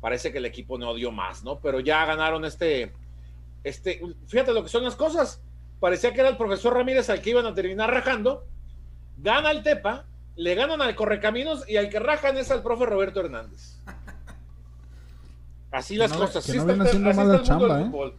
[0.00, 1.58] parece que el equipo no dio más, ¿no?
[1.60, 2.92] Pero ya ganaron este,
[3.64, 5.40] este, fíjate lo que son las cosas.
[5.80, 8.46] Parecía que era el profesor Ramírez al que iban a terminar rajando.
[9.18, 10.06] Gana el Tepa,
[10.36, 13.78] le ganan al Correcaminos y al que rajan es al profe Roberto Hernández.
[15.70, 16.44] Así las cosas.
[16.46, 18.12] Que no haciendo mal chamba, ¿eh?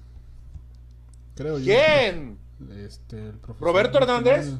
[1.35, 2.37] Creo ¿Quién?
[2.85, 4.53] Este, Roberto Hernández.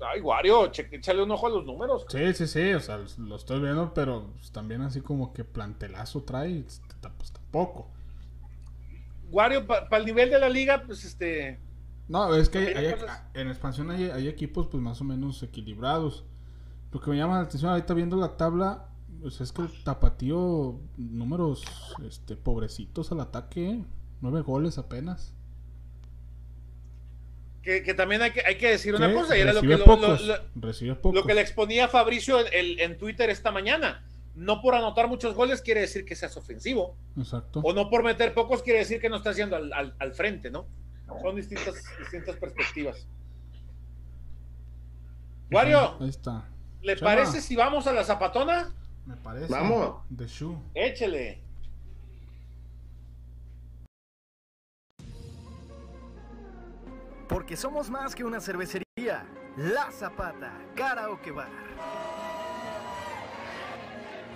[0.00, 2.06] Ay, Wario, échale un ojo a los números.
[2.08, 6.22] Sí, sí, sí, o sea, lo estoy viendo, pero pues, también así como que plantelazo
[6.22, 6.62] trae,
[7.16, 7.90] pues tampoco.
[9.30, 11.60] Wario, para el nivel de la liga, pues este.
[12.08, 12.96] No, es que
[13.34, 16.24] en expansión hay, hay, equipos pues más o menos equilibrados.
[16.90, 18.88] Lo que me llama la atención ahorita viendo la tabla,
[19.20, 21.64] pues es que el tapatío, números
[22.06, 23.84] este, pobrecitos al ataque,
[24.22, 25.34] nueve goles apenas.
[27.62, 31.34] Que, también hay que, hay que decir una cosa, y era lo que, lo, que
[31.34, 34.07] le exponía Fabricio en, en Twitter esta mañana
[34.38, 36.96] no por anotar muchos goles quiere decir que seas ofensivo.
[37.16, 37.60] Exacto.
[37.64, 40.66] O no por meter pocos quiere decir que no estás yendo al, frente, ¿no?
[41.22, 43.06] Son distintas, distintas perspectivas.
[45.50, 45.96] Wario.
[46.00, 46.44] Ahí está.
[46.82, 48.72] ¿Le parece si vamos a la zapatona?
[49.06, 49.52] Me parece.
[49.52, 50.02] Vamos.
[50.08, 50.56] De shoe.
[50.74, 51.42] Échele.
[57.28, 59.26] Porque somos más que una cervecería.
[59.56, 61.48] La Zapata, Karaoke Bar.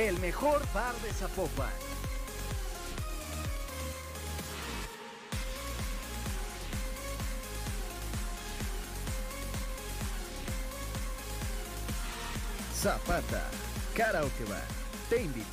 [0.00, 1.68] El mejor bar de Zapopan.
[12.72, 13.50] Zapata,
[13.94, 14.62] Karaoke Bar,
[15.10, 15.44] te invita.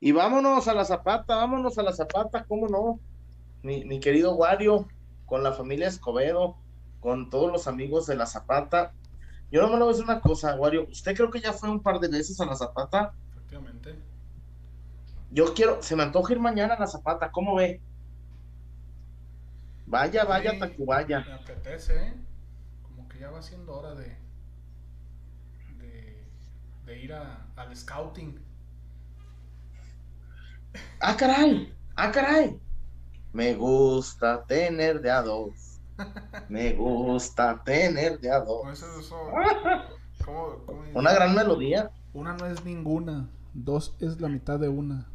[0.00, 2.98] Y vámonos a la Zapata, vámonos a la Zapata, ¿cómo no?
[3.62, 4.88] Mi, mi querido Wario,
[5.26, 6.56] con la familia Escobedo,
[7.00, 8.94] con todos los amigos de la Zapata,
[9.50, 10.86] yo no me lo voy a decir una cosa, Wario.
[10.88, 13.12] Usted creo que ya fue un par de veces a la Zapata.
[13.32, 13.98] Efectivamente.
[15.30, 17.80] Yo quiero, se me antoja ir mañana a la Zapata, ¿cómo ve?
[19.86, 21.20] Vaya, vaya, Tacubaya.
[21.20, 22.14] Me apetece, ¿eh?
[22.82, 24.16] Como que ya va siendo hora de.
[25.78, 26.24] de,
[26.86, 28.38] de ir a, al scouting.
[31.00, 31.74] ¡Ah, caray!
[31.96, 32.60] ¡Ah, caray!
[33.32, 35.69] Me gusta tener de a dos.
[36.48, 38.62] Me gusta tener de a dos.
[40.94, 41.90] Una gran melodía.
[42.12, 45.08] Una no es ninguna, dos es la mitad de una,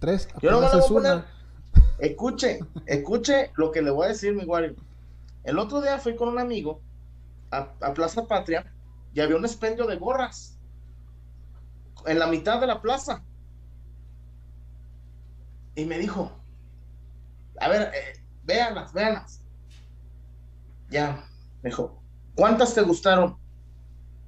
[0.00, 1.26] tres Yo no es una.
[1.98, 4.74] Escuche, escuche lo que le voy a decir, mi guario.
[5.44, 6.80] El otro día fui con un amigo
[7.52, 8.72] a, a Plaza Patria
[9.14, 10.58] y había un expendio de gorras
[12.06, 13.22] en la mitad de la plaza.
[15.76, 16.32] Y me dijo,
[17.60, 19.39] a ver, eh, véanlas, véanlas
[20.90, 21.24] ya,
[21.62, 22.02] me dijo,
[22.34, 23.36] ¿cuántas te gustaron?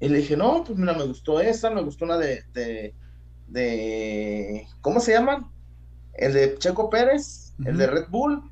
[0.00, 2.94] Y le dije, no, pues mira, me gustó esa, me gustó una de, de,
[3.46, 5.50] de ¿cómo se llaman?
[6.14, 8.42] El de Checo Pérez, el de Red Bull,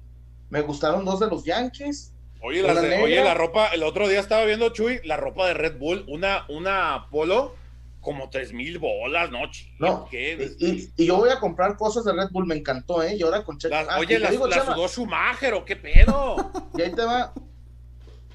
[0.48, 2.14] me gustaron dos de los Yankees.
[2.42, 2.72] Oye, la,
[3.02, 6.46] oye, la ropa, el otro día estaba viendo Chuy, la ropa de Red Bull, una,
[6.48, 7.54] una polo
[8.00, 9.40] como tres mil bolas, ¿no?
[9.78, 13.16] no y, yo voy a comprar cosas de Red Bull, me encantó, ¿eh?
[13.16, 13.74] Y ahora con Checo.
[13.74, 16.36] Ah, oye, la, la sudó Schumacher, ¿o qué pedo?
[16.78, 17.34] y ahí te va,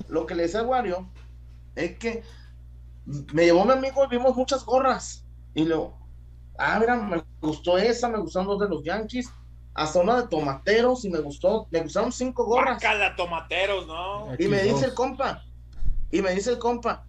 [0.08, 1.10] lo que le decía a Wario
[1.76, 2.24] es que
[3.06, 5.26] me llevó mi amigo y vimos muchas gorras.
[5.54, 5.98] Y luego,
[6.58, 9.30] ah, mira, me gustó esa, me gustaron dos de los Yankees,
[9.74, 12.82] hasta una de tomateros y me gustó, me gustaron cinco gorras.
[12.82, 14.28] Cada tomateros, ¿no?
[14.38, 15.44] y me dice el compa,
[16.12, 17.06] y me dice el compa,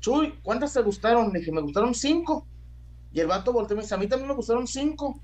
[0.00, 1.32] Chuy, ¿cuántas te gustaron?
[1.32, 2.46] Le dije, me gustaron cinco.
[3.12, 5.20] Y el vato volteó y me dice, a mí también me gustaron cinco,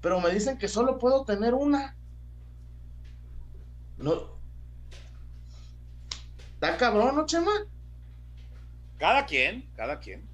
[0.00, 1.96] pero me dicen que solo puedo tener una.
[3.96, 4.37] No,
[6.60, 7.52] Está cabrón, ¿no, Chema?
[8.98, 10.28] Cada quien, cada quien.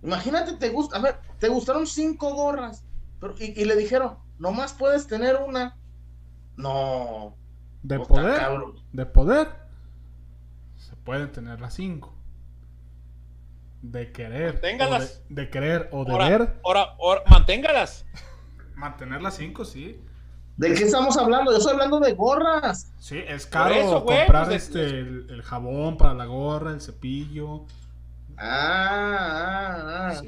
[0.00, 2.84] Imagínate, te gusta, a ver, te gustaron cinco gorras,
[3.20, 5.76] pero, y, le dijeron, nomás puedes tener una.
[6.56, 7.34] No.
[7.82, 8.40] De poder.
[8.92, 9.48] De poder.
[10.76, 12.14] Se pueden tener las cinco.
[13.80, 14.52] De querer.
[14.52, 15.22] Manténgalas.
[15.28, 16.60] De, querer o de ver.
[16.62, 16.94] Ahora,
[17.28, 18.06] manténgalas.
[18.76, 20.00] Mantener las cinco, sí.
[20.62, 21.50] ¿De qué estamos hablando?
[21.50, 22.92] Yo estoy hablando de gorras.
[23.00, 27.64] Sí, es caro comprar pues, este el, jabón para la gorra, el cepillo.
[28.38, 30.22] Ah, ah, ah.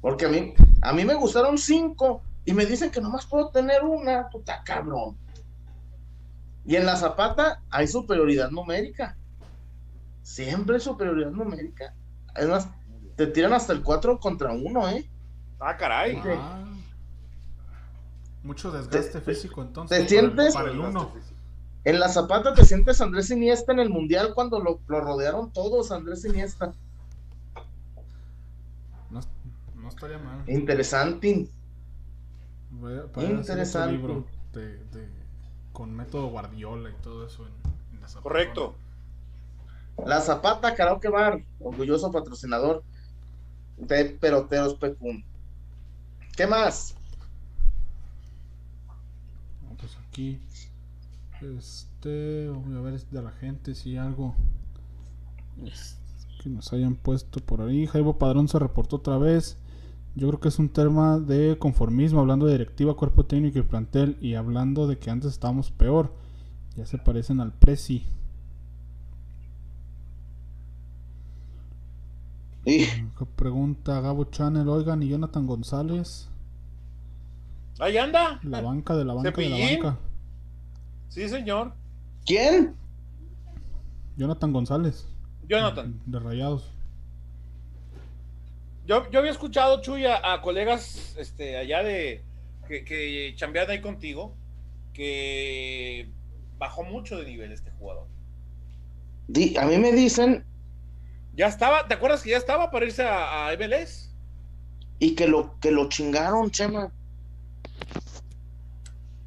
[0.00, 0.52] Porque a mí,
[0.82, 5.16] a mí me gustaron cinco y me dicen que nomás puedo tener una, puta cabrón.
[6.66, 9.16] Y en la zapata hay superioridad numérica.
[10.22, 11.94] Siempre hay superioridad numérica.
[12.34, 12.68] Además,
[13.14, 15.08] te tiran hasta el 4 contra 1, ¿eh?
[15.60, 16.20] Ah, caray.
[16.26, 16.64] Ah.
[18.48, 20.04] Mucho desgaste físico entonces.
[20.04, 20.54] ¿Te sientes?
[21.84, 26.24] En la zapata te sientes Andrés Iniesta en el mundial cuando lo, rodearon todos, Andrés
[26.24, 26.72] Iniesta.
[29.10, 29.20] No,
[29.86, 30.44] estaría mal.
[30.48, 31.46] Interesante.
[33.18, 33.92] Interesante.
[33.92, 34.80] Libro de,
[35.74, 38.76] con método Guardiola y todo eso en, la Correcto.
[40.06, 42.82] La Zapata Karaoke Bar, orgulloso patrocinador
[43.76, 45.22] de Peroteros Pecum.
[46.34, 46.94] ¿Qué más?
[49.78, 50.40] Pues aquí,
[51.40, 54.34] este, voy a ver de la gente si algo
[56.42, 57.86] que nos hayan puesto por ahí.
[57.86, 59.58] Jaibo Padrón se reportó otra vez.
[60.16, 64.16] Yo creo que es un tema de conformismo, hablando de directiva, cuerpo técnico y plantel,
[64.20, 66.12] y hablando de que antes estábamos peor.
[66.76, 68.04] Ya se parecen al Prezi.
[73.36, 76.28] Pregunta Gabo Channel, oigan, y Jonathan González.
[77.78, 78.40] Ahí anda.
[78.42, 80.07] La banca de la banca de la banca.
[81.08, 81.72] Sí, señor.
[82.24, 82.76] ¿Quién?
[84.16, 85.06] Jonathan González.
[85.48, 86.00] Jonathan.
[86.06, 86.70] De Rayados.
[88.86, 92.24] Yo, yo había escuchado, Chuy, a, colegas este, allá de
[92.66, 94.34] que, que chambean ahí contigo,
[94.92, 96.10] que
[96.58, 98.06] bajó mucho de nivel este jugador.
[99.58, 100.44] a mí me dicen.
[101.34, 104.12] Ya estaba, ¿te acuerdas que ya estaba para irse a, a MLS?
[104.98, 106.90] Y que lo, que lo chingaron, Chema.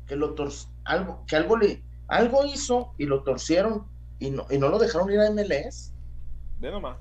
[0.08, 0.36] Que lo
[0.84, 3.86] algo, que algo le, algo hizo y lo torcieron
[4.20, 5.94] y no, y no lo dejaron ir a MLS.
[6.60, 6.98] Ve nomás.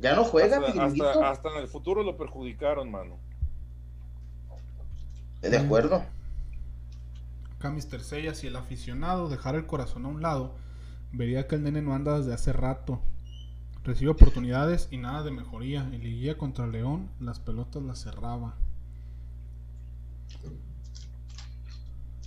[0.00, 3.18] Ya no juega, hasta, hasta, en el futuro lo perjudicaron, mano.
[5.40, 6.04] De acuerdo.
[7.56, 8.00] Acá Mr.
[8.00, 10.54] Sella, si el aficionado dejara el corazón a un lado,
[11.12, 13.00] vería que el nene no anda desde hace rato.
[13.84, 15.82] Recibe oportunidades y nada de mejoría.
[15.82, 18.56] En liguilla contra León, las pelotas las cerraba.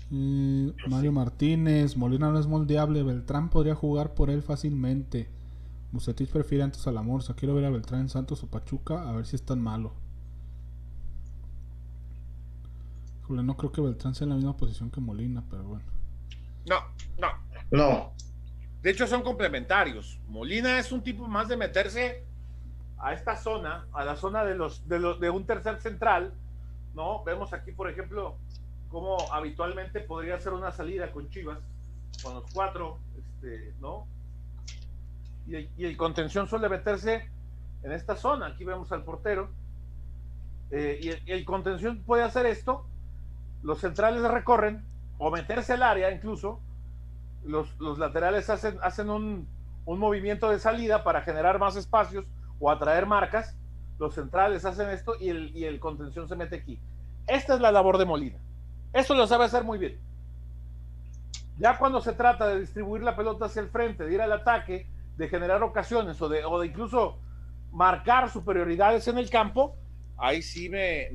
[0.09, 5.29] Mario Martínez, Molina no es moldeable, Beltrán podría jugar por él fácilmente.
[5.91, 7.35] Musetich prefiere antes a la Morsa.
[7.35, 9.93] Quiero ver a Beltrán en Santos o Pachuca a ver si es tan malo.
[13.29, 15.85] no creo que Beltrán sea en la misma posición que Molina, pero bueno.
[16.65, 16.79] No,
[17.17, 17.27] no.
[17.71, 18.13] No.
[18.81, 20.19] De hecho, son complementarios.
[20.29, 22.23] Molina es un tipo más de meterse
[22.97, 26.34] a esta zona, a la zona de los de, los, de un tercer central,
[26.95, 27.23] ¿no?
[27.23, 28.38] Vemos aquí, por ejemplo,
[28.89, 31.59] cómo habitualmente podría ser una salida con Chivas,
[32.23, 34.07] con los cuatro, este, ¿no?
[35.47, 37.30] y el, contención suele meterse
[37.84, 38.47] en esta zona.
[38.47, 39.49] Aquí vemos al portero.
[40.72, 42.85] Eh, y, el, contención puede hacer esto.
[43.64, 44.84] Los centrales recorren
[45.18, 46.59] o meterse al área incluso.
[47.45, 49.47] Los, laterales hacen, hacen un,
[49.85, 52.26] movimiento de salida para generar más espacios
[52.59, 53.55] o atraer marcas.
[53.99, 56.77] Los centrales hacen esto y el, y el contención se mete aquí.
[57.26, 58.38] Esta es la labor de Molina.
[58.98, 59.95] Esto lo sabe hacer muy bien.
[61.60, 64.88] Ya cuando se trata de distribuir la pelota hacia el frente, de ir al ataque,
[65.18, 67.19] de generar ocasiones o de, o de incluso
[67.72, 69.76] marcar superioridades en el campo,
[70.18, 71.10] ahí sí me,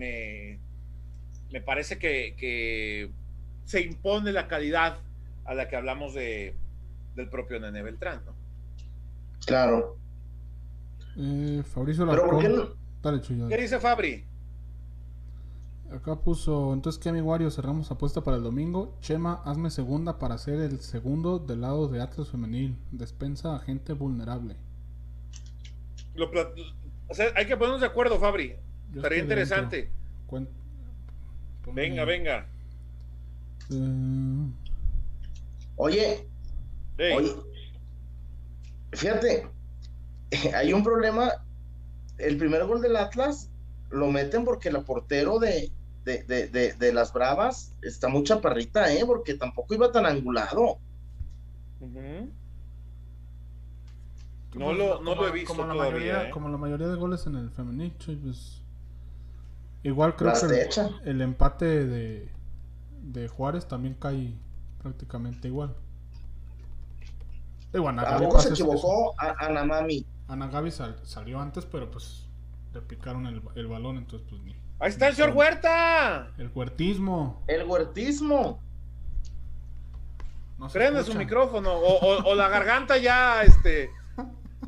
[1.51, 3.11] me, parece que,
[3.65, 4.99] se impone la calidad
[5.45, 6.55] a la que hablamos de,
[7.17, 8.35] del propio Nene Beltrán, ¿no?
[9.45, 9.97] Claro.
[11.17, 12.07] Eh, Fabricio
[13.49, 14.25] qué, dice Fabri?
[15.95, 18.97] Acá puso, entonces que mi Wario cerramos apuesta para el domingo.
[19.01, 22.79] Chema, hazme segunda para ser el segundo del lado de Atlas Femenil.
[22.93, 24.57] Despensa a gente vulnerable.
[26.17, 28.57] o sea, hay que ponernos de acuerdo, Fabri.
[28.95, 29.91] Estaría interesante.
[31.67, 32.47] Venga, venga.
[33.71, 34.51] Eh,
[35.77, 36.27] oye,
[36.99, 37.37] oye,
[38.93, 39.47] fíjate,
[40.55, 41.33] hay un problema.
[42.19, 43.51] El primer gol del Atlas
[43.91, 45.71] lo meten porque el portero de,
[46.05, 49.05] de, de, de, las Bravas está muy chaparrita, ¿eh?
[49.07, 50.79] Porque tampoco iba tan angulado.
[54.55, 56.31] No, lo, no lo he visto como la mayoría, ¿eh?
[56.31, 58.63] Como la mayoría de goles en el femenino, pues...
[59.85, 62.29] Igual creo que el, empate de,
[63.03, 64.33] de Juárez también cae
[64.81, 65.75] prácticamente igual.
[67.73, 70.07] Tampoco se equivocó Ana Mami.
[70.29, 72.29] Ana Gaby salió antes, pero pues
[72.73, 76.33] le picaron el, el balón, entonces pues ni, Ahí está el señor Huerta.
[76.37, 77.41] El huertismo.
[77.47, 78.61] El huertismo.
[80.59, 81.71] No Prende su micrófono.
[81.79, 83.91] O, la garganta ya, este.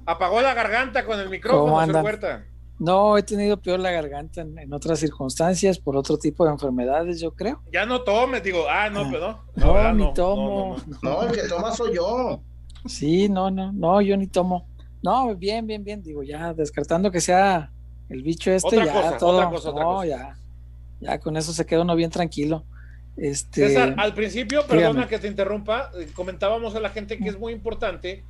[0.07, 2.45] Apagó la garganta con el micrófono, señor Huerta.
[2.78, 7.32] No, he tenido peor la garganta en, otras circunstancias, por otro tipo de enfermedades, yo
[7.32, 7.61] creo.
[7.73, 9.09] Ya no tome, digo, ah, no, ah.
[9.11, 9.74] pero no.
[9.74, 10.77] No, ni tomo.
[11.03, 12.41] No, el que toma soy yo.
[12.86, 14.69] Sí, no, no, no, yo ni tomo.
[15.03, 17.73] No, bien, bien, bien, digo, ya descartando que sea
[18.09, 20.36] el bicho este ya todo, ya,
[21.01, 22.64] ya con eso se queda uno bien tranquilo.
[23.16, 27.39] Este, César, al principio, perdona que te interrumpa, eh, comentábamos a la gente que es
[27.39, 28.24] muy importante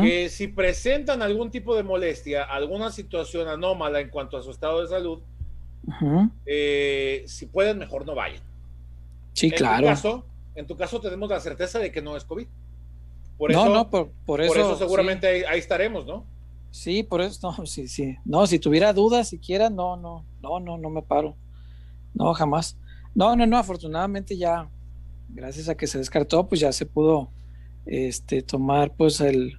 [0.00, 4.80] que si presentan algún tipo de molestia, alguna situación anómala en cuanto a su estado
[4.80, 5.18] de salud,
[6.46, 8.42] eh, si pueden, mejor no vayan.
[9.32, 9.82] Sí, claro.
[9.82, 10.24] Tu caso,
[10.54, 12.46] en tu caso tenemos la certeza de que no es COVID.
[13.36, 16.24] Por eso, no, no, por, eso, por eso seguramente ahí, estaremos, ¿no?
[16.70, 18.16] Sí, por eso, no, sí, sí.
[18.24, 21.36] No, si tuviera dudas siquiera, no, no, no, no, no me paro.
[22.14, 22.78] No, jamás.
[23.14, 24.68] No, no, no, afortunadamente ya,
[25.28, 27.30] gracias a que se descartó, pues ya se pudo
[27.86, 29.58] este, tomar pues el,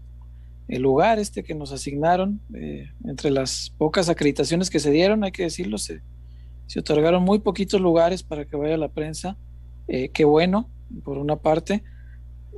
[0.67, 2.41] el lugar este que nos asignaron.
[2.53, 6.01] Eh, entre las pocas acreditaciones que se dieron, hay que decirlo, se,
[6.67, 9.37] se otorgaron muy poquitos lugares para que vaya la prensa.
[9.87, 10.69] Eh, qué bueno,
[11.03, 11.83] por una parte.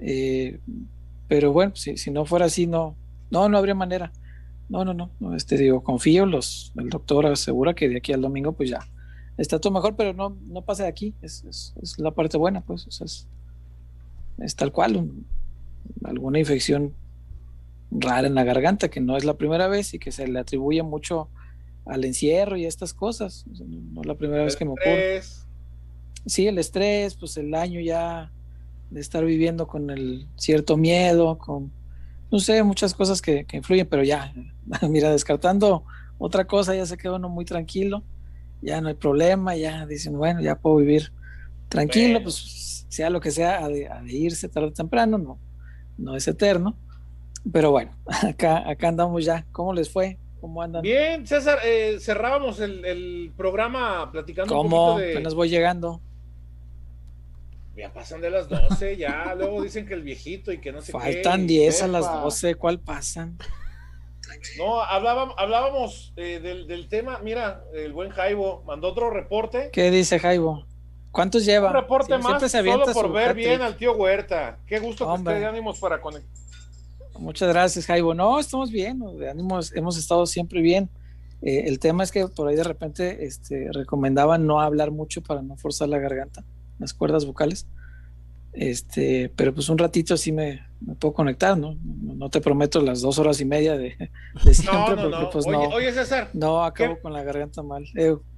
[0.01, 0.59] Eh,
[1.27, 2.97] pero bueno, si, si, no fuera así, no,
[3.29, 4.11] no, no habría manera.
[4.69, 8.53] No, no, no, este digo, confío, los, el doctor asegura que de aquí al domingo
[8.53, 8.87] pues ya
[9.37, 11.43] está todo mejor, pero no, no pasa de aquí, es,
[11.81, 13.27] es, la parte buena, pues, es,
[14.37, 15.09] es tal cual,
[16.03, 16.93] alguna infección
[17.89, 20.83] rara en la garganta, que no es la primera vez y que se le atribuye
[20.83, 21.29] mucho
[21.85, 25.21] al encierro y a estas cosas, no es la primera vez que me ocurre.
[26.25, 28.31] Sí, el estrés, pues el año ya
[28.91, 31.71] de estar viviendo con el cierto miedo, con,
[32.31, 34.33] no sé, muchas cosas que, influyen, pero ya,
[34.89, 35.83] mira, descartando
[36.17, 38.03] otra cosa, ya se quedó uno muy tranquilo,
[38.61, 41.11] ya no hay problema, ya dicen, bueno, ya puedo vivir
[41.69, 45.39] tranquilo, pues sea lo que sea, a de, irse tarde o temprano, no,
[45.97, 46.75] no es eterno,
[47.51, 47.91] pero bueno,
[48.27, 50.17] acá, acá andamos ya, ¿cómo les fue?
[50.41, 50.81] ¿Cómo andan?
[50.81, 54.63] Bien, César, eh, cerrábamos el, programa platicando ¿Cómo?
[54.63, 55.11] un poquito de...
[55.13, 56.01] Apenas voy llegando.
[57.79, 60.91] Ya pasan de las 12, ya luego dicen que el viejito y que no sé
[60.91, 61.23] Faltan qué.
[61.23, 63.37] Faltan 10 a las 12, ¿cuál pasan?
[64.57, 69.69] No, hablábamos, hablábamos eh, del, tema, mira, el buen Jaibo mandó otro reporte.
[69.71, 70.65] ¿Qué dice Jaibo?
[71.11, 71.69] ¿Cuántos lleva?
[71.69, 74.59] Un reporte más solo por ver bien al tío Huerta.
[74.67, 76.29] Qué gusto que esté de ánimos para conectar.
[77.17, 78.13] Muchas gracias, Jaibo.
[78.13, 80.89] No, estamos bien, de ánimos, hemos estado siempre bien.
[81.41, 85.41] Eh, el tema es que por ahí de repente este, recomendaban no hablar mucho para
[85.41, 86.43] no forzar la garganta
[86.79, 87.67] las cuerdas vocales.
[88.53, 90.67] Este, pero pues un ratito sí me,
[90.99, 91.77] puedo conectar, ¿no?
[91.83, 92.29] ¿no?
[92.29, 93.95] te prometo las dos horas y media de,
[94.51, 95.61] siempre, no, no, pues no.
[95.69, 96.29] Oye, César.
[96.33, 97.85] No, acabo con la garganta mal.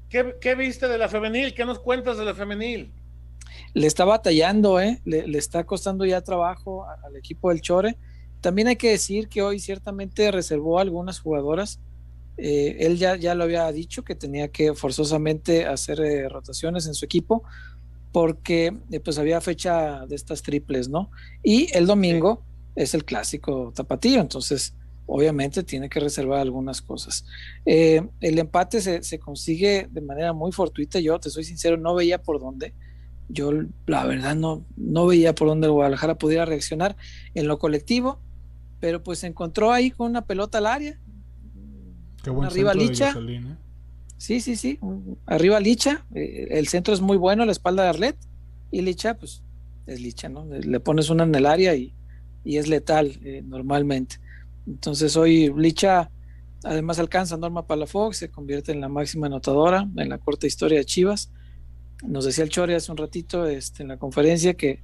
[0.09, 1.53] ¿Qué, viste de la femenil?
[1.53, 2.91] ¿Qué nos cuentas de la femenil?
[3.73, 5.01] Le está batallando, ¿eh?
[5.05, 7.97] Le, está costando ya trabajo al equipo del Chore.
[8.41, 11.79] También hay que decir que hoy ciertamente reservó a algunas jugadoras.
[12.37, 16.93] Eh, él ya, ya lo había dicho que tenía que forzosamente hacer eh, rotaciones en
[16.93, 17.43] su equipo
[18.11, 21.11] porque eh, pues había fecha de estas triples, ¿no?
[21.43, 22.43] Y el domingo
[22.75, 24.75] es el clásico tapatío, entonces
[25.05, 27.25] obviamente tiene que reservar algunas cosas.
[27.65, 32.21] Eh, el empate se, consigue de manera muy fortuita, yo te soy sincero, no veía
[32.21, 32.73] por dónde.
[33.27, 33.51] Yo
[33.87, 36.97] la verdad no, no veía por dónde Guadalajara pudiera reaccionar
[37.33, 38.19] en lo colectivo,
[38.79, 40.99] pero pues se encontró ahí con una pelota al área.
[42.23, 43.13] Qué buen arriba Licha.
[44.21, 44.77] Sí, sí, sí.
[45.25, 48.15] Arriba Licha, eh, el centro es muy bueno, la espalda de Arlet,
[48.69, 49.41] y Licha, pues
[49.87, 50.45] es Licha, ¿no?
[50.45, 51.91] Le pones una en el área y,
[52.45, 54.17] es letal eh, normalmente.
[54.67, 56.11] Entonces hoy Licha
[56.63, 60.85] además alcanza Norma Palafox, se convierte en la máxima anotadora en la corta historia de
[60.85, 61.31] Chivas.
[62.03, 64.83] Nos decía el Chori hace un ratito este, en la conferencia que,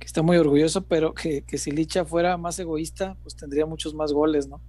[0.00, 4.12] está muy orgulloso, pero que, que, si Licha fuera más egoísta, pues tendría muchos más
[4.12, 4.60] goles, ¿no?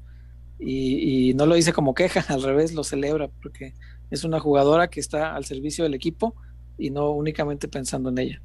[0.59, 3.73] Y, y no lo dice como queja, al revés, lo celebra, porque
[4.09, 6.35] es una jugadora que está al servicio del equipo
[6.77, 8.41] y no únicamente pensando en ella.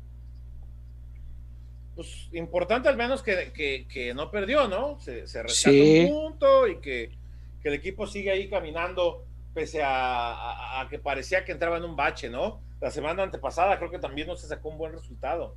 [1.97, 4.99] Pues importante al menos que, no perdió, ¿no?
[5.01, 7.19] Se, se rescató un punto y que,
[7.62, 12.61] el equipo sigue ahí caminando pese a, que parecía que entraba en un bache, ¿no?
[12.81, 15.55] La semana antepasada creo que también no se sacó un buen resultado.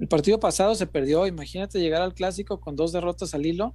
[0.00, 3.72] El partido pasado se perdió, imagínate llegar al clásico con dos derrotas al hilo,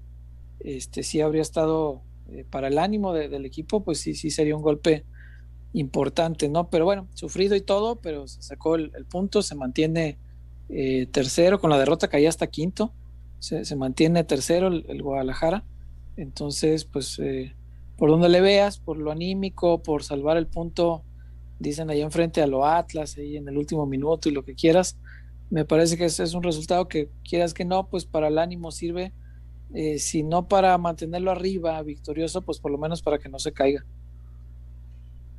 [0.59, 4.61] este sí habría estado eh, para el ánimo del equipo, pues sí, sí sería un
[4.61, 5.05] golpe
[5.73, 6.69] importante, ¿no?
[6.69, 10.17] Pero bueno, sufrido y todo, pero se sacó el, punto, se mantiene
[10.69, 12.93] eh, tercero, con la derrota caía hasta quinto,
[13.39, 15.63] se, mantiene tercero el, Guadalajara,
[16.15, 17.55] entonces pues eh,
[17.97, 21.03] por donde le veas, por lo anímico, por salvar el punto,
[21.59, 24.97] dicen ahí enfrente a lo Atlas, ahí en el último minuto y lo que quieras,
[25.49, 28.71] me parece que ese es un resultado que quieras que no, pues para el ánimo
[28.71, 29.13] sirve,
[29.73, 33.53] eh, si no para mantenerlo arriba, victorioso, pues por lo menos para que no se
[33.53, 33.85] caiga.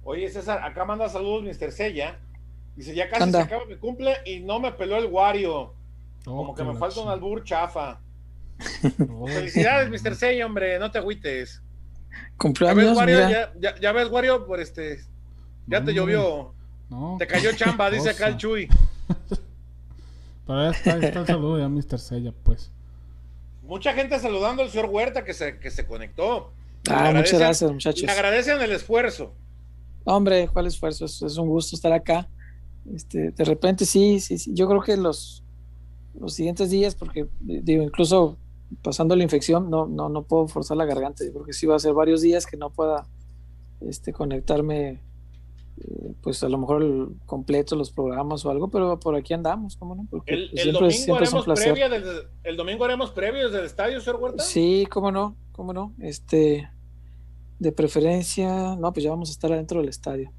[0.09, 1.71] Oye, César, acá manda saludos Mr.
[1.71, 2.19] Sella.
[2.75, 5.75] Dice, ya casi se acaba mi cumple y no me peló el Wario.
[6.25, 8.01] Oh, Como que me falta un albur chafa.
[9.27, 10.17] Felicidades, Mr.
[10.17, 11.63] Sella, hombre, no te agüites.
[12.39, 12.97] Cumpleaños,
[13.61, 14.99] ya ves, Wario, por este,
[15.67, 16.55] ya te llovió.
[17.19, 18.67] Te cayó chamba, dice acá el Chuy.
[20.47, 21.99] Pero ya está, está el saludo ya, Mr.
[21.99, 22.73] Sella, pues.
[23.63, 26.55] Mucha gente saludando al señor Huerta que se, que se conectó.
[26.89, 28.05] Ah, muchas gracias, muchachos.
[28.05, 29.35] Le agradecen el esfuerzo.
[30.05, 32.29] Hombre, cuál esfuerzo, es, es un gusto estar acá.
[32.95, 35.45] Este, de repente sí, sí, sí, yo creo que los,
[36.19, 38.39] los siguientes días, porque digo, incluso
[38.83, 41.77] pasando la infección, no, no, no puedo forzar la garganta, yo creo que sí va
[41.77, 43.07] a ser varios días que no pueda
[43.81, 45.01] este, conectarme,
[45.79, 49.77] eh, pues a lo mejor el, completo los programas o algo, pero por aquí andamos,
[49.77, 50.07] ¿cómo no?
[50.11, 51.91] Porque el, pues, domingo siempre haremos previa
[52.45, 54.43] el domingo haremos previo desde el estadio, señor Huerta.
[54.43, 56.69] Sí, cómo no, cómo no, este,
[57.59, 60.33] de preferencia, no, pues ya vamos a estar adentro del estadio.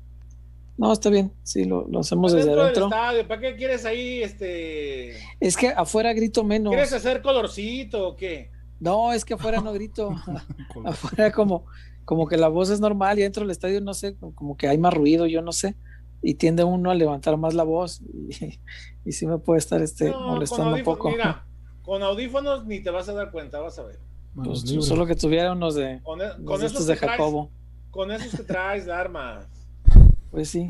[0.77, 2.85] No, está bien, sí, lo, lo hacemos desde adentro.
[2.85, 5.17] estadio, ¿Para qué quieres ahí, este?
[5.41, 6.71] Es que afuera grito menos.
[6.71, 8.49] ¿Quieres hacer colorcito o qué?
[8.79, 10.11] No, es que afuera no grito.
[10.85, 11.65] afuera como,
[12.05, 14.77] como que la voz es normal y dentro del estadio no sé, como que hay
[14.77, 15.75] más ruido, yo no sé.
[16.21, 18.59] Y tiende uno a levantar más la voz y,
[19.05, 21.09] y sí me puede estar este, molestando un poco.
[21.09, 21.45] Mira,
[21.81, 23.99] con audífonos ni te vas a dar cuenta, vas a ver.
[24.35, 27.49] Pues, solo que tuviera unos de, con, e, con estos de Jacobo.
[27.89, 29.47] con esos que traes de armas.
[30.31, 30.67] Pues sí.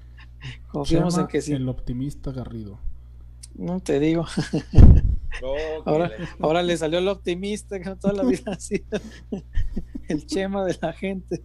[0.70, 1.52] Confiamos en que sí.
[1.52, 2.78] El optimista Garrido.
[3.56, 4.26] No te digo.
[5.84, 9.00] ahora, ahora le salió el optimista que toda la vida ha sido
[10.08, 11.40] el chema de la gente.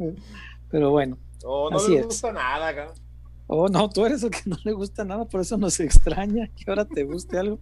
[0.69, 1.18] Pero bueno.
[1.43, 2.93] Oh, no le gusta nada, cara.
[3.47, 6.63] Oh, no, tú eres el que no le gusta nada, por eso nos extraña que
[6.68, 7.59] ahora te guste algo.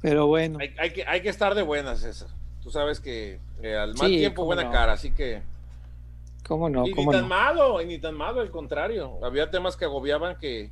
[0.00, 0.58] Pero bueno.
[0.78, 2.28] Hay, que, hay que estar de buenas, César.
[2.62, 5.42] Tú sabes que eh, al mal tiempo buena cara, así que
[6.50, 6.84] ¿Cómo no?
[6.84, 9.20] Y ni tan malo, y ni tan malo, al contrario.
[9.22, 10.70] Había temas que agobiaban que,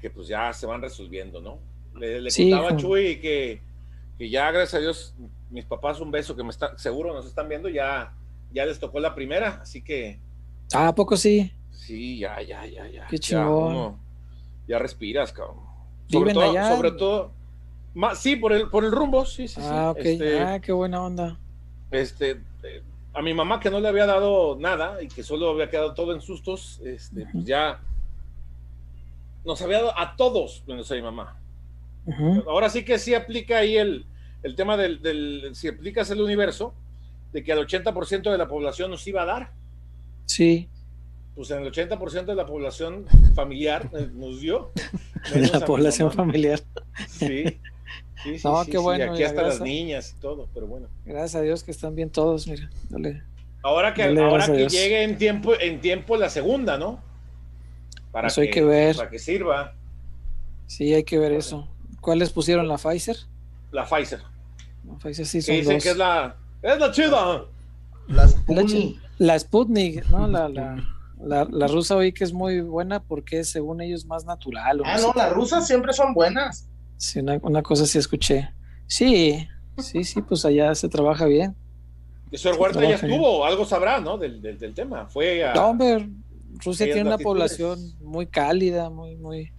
[0.00, 1.60] que pues ya se van resolviendo, ¿no?
[1.94, 3.62] Le, le contaba a Chuy que,
[4.18, 5.14] que ya, gracias a Dios,
[5.50, 8.12] mis papás un beso que me está, seguro nos están viendo, ya,
[8.52, 10.18] ya les tocó la primera, así que.
[10.74, 11.52] Ah, ¿a poco sí?
[11.70, 13.06] Sí, ya, ya, ya, ya.
[13.06, 13.98] Qué chingón.
[14.66, 15.60] Ya, respiras, cabrón.
[16.08, 16.74] Sobre todo, allá?
[16.74, 17.32] sobre todo,
[18.14, 20.08] sí, por el, por el rumbo, sí, sí, ah, sí.
[20.08, 21.38] Este, ah, qué buena onda.
[21.90, 22.82] Este, eh,
[23.14, 26.14] a mi mamá que no le había dado nada y que solo había quedado todo
[26.14, 27.80] en sustos, este, pues ya
[29.44, 31.38] nos había dado a todos, menos a mi mamá.
[32.48, 34.06] Ahora sí que sí aplica ahí el,
[34.42, 36.74] el tema del, si aplicas el universo,
[37.32, 39.52] de que al 80% de la población nos iba a dar.
[40.26, 40.68] Sí.
[41.34, 44.72] Pues en el 80% de la población familiar eh, nos dio.
[45.52, 46.60] la población familiar.
[47.08, 47.58] Sí.
[48.22, 49.12] Sí, sí, no, qué bueno.
[49.12, 50.88] aquí hasta las niñas y todo, pero bueno.
[51.04, 52.70] Gracias a Dios que están bien todos, mira.
[52.88, 53.22] Dale,
[53.62, 57.00] ahora que, ahora que llegue en tiempo, en tiempo la segunda, ¿no?
[58.10, 58.96] Para eso que, hay que ver.
[58.96, 59.74] Para que sirva.
[60.66, 61.68] Sí, hay que ver eso.
[62.00, 63.16] ¿Cuáles pusieron la Pfizer?
[63.70, 64.20] La Pfizer.
[64.86, 67.44] La Pfizer sí son dicen que es la, es la chida.
[68.08, 69.00] La Sputnik.
[69.18, 70.26] La, Sputnik, ¿no?
[70.26, 70.76] La, la,
[71.20, 74.82] la, la, rusa hoy que es muy buena porque es, según ellos, más natural.
[74.84, 76.68] Ah, no, las rusas siempre son buenas.
[77.02, 78.48] Sí, una, cosa sí escuché.
[78.86, 81.56] Sí, sí, sí, pues allá se trabaja bien.
[82.30, 84.16] El señor Huerta ya estuvo, algo sabrá, ¿no?
[84.16, 85.06] Del, del, tema.
[85.06, 86.08] Fue a, no, hombre,
[86.64, 89.52] Rusia tiene una población muy cálida, muy, muy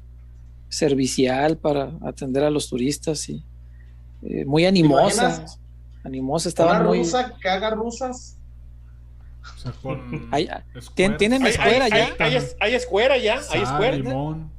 [0.69, 3.43] servicial para atender a los turistas y
[4.21, 5.45] eh, muy animosa.
[6.05, 6.99] Animosa, estaba muy.
[6.99, 8.37] rusa que haga rusas?
[9.53, 12.15] O sea, con ¿Tienen escuela ya?
[12.19, 13.97] Hay, hay, escuela ya, hay escuela.
[13.97, 14.52] Limón.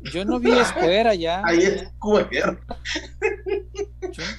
[0.00, 1.42] Yo no vi Square allá.
[1.44, 2.58] Ahí es Square.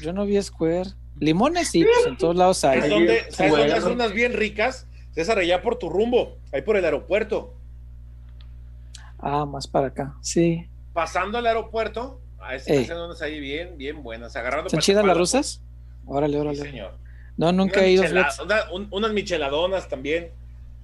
[0.01, 0.91] Yo, no vi Square.
[1.19, 2.79] Limones sí, pues en todos lados hay.
[2.79, 4.87] ¿Sabes dónde, ¿sabes unas bien ricas?
[5.11, 7.53] César, allá por tu rumbo, ahí por el aeropuerto.
[9.19, 10.65] Ah, más para acá, sí.
[10.93, 14.35] Pasando al aeropuerto, a ese unas ahí bien, bien buenas.
[14.37, 15.61] Agarrando ¿Son chidas las rusas?
[16.05, 16.55] Órale, órale.
[16.57, 16.93] Sí, señor.
[17.35, 18.03] No, nunca he ido.
[18.91, 20.31] unas micheladonas también.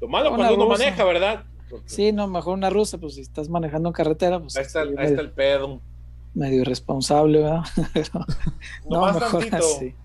[0.02, 1.46] Lo malo cuando uno maneja, ¿verdad?
[1.86, 4.56] Sí, no, mejor una rusa, pues si estás manejando en carretera, pues.
[4.56, 5.82] Ahí está, el pedo.
[6.34, 7.64] Medio irresponsable, ¿verdad?
[8.90, 9.96] no, mejor así.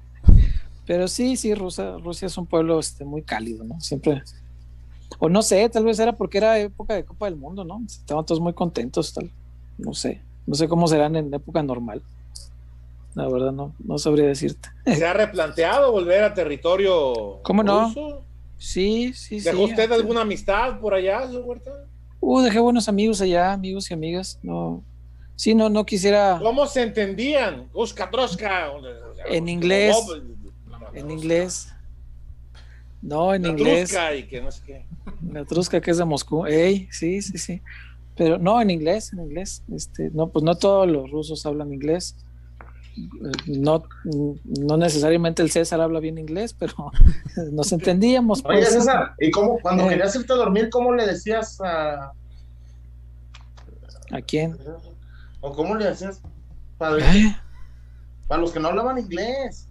[0.86, 3.80] Pero sí, sí, Rusia, Rusia es un pueblo este, muy cálido, ¿no?
[3.80, 4.22] Siempre.
[5.18, 7.80] O no sé, tal vez era porque era época de Copa del Mundo, ¿no?
[7.86, 9.30] Estaban todos muy contentos, tal.
[9.78, 10.22] No sé.
[10.46, 12.02] No sé cómo serán en época normal.
[13.14, 14.68] La verdad, no, no sabría decirte.
[14.84, 17.92] ¿Se ha replanteado volver a territorio ¿Cómo no?
[18.60, 21.70] Sí, sí, ¿Dejó usted alguna amistad por allá, señor Huerta?
[22.20, 24.38] Uh, dejé buenos amigos allá, amigos y amigas.
[24.42, 24.84] No,
[25.34, 26.38] sí, no, no quisiera.
[26.42, 27.70] ¿Cómo se entendían?
[27.72, 28.10] Uska,
[29.30, 29.96] En inglés.
[30.92, 31.72] En inglés.
[33.00, 33.96] No, en inglés.
[34.18, 34.84] y que no sé qué.
[35.32, 36.44] La Trusca que es de Moscú.
[36.44, 37.62] Ey, sí, sí, sí.
[38.14, 39.62] Pero no, en inglés, en inglés.
[39.74, 42.14] Este, no, pues no todos los rusos hablan inglés
[43.46, 43.84] no,
[44.44, 46.74] no necesariamente el César habla bien inglés, pero
[47.52, 48.42] nos entendíamos.
[48.44, 48.72] Oye, pues.
[48.72, 49.90] César, ¿y cómo, cuando eh.
[49.90, 52.12] querías irte a dormir, cómo le decías a.
[54.12, 54.58] ¿A quién?
[55.40, 56.20] ¿O cómo le decías?
[56.78, 57.36] Para, ¿Eh?
[58.26, 59.68] para los que no hablaban inglés.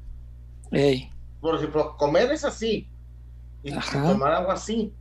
[1.41, 2.87] Por ejemplo, comer es así.
[3.63, 4.93] Y tomar agua así.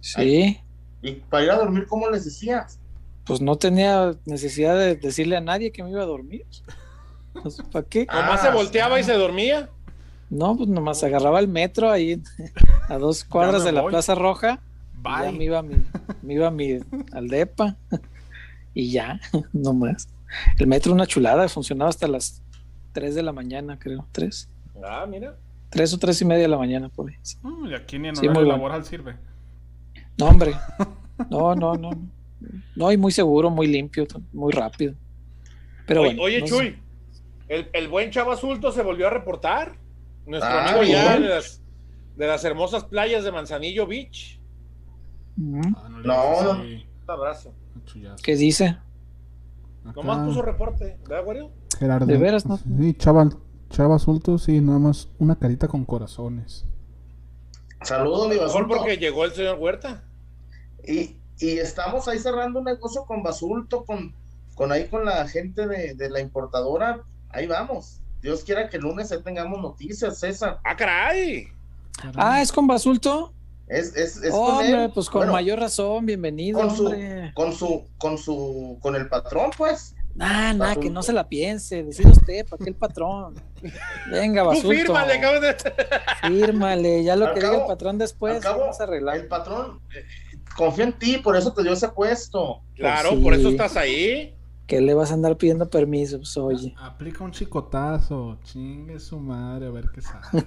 [0.00, 0.60] Sí.
[1.02, 2.78] ¿Y para ir a dormir cómo les decías?
[3.24, 6.46] Pues no tenía necesidad de decirle a nadie que me iba a dormir.
[7.72, 8.06] ¿Para qué?
[8.06, 9.68] ¿Nomás se volteaba y se dormía?
[10.30, 12.20] No, pues nomás agarraba el metro ahí
[12.88, 14.60] a dos cuadras de la Plaza Roja.
[15.04, 15.76] Ya me iba, a mi,
[16.22, 16.80] me iba a mi
[17.12, 17.76] al DEPA
[18.74, 19.20] y ya,
[19.52, 20.08] nomás.
[20.58, 22.42] El metro una chulada, funcionaba hasta las
[22.92, 24.06] 3 de la mañana, creo.
[24.12, 24.48] ¿Tres?
[24.84, 25.36] Ah, mira.
[25.70, 27.16] Tres o tres y media de la mañana, por ahí.
[27.70, 29.16] y aquí ni en horario laboral sirve.
[30.18, 30.54] No, hombre.
[31.30, 31.90] No, no, no.
[32.76, 34.94] No, y muy seguro, muy limpio, muy rápido.
[35.86, 36.78] Pero oye, oye Chuy,
[37.48, 39.76] el, el, buen Chava se volvió a reportar.
[40.26, 41.62] Nuestro ah, amigo ya de las,
[42.16, 44.38] de las, hermosas playas de Manzanillo Beach.
[45.38, 46.62] Ah, no, no.
[46.62, 47.54] Un abrazo.
[48.22, 48.76] ¿Qué dice?
[49.96, 51.50] Nomás puso reporte, ¿verdad, Wario?
[51.78, 52.06] Gerardo.
[52.06, 52.58] De veras, ¿no?
[52.58, 53.36] Sí, chaval,
[53.70, 56.66] Chava Sulto, sí, nada más una carita con corazones.
[57.82, 60.04] Saludos, mi Mejor porque llegó el señor Huerta.
[60.86, 64.14] Y, y estamos ahí cerrando un negocio con Basulto, con,
[64.54, 67.04] con ahí con la gente de, de la importadora.
[67.30, 68.00] Ahí vamos.
[68.20, 70.58] Dios quiera que el lunes ya tengamos noticias, César.
[70.64, 71.48] ¡Ah, caray!
[72.16, 73.32] Ah, ¿es con Basulto?
[73.68, 76.58] Es, es, es hombre, pues con mayor razón, bienvenido.
[76.58, 76.94] Con su,
[77.34, 79.94] con su, con su, con el patrón, pues.
[80.18, 81.84] Ah, nada, que no se la piense.
[81.84, 83.34] Decide usted, ¿para qué el patrón?
[84.10, 84.70] Venga, basulto.
[84.70, 85.54] Fírmale, cabrón.
[86.22, 89.16] Fírmale, ya lo que diga el patrón después, vamos a arreglar.
[89.16, 90.04] El patrón eh,
[90.56, 92.62] confía en ti, por eso te dio ese puesto.
[92.74, 94.34] Claro, pues por eso estás ahí.
[94.68, 96.18] ¿Qué le vas a andar pidiendo permiso?
[96.18, 96.74] Pues, oye.
[96.76, 100.46] Aplica un chicotazo, chingue su madre, a ver qué sale.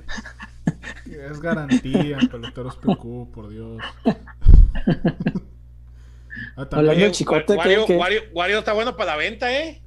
[1.06, 3.82] es garantía, peloteros PQ, por Dios.
[6.56, 9.82] Ah, hablando del chicote, Wario, que, está bueno para la venta, ¿eh?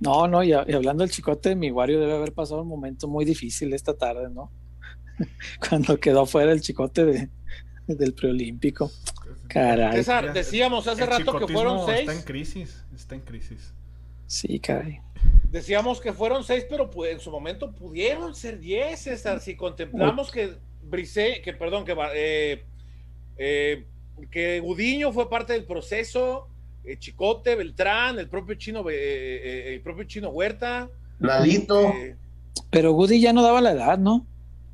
[0.00, 3.72] No, no, y, hablando del chicote, mi Wario debe haber pasado un momento muy difícil
[3.72, 4.50] esta tarde, ¿no?
[5.68, 7.30] Cuando quedó fuera el chicote de,
[7.86, 8.90] del preolímpico.
[9.48, 9.96] Caray.
[9.96, 12.00] César, decíamos hace rato que fueron seis.
[12.00, 13.74] Está en crisis, está en crisis.
[14.26, 15.00] Sí, caray.
[15.50, 19.40] Decíamos que fueron seis, pero en su momento pudieron ser diez, César.
[19.40, 22.64] Si contemplamos que Brice, que perdón, que eh,
[23.36, 23.84] eh,
[24.30, 26.48] que Gudiño fue parte del proceso,
[26.84, 30.88] eh, Chicote, Beltrán, el propio Chino, eh, eh, el propio Chino Huerta.
[31.18, 31.92] Lalito.
[32.70, 34.26] Pero Gudi ya no daba la edad, ¿no?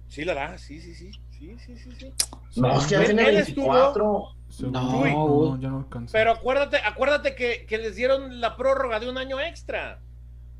[0.08, 1.12] Sí, la edad, sí, sí, sí.
[1.30, 2.12] Sí, sí, sí, sí.
[2.56, 4.34] No, es que ya tiene 24.
[4.58, 9.40] No, ya no Pero acuérdate, acuérdate que, que, les dieron la prórroga de un año
[9.40, 10.00] extra.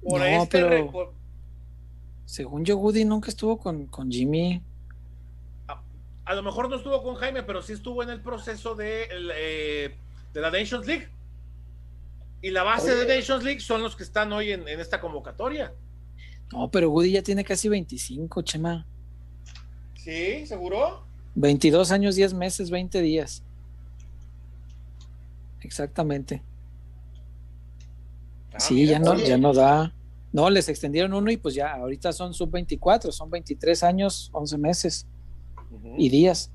[0.03, 1.13] Por este pero...
[2.25, 4.63] Según yo, Woody nunca estuvo con, con Jimmy
[6.31, 9.97] a lo mejor no estuvo con Jaime, pero sí estuvo en el proceso de, eh,
[10.33, 11.09] de la Nations League.
[12.41, 15.75] Y la base de Nations League son los que están hoy en, esta convocatoria.
[16.53, 18.87] No, pero Woody ya tiene casi 25, Chema.
[19.97, 20.47] ¿Sí?
[20.47, 21.05] ¿Seguro?
[21.35, 23.43] 22 años, 10 meses, 20 días.
[25.61, 26.43] Exactamente.
[28.53, 29.95] Ah, sí, ya no, ya no da.
[30.33, 34.59] No, les extendieron uno y pues ya, ahorita son sub 24, son 23 años, 11
[34.59, 35.07] meses
[35.99, 36.53] y días.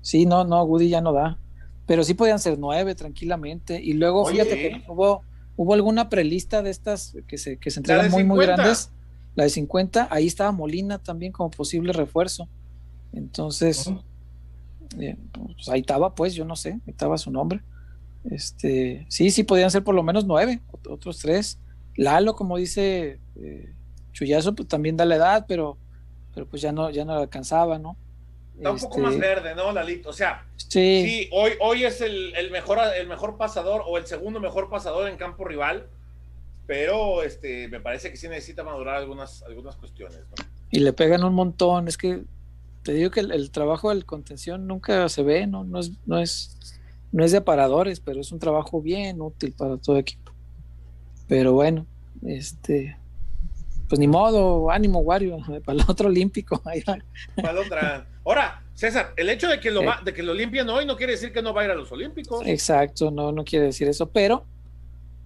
[0.00, 1.38] Sí, no, no, Woody ya no da.
[1.86, 3.80] Pero sí podían ser nueve tranquilamente.
[3.82, 5.22] Y luego, fíjate que hubo,
[5.56, 8.90] hubo alguna prelista de estas que se, que se entregan muy, muy grandes.
[9.34, 12.48] La de 50, ahí estaba Molina también como posible refuerzo.
[13.12, 13.90] Entonces,
[14.98, 17.62] eh, pues ahí estaba, pues, yo no sé, ahí estaba su nombre.
[18.30, 21.58] Este, sí, sí podían ser por lo menos nueve, otros tres.
[21.96, 23.72] Lalo, como dice eh,
[24.12, 25.78] Chuyazo, pues también da la edad, pero,
[26.34, 27.96] pero pues ya no, ya no alcanzaba, ¿no?
[28.56, 30.08] Está un poco más este, verde, ¿no, Lalito?
[30.08, 34.70] O sea, sí, hoy, hoy es el, mejor, el mejor pasador o el segundo mejor
[34.70, 35.88] pasador en campo rival,
[36.66, 40.20] pero este, me parece que sí necesita madurar algunas, algunas cuestiones.
[40.70, 42.24] Y le pegan un montón, es que
[42.82, 45.64] te digo que el, trabajo del contención nunca se ve, ¿no?
[45.64, 46.75] No es, no es,
[47.12, 50.32] no es de aparadores, pero es un trabajo bien útil para todo equipo.
[51.28, 51.86] Pero bueno,
[52.24, 52.96] este,
[53.88, 56.62] pues ni modo, ánimo, Wario, para el otro olímpico.
[57.36, 58.06] Para otra.
[58.24, 61.12] Ahora, César, el hecho de que lo, va, de que lo limpien hoy no quiere
[61.12, 62.46] decir que no va a ir a los olímpicos.
[62.46, 64.44] Exacto, no, no quiere decir eso, pero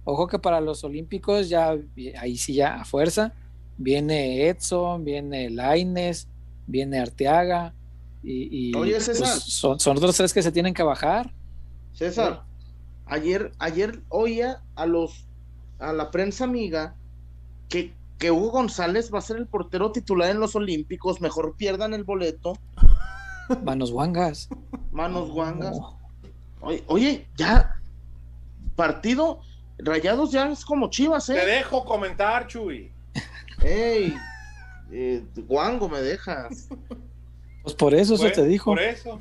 [0.03, 1.75] ojo que para los olímpicos ya,
[2.19, 3.33] ahí sí ya a fuerza,
[3.77, 6.27] viene Edson, viene Laines,
[6.67, 7.73] viene Arteaga,
[8.23, 11.33] y, Oye, pues, son otros tres que se tienen que bajar.
[11.93, 12.43] César,
[13.05, 15.25] ayer, ayer oía a los
[15.79, 16.95] a la prensa amiga
[17.69, 21.95] que que Hugo González va a ser el portero titular en los Olímpicos, mejor pierdan
[21.95, 22.53] el boleto.
[23.63, 24.47] Manos guangas.
[24.91, 25.75] Manos guangas.
[26.85, 27.81] Oye, ya,
[28.75, 29.41] partido,
[29.79, 31.33] Rayados ya es como Chivas, ¿eh?
[31.33, 32.91] Te dejo comentar, Chuy.
[33.63, 34.13] Ey,
[34.91, 36.69] eh, guango me dejas.
[37.63, 38.65] Pues por eso se te dijo.
[38.71, 39.19] Por eso.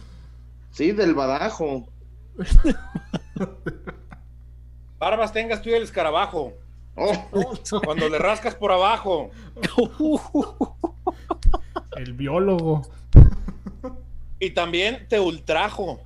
[0.73, 1.89] Sí, del badajo.
[4.99, 6.53] Barbas tengas tú el escarabajo.
[6.97, 7.13] Oh.
[7.85, 9.31] Cuando le rascas por abajo.
[11.97, 12.83] El biólogo.
[14.39, 16.01] Y también te ultrajo.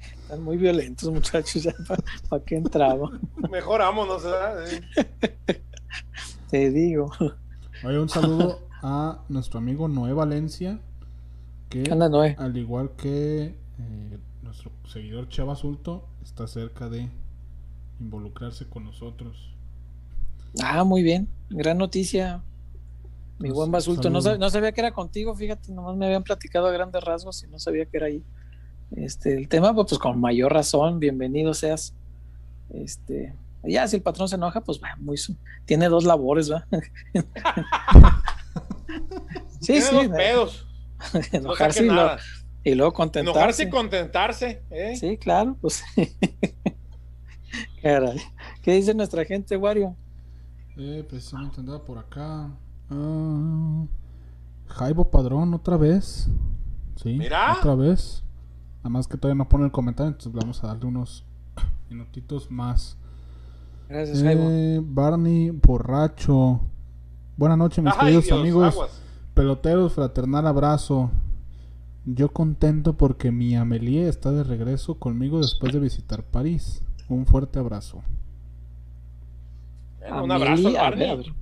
[0.00, 1.68] Están muy violentos, muchachos.
[2.28, 3.10] Para qué entraba.
[3.50, 4.64] Mejor vámonos, ¿verdad?
[6.50, 7.12] Te digo.
[7.84, 10.80] Oye, un saludo a nuestro amigo Noé Valencia.
[11.68, 12.36] Que, Anda, Noé?
[12.38, 17.10] al igual que eh, nuestro seguidor Chava Sulto, está cerca de
[18.00, 19.54] involucrarse con nosotros.
[20.62, 21.28] Ah, muy bien.
[21.50, 22.42] Gran noticia.
[23.38, 24.08] Mi buen Basulto.
[24.08, 27.48] No, no, sabía que era contigo, fíjate, nomás me habían platicado a grandes rasgos y
[27.48, 28.24] no sabía que era ahí.
[28.92, 31.92] Este, el tema, pues, pues con mayor razón, bienvenido seas.
[32.70, 35.16] Este, ya si el patrón se enoja, pues va, muy
[35.66, 36.66] tiene dos labores, ¿va?
[39.60, 39.94] sí, sí.
[39.94, 40.66] Dos pedos.
[41.32, 41.88] Enojarse y,
[42.74, 43.38] luego contentarse.
[43.38, 44.96] Enojarse y contentarse, ¿eh?
[44.96, 45.84] Sí, claro, pues.
[47.82, 48.20] Caray.
[48.62, 49.94] ¿Qué dice nuestra gente, Wario?
[50.76, 52.50] Eh, precisamente andaba por acá.
[52.90, 53.86] Uh,
[54.66, 56.28] Jaibo Padrón, otra vez.
[56.96, 57.54] Sí, Mira.
[57.58, 58.22] otra vez.
[58.78, 61.24] Nada más que todavía no pone el comentario, entonces vamos a darle unos
[61.88, 62.96] minutitos más.
[63.88, 66.60] Gracias, eh, Barney Borracho.
[67.36, 68.76] Buenas noches, mis queridos amigos.
[69.34, 71.10] Peloteros, fraternal abrazo.
[72.06, 76.80] Yo contento porque mi Amelie está de regreso conmigo después de visitar París.
[77.08, 78.04] Un fuerte abrazo.
[80.08, 81.34] un abrazo, Barney.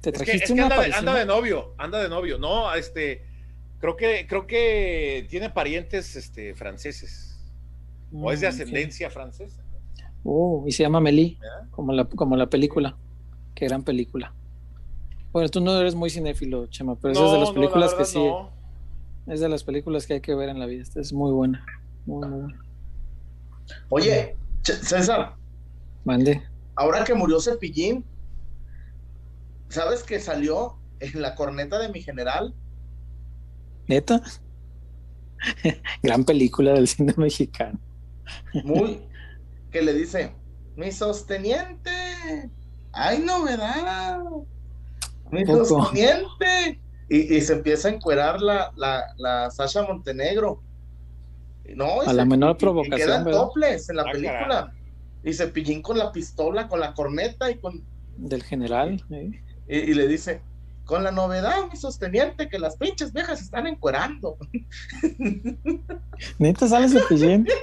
[0.00, 2.36] Te trajiste una anda, de novio, anda de novio.
[2.36, 3.22] No, este,
[3.78, 7.38] creo que, creo que tiene parientes, este, franceses.
[8.12, 9.62] o es de mm, ascendencia francesa.
[10.24, 11.38] Oh, y se llama Meli,
[11.70, 12.96] como la, como la película.
[13.54, 14.34] Qué gran película.
[15.32, 18.18] Bueno, tú no eres muy cinéfilo, Chema, pero es de las películas que sí.
[19.26, 20.82] Es de las películas que hay que ver en la vida.
[20.82, 21.64] Esta es muy buena.
[22.04, 22.62] Muy, muy buena.
[23.88, 25.34] Oye, César.
[26.04, 26.42] Mande.
[26.76, 28.04] Ahora que murió Cepillín,
[29.68, 32.54] ¿Sabes que salió en la corneta de mi general?
[33.88, 34.22] ¿Neta?
[36.02, 37.78] Gran película del cine mexicano.
[38.64, 39.00] Muy.
[39.72, 40.32] Que le dice:
[40.76, 41.90] Mi sosteniente.
[42.92, 44.20] ¡Ay, novedad!
[45.30, 46.80] Mi sosteniente.
[47.08, 50.60] Y, se empieza a encuerar la, la, la Sasha Montenegro.
[51.74, 52.98] No, a la menor provocación.
[52.98, 54.72] Y quedan toples en la ah, película.
[55.22, 57.84] Y se pillín con la pistola, con la corneta y con.
[58.16, 59.04] Del general.
[59.10, 59.30] ¿eh?
[59.68, 60.40] y, le dice,
[60.84, 64.36] con la novedad, mi sosteniente, que las pinches viejas están encuerando.
[66.38, 67.46] Neta sale cepillín.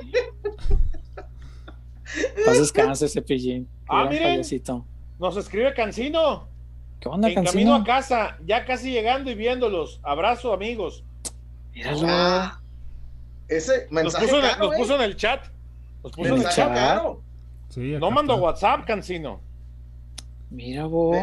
[2.46, 3.68] Paz descanse, cepillín.
[3.88, 4.42] Ah, miren.
[5.20, 6.53] Nos escribe Cancino.
[7.04, 10.00] ¿Qué onda, en camino a casa, ya casi llegando y viéndolos.
[10.04, 11.04] Abrazo, amigos.
[11.74, 12.08] Míralo.
[12.08, 12.62] Ah,
[13.50, 15.48] ese mensaje nos, puso, caro, nos puso en el chat.
[16.02, 17.18] Nos puso en el chat.
[17.76, 19.42] no mando WhatsApp, Cancino.
[20.50, 21.18] Mira vos.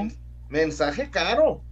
[0.50, 1.62] Mensaje caro.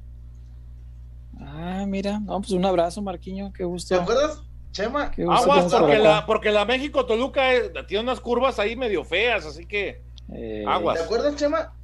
[1.39, 3.95] Ah, mira, no, pues un abrazo, Marquiño, qué gusto.
[3.95, 5.13] ¿Te acuerdas, Chema?
[5.29, 7.51] Aguas, porque la, porque la México Toluca
[7.87, 10.01] tiene unas curvas ahí medio feas, así que
[10.33, 10.97] eh, aguas.
[10.97, 11.75] ¿Te acuerdas, Chema?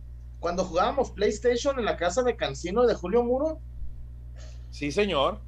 [0.45, 3.61] Cuando jugábamos PlayStation en la casa de Cancino de Julio Muro.
[4.71, 5.39] Sí, señor.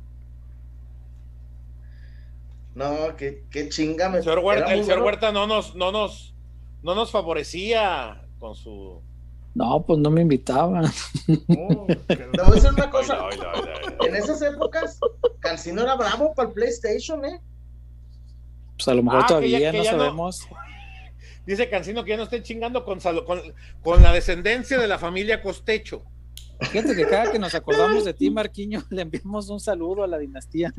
[2.74, 6.35] No, qué, qué chinga me El señor Huerta, el señor Huerta no nos, no nos,
[6.82, 9.02] no nos favorecía con su
[9.55, 10.86] no, pues no me invitaban.
[10.86, 13.18] Oh, te voy a decir una cosa.
[14.01, 14.98] en esas épocas,
[15.40, 17.39] Cancino era bravo para el PlayStation, ¿eh?
[18.78, 20.48] Pues a lo mejor ah, todavía no sabemos.
[21.47, 23.40] Dice Cancino que ya no estén chingando con, con,
[23.81, 26.02] con, la descendencia de la familia Costecho.
[26.60, 30.18] Fíjate que cada que nos acordamos de ti, Marquiño, le enviamos un saludo a la
[30.18, 30.74] dinastía.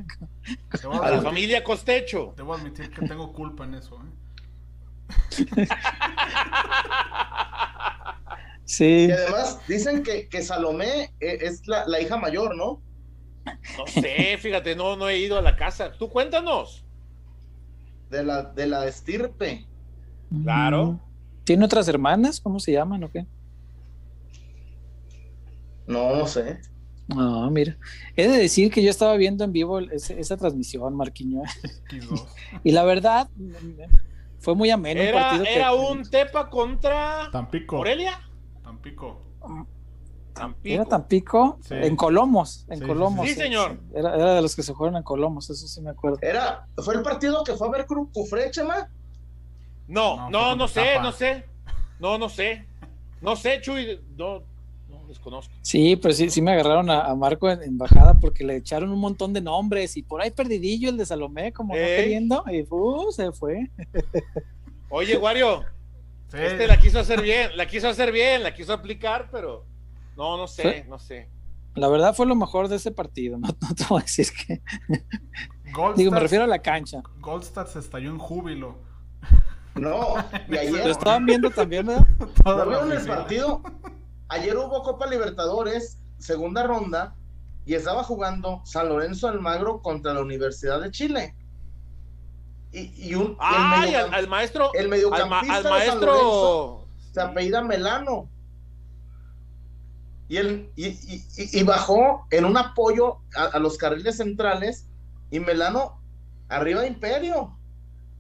[1.02, 2.34] A la familia Costecho.
[2.36, 5.68] Debo admitir que tengo culpa en eso, ¿eh?
[8.66, 9.08] Sí.
[9.08, 12.82] Y además dicen que, que Salomé eh, es la, hija mayor, ¿no?
[13.78, 15.94] No sé, fíjate, no, no he ido a la casa.
[15.94, 16.84] Tú cuéntanos.
[18.10, 19.66] De la, de la estirpe.
[20.44, 21.00] Claro.
[21.44, 22.42] ¿Tiene otras hermanas?
[22.42, 23.26] ¿Cómo se llaman o qué?
[25.88, 26.60] No, no sé.
[27.08, 27.78] No, mira.
[28.18, 31.42] He de decir que yo estaba viendo en vivo esa transmisión, Marquiño.
[32.64, 33.30] y la verdad,
[34.40, 35.00] fue muy ameno.
[35.00, 37.78] Era, partido era un Tepa contra Tampico.
[37.78, 38.20] Morelia.
[38.62, 39.24] Tampico.
[40.34, 40.76] Tampico.
[40.76, 43.26] Era Tampico en Colomos, en Colomos.
[43.26, 43.80] Sí, señor.
[43.94, 46.20] Era, de los que se fueron en Colomos, eso sí me acuerdo.
[46.22, 48.90] Era, ¿fue el partido que fue a ver Cufré, Chema?
[49.88, 51.46] No, no, no, sé, no sé.
[52.00, 52.66] No, no sé.
[53.22, 54.44] No sé, Chuy, no.
[54.90, 55.54] no desconozco.
[55.62, 59.34] Sí, pero sí, sí me agarraron a, Marco en, bajada porque le echaron un montón
[59.34, 63.32] de nombres y por ahí perdidillo el de Salomé, como no queriendo, y uh, se
[63.32, 63.70] fue.
[64.90, 65.66] Oye, Wario,
[66.34, 69.66] este la quiso hacer bien, la quiso hacer bien, la quiso aplicar, pero
[70.16, 71.30] no, no sé, no sé.
[71.76, 74.62] La verdad fue lo mejor de ese partido, no, te voy a decir que.
[75.96, 77.04] Digo, me refiero a la cancha.
[77.20, 78.78] Goldstad se estalló en júbilo.
[79.80, 80.16] No,
[80.48, 80.86] y ayer.
[80.86, 82.08] Lo estaban viendo también, ¿verdad?
[82.46, 83.62] ¿No en el partido?
[84.30, 87.16] Ayer hubo Copa Libertadores, segunda ronda,
[87.66, 91.36] y estaba jugando San Lorenzo Almagro contra la Universidad de Chile.
[92.72, 93.36] Y, un.
[93.40, 93.96] ¡Ay!
[93.96, 94.72] al, maestro.
[94.74, 96.86] El mediocampista al, maestro.
[97.12, 98.30] se apellida Melano.
[100.30, 104.88] Y, él, y, bajó en un apoyo a, los carriles centrales.
[105.32, 106.00] Y Melano,
[106.50, 107.58] arriba de Imperio.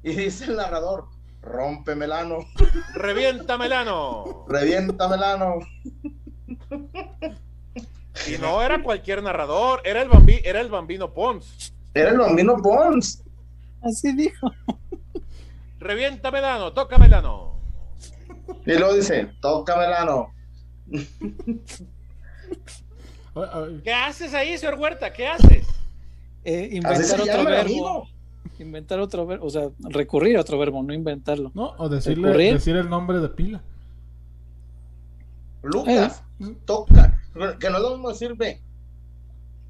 [0.03, 1.07] Y dice el narrador:
[1.47, 2.45] Rompe Melano.
[2.93, 4.45] Revienta Melano.
[4.47, 5.59] Revienta Melano.
[8.27, 11.73] Y no era cualquier narrador, era el, bambi, era el bambino Pons.
[11.93, 13.23] Era el bambino Pons.
[13.81, 14.51] Así dijo.
[15.79, 17.61] Revienta Melano, toca Melano.
[18.65, 20.33] Y luego dice, toca Melano.
[23.83, 25.13] ¿Qué haces ahí, señor Huerta?
[25.13, 25.67] ¿Qué haces?
[26.43, 28.09] Eh, inventar otro verbo.
[28.59, 31.51] Inventar otro verbo, o sea, recurrir a otro verbo, no inventarlo.
[31.53, 33.61] No, o decirle, decir el nombre de pila.
[35.63, 36.55] Lucas, eh.
[36.65, 37.21] toca.
[37.59, 38.61] Que no lo mismo decirme,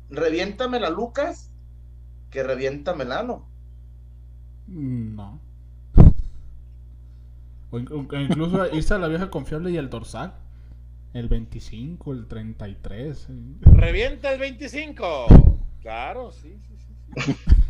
[0.09, 1.51] reviéntamela Lucas,
[2.29, 3.45] que revienta Melano.
[4.67, 5.39] No.
[7.71, 10.33] O, incluso irse a la vieja confiable y el dorsal.
[11.13, 13.27] El 25, el 33.
[13.61, 15.27] Revienta el 25.
[15.81, 17.35] Claro, sí, sí, sí.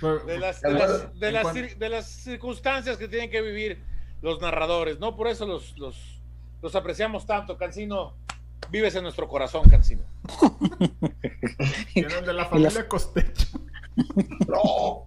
[0.00, 3.82] de, las, de, las, circunstancias que tienen que vivir
[4.22, 5.16] los narradores, ¿no?
[5.16, 6.20] Por eso los, los,
[6.62, 8.14] los apreciamos tanto, Cancino.
[8.70, 10.02] Vives en nuestro corazón, Cancino.
[11.94, 13.46] Vienen de la familia Costecho.
[14.46, 15.06] No.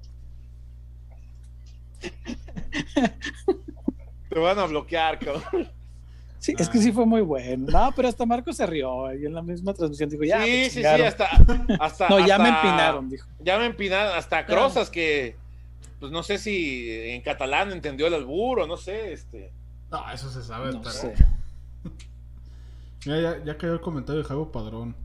[4.30, 5.72] Te van a bloquear, cabrón.
[6.42, 7.68] Sí, es que sí fue muy bueno.
[7.72, 10.10] No, pero hasta Marco se rió ahí en la misma transmisión.
[10.10, 10.44] Dijo, ya.
[10.44, 11.30] Sí, sí, sí, hasta.
[11.80, 13.28] hasta no, ya me empinaron, dijo.
[13.40, 14.18] Ya me empinaron.
[14.18, 15.36] Hasta Crozas, que.
[16.00, 19.14] Pues no sé si en catalán entendió el albur o no sé.
[19.14, 19.54] este
[19.92, 20.72] No, eso se sabe.
[20.72, 21.14] No sé.
[23.06, 24.96] ya, ya, ya cayó el comentario de Jago Padrón.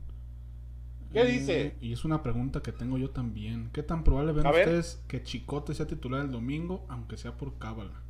[1.13, 1.75] ¿Qué dice?
[1.81, 3.69] Y es una pregunta que tengo yo también.
[3.73, 8.01] ¿Qué tan probable ven ustedes que Chicote sea titular el domingo, aunque sea por cábala?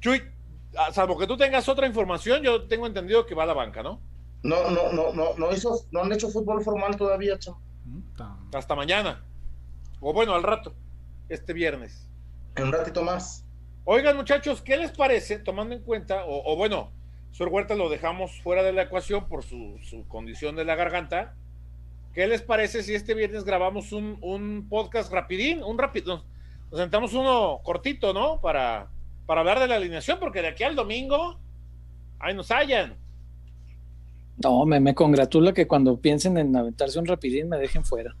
[0.00, 0.43] Chuy, Ah,
[0.92, 4.00] salvo que tú tengas otra información, yo tengo entendido que va a la banca, ¿no?
[4.42, 7.60] No, no, no, no, no hizo, no han hecho fútbol formal todavía, chamo.
[8.52, 9.24] Hasta mañana.
[10.00, 10.74] O bueno, al rato,
[11.28, 12.10] este viernes.
[12.56, 13.44] En un ratito más.
[13.84, 16.92] Oigan, muchachos, ¿qué les parece, tomando en cuenta, o, bueno,
[17.32, 19.78] Sor Huerta lo dejamos fuera de la ecuación por su,
[20.08, 21.34] condición de la garganta?
[22.12, 26.24] ¿Qué les parece si este viernes grabamos un, un podcast rapidín, un rápido?
[26.70, 28.40] Nos sentamos uno cortito, ¿no?
[28.40, 28.90] Para
[29.26, 31.38] para hablar de la alineación, porque de aquí al domingo,
[32.18, 32.96] ahí nos hallan.
[34.42, 38.16] No, me, me congratula que cuando piensen en aventarse un rapidín me dejen fuera.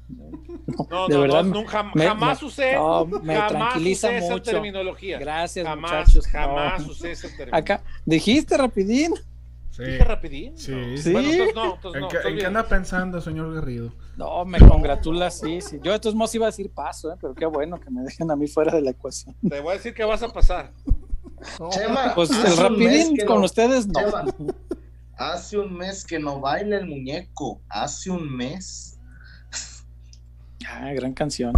[0.88, 2.76] No, de verdad, nunca, jamás usé,
[3.22, 4.36] me tranquiliza mucho.
[4.36, 5.18] esa terminología.
[5.18, 6.26] Gracias, jamás, muchachos.
[6.26, 7.74] Jamás usé esa terminología.
[7.76, 9.14] Acá, ¿dijiste rapidín?
[9.74, 9.82] Sí.
[9.82, 10.56] ¿Dije rapidín?
[10.56, 10.96] Sí.
[10.98, 11.10] ¿Sí?
[11.10, 13.92] Bueno, entonces no, entonces ¿En, qué, ¿En qué anda pensando, señor Guerrido?
[14.16, 15.80] No, me congratula, sí, sí.
[15.82, 17.16] Yo de todos modos iba a decir paso, ¿eh?
[17.20, 19.34] pero qué bueno que me dejen a mí fuera de la ecuación.
[19.48, 20.72] Te voy a decir que vas a pasar.
[22.14, 24.00] pues el rapidín con ustedes no.
[25.16, 27.60] hace un mes que no baila el muñeco.
[27.68, 29.00] Hace un mes.
[30.68, 31.52] Ah, gran canción.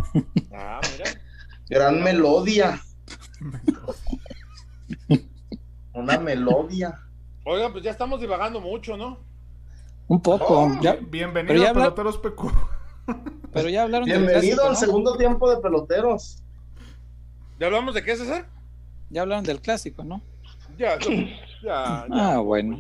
[0.54, 1.10] Ah, mira.
[1.68, 2.80] Gran melodia.
[5.92, 7.05] Una melodia.
[7.48, 9.20] Oigan, pues ya estamos divagando mucho, ¿no?
[10.08, 10.62] Un poco.
[10.64, 12.50] Oh, ya, bienvenido a Peloteros PQ.
[13.52, 16.42] Pero ya hablaron Bienvenido al segundo tiempo de Peloteros.
[17.60, 18.48] ¿Ya hablamos de qué, César?
[19.10, 20.22] Ya hablaron del clásico, ¿no?
[20.76, 20.98] Ya,
[21.62, 22.76] ya, Ah, bueno.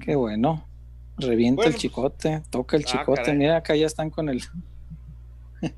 [0.00, 0.64] Qué bueno.
[1.18, 3.34] Revienta el chicote, toca el ah, chicote.
[3.34, 4.42] Mira, acá ya están con el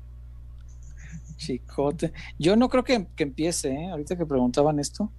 [1.35, 2.13] chicote.
[2.37, 3.91] Yo no creo que, empiece, ¿eh?
[3.91, 5.11] ahorita que preguntaban esto.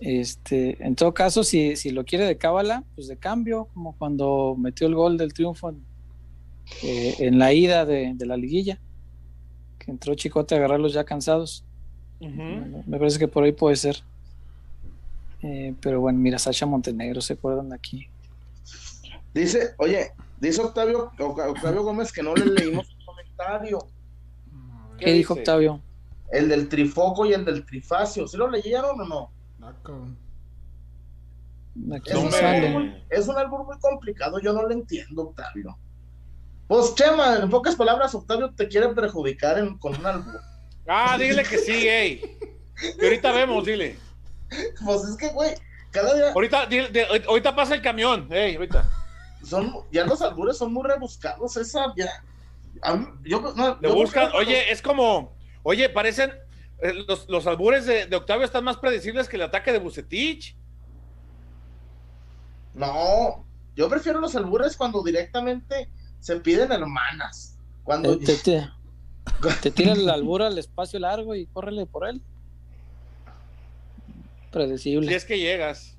[0.00, 4.56] Este, en todo caso, si, si lo quiere de cábala, pues de cambio, como cuando
[4.58, 5.84] metió el gol del triunfo en,
[6.82, 8.80] eh, la ida de, de, la liguilla,
[9.78, 11.64] que entró Chicote a agarrarlos ya cansados.
[12.20, 14.02] Me parece que por ahí puede ser.
[15.42, 18.08] Eh, pero bueno, mira, Sacha Montenegro, ¿se acuerdan de aquí?
[19.32, 23.78] Dice, oye, dice Octavio, Octavio Gómez que no le leímos un comentario.
[24.98, 25.80] ¿Qué, dijo Octavio?
[26.30, 28.26] El del trifoco y el del trifacio.
[28.28, 29.30] ¿Sí lo leyeron o no?
[32.04, 35.78] Es, un es un álbum muy complicado, yo no lo entiendo, Octavio.
[36.66, 40.34] Pues Chema, en pocas palabras, Octavio te quiere perjudicar con un álbum.
[40.86, 42.38] Ah, dile que sí, ey.
[42.98, 43.96] Que ahorita vemos, dile.
[44.84, 45.54] Pues es que, güey,
[45.90, 46.32] cada día.
[46.32, 46.68] Ahorita,
[47.28, 48.88] ahorita pasa el camión, ey, ahorita.
[49.44, 52.22] Son, ya los albures son muy rebuscados, esa ya.
[53.24, 55.32] yo, no, Le buscan, oye, es como,
[55.62, 56.32] oye, parecen,
[57.06, 60.56] los, los, albures de, de, Octavio están más predecibles que el ataque de Bucetich.
[62.74, 63.44] No,
[63.76, 65.90] yo prefiero los albures cuando directamente
[66.20, 67.56] se piden hermanas.
[67.84, 68.36] Cuando te,
[69.62, 72.22] te, tira el albur al espacio largo y córrele por él.
[74.50, 75.08] Predecible.
[75.08, 75.96] Si es que llegas.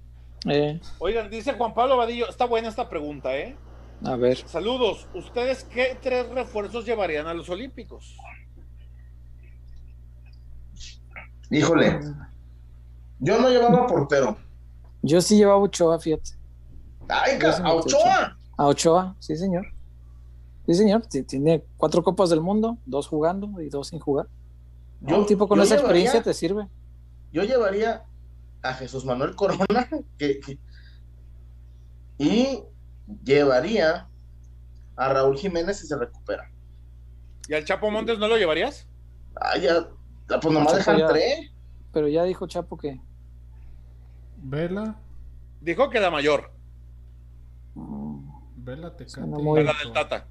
[0.47, 0.79] Eh.
[0.99, 3.55] Oigan, dice Juan Pablo Vadillo, está buena esta pregunta, ¿eh?
[4.03, 4.37] A ver.
[4.47, 5.07] Saludos.
[5.13, 8.15] ¿Ustedes qué tres refuerzos llevarían a los Olímpicos?
[11.51, 11.99] Híjole.
[13.19, 14.37] Yo no llevaba portero.
[15.03, 16.31] Yo sí llevaba Ochoa, fíjate.
[17.09, 18.37] ¡Ay, a Ochoa!
[18.57, 19.65] A Ochoa, sí, señor.
[20.65, 21.05] Sí, señor.
[21.27, 24.27] Tiene cuatro copas del mundo, dos jugando y dos sin jugar.
[25.01, 26.67] un tipo con esa experiencia te sirve.
[27.33, 28.05] Yo llevaría
[28.61, 29.89] a Jesús Manuel Corona
[32.17, 32.63] y
[33.23, 34.07] llevaría
[34.95, 36.49] a Raúl Jiménez si se recupera.
[37.47, 38.87] ¿Y al Chapo Montes no lo llevarías?
[39.35, 39.89] Ah, ya,
[40.39, 41.51] pues nomás dejan tres.
[41.91, 42.99] Pero ya dijo Chapo que.
[44.37, 44.95] Vela.
[45.59, 46.51] Dijo que da mayor.
[47.75, 48.31] Mm.
[48.57, 50.27] Vela te Vela del Tata.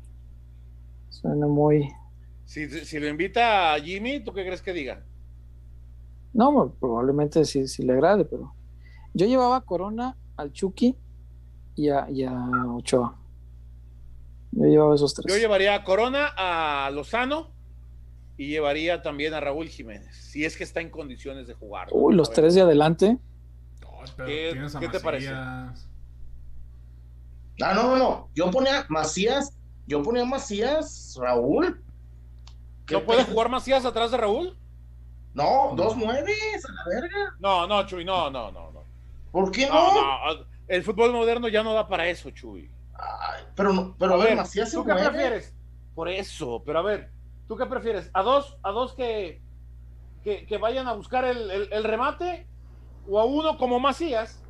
[1.09, 1.89] Suena muy.
[2.45, 5.05] Si, si lo invita a Jimmy, ¿tú qué crees que diga?
[6.33, 8.55] No, probablemente sí, sí le agrade, pero
[9.15, 10.97] yo llevaba a Corona, al Chucky
[11.77, 12.07] y a,
[12.69, 13.17] Ochoa.
[14.53, 15.33] Yo llevaba esos tres.
[15.33, 17.60] Yo llevaría a Corona, a Lozano
[18.41, 21.89] y llevaría también a Raúl Jiménez, si es que está en condiciones de jugar.
[21.93, 23.19] Uy, los tres de adelante.
[24.17, 25.29] ¿Qué, te parece?
[25.31, 25.75] Ah,
[27.59, 28.31] no, no, no.
[28.35, 31.85] Yo ponía Macías, yo ponía Macías, Raúl.
[32.91, 34.57] ¿No puede jugar Macías atrás de Raúl?
[35.35, 37.35] No, dos nueves, a la verga.
[37.41, 38.85] No, no, Chuy, no, no, no, no.
[39.33, 40.47] ¿Por qué no?
[40.67, 42.71] El fútbol moderno ya no da para eso, Chuy.
[43.55, 45.55] pero, pero a, ver, Macías ¿tú qué prefieres?
[45.95, 47.20] Por eso, pero a ver,
[47.51, 48.09] ¿tú qué prefieres?
[48.15, 49.43] ¿A dos, a dos que,
[50.23, 52.47] que, vayan a buscar el, remate?
[53.09, 54.41] ¿O a uno como Macías,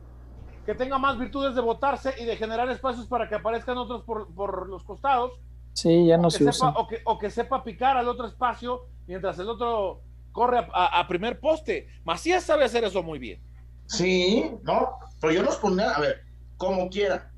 [0.67, 4.69] que tenga más virtudes de botarse y de generar espacios para que aparezcan otros por,
[4.69, 5.33] los costados?
[5.73, 6.75] Sí, ya no se usa.
[6.77, 11.41] O que, o que sepa picar al otro espacio mientras el otro corre a, primer
[11.41, 11.89] poste.
[12.05, 13.43] Macías sabe hacer eso muy bien.
[13.87, 16.21] Sí, no, pero yo los ponía, a ver,
[16.59, 17.33] como quiera.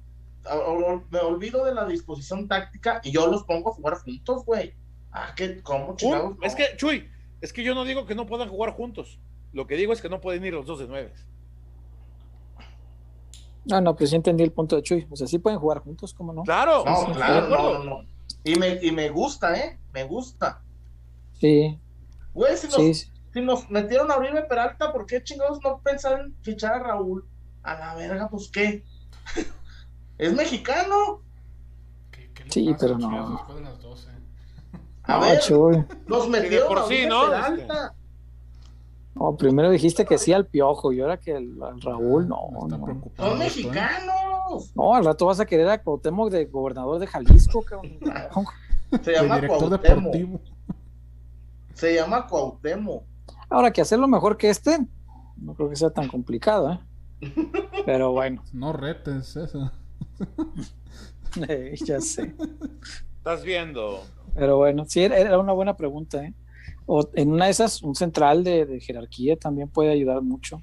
[1.08, 4.74] Me olvido de la disposición táctica y yo los pongo a jugar juntos, güey.
[5.12, 5.96] Ah, que, ¿cómo
[6.42, 7.10] Es que, Chuy,
[7.40, 9.18] es que yo no digo que no puedan jugar juntos.
[9.52, 11.12] Lo que digo es que no pueden ir los dos de nueve.
[13.64, 15.06] No, no, pues sí entendí el punto de Chuy.
[15.10, 16.42] O sea, sí pueden jugar juntos, ¿cómo no?
[16.42, 18.08] Claro, no, claro, no, no, no.
[18.42, 19.78] Y me, y me gusta, ¿eh?
[19.92, 20.62] Me gusta.
[21.38, 21.78] Sí,
[22.34, 26.78] Güey, si nos, metieron a Uribe Peralta, ¿por qué chingados no pensaron en fichar a
[26.78, 27.26] Raúl?
[27.62, 28.84] A la verga, pues qué.
[30.18, 31.22] ¿Es mexicano?
[32.48, 33.46] sí, pero no.
[35.04, 35.40] A ver,
[36.06, 37.28] nos metieron por Uribe ¿no?
[37.28, 37.94] Peralta.
[39.14, 42.48] No, primero dijiste que sí al piojo y ahora que al, Raúl, no.
[42.68, 43.12] no.
[43.16, 44.72] Son mexicanos.
[44.74, 47.64] No, al rato vas a querer a Cuauhtémoc de gobernador de Jalisco.
[49.02, 50.42] Se llama Cuauhtémoc.
[51.74, 53.04] Se llama Cuauhtémoc.
[53.50, 54.78] Ahora que hacerlo mejor que este,
[55.36, 56.80] no creo que sea tan complicado, ¿eh?
[57.84, 58.42] Pero bueno.
[58.52, 59.70] No retes eso.
[61.48, 62.34] Eh, ya sé.
[63.22, 64.02] Estás viendo.
[64.34, 66.34] Pero bueno, sí, era una buena pregunta, ¿eh?
[66.86, 70.60] O en una de esas, un central de, jerarquía también puede ayudar mucho.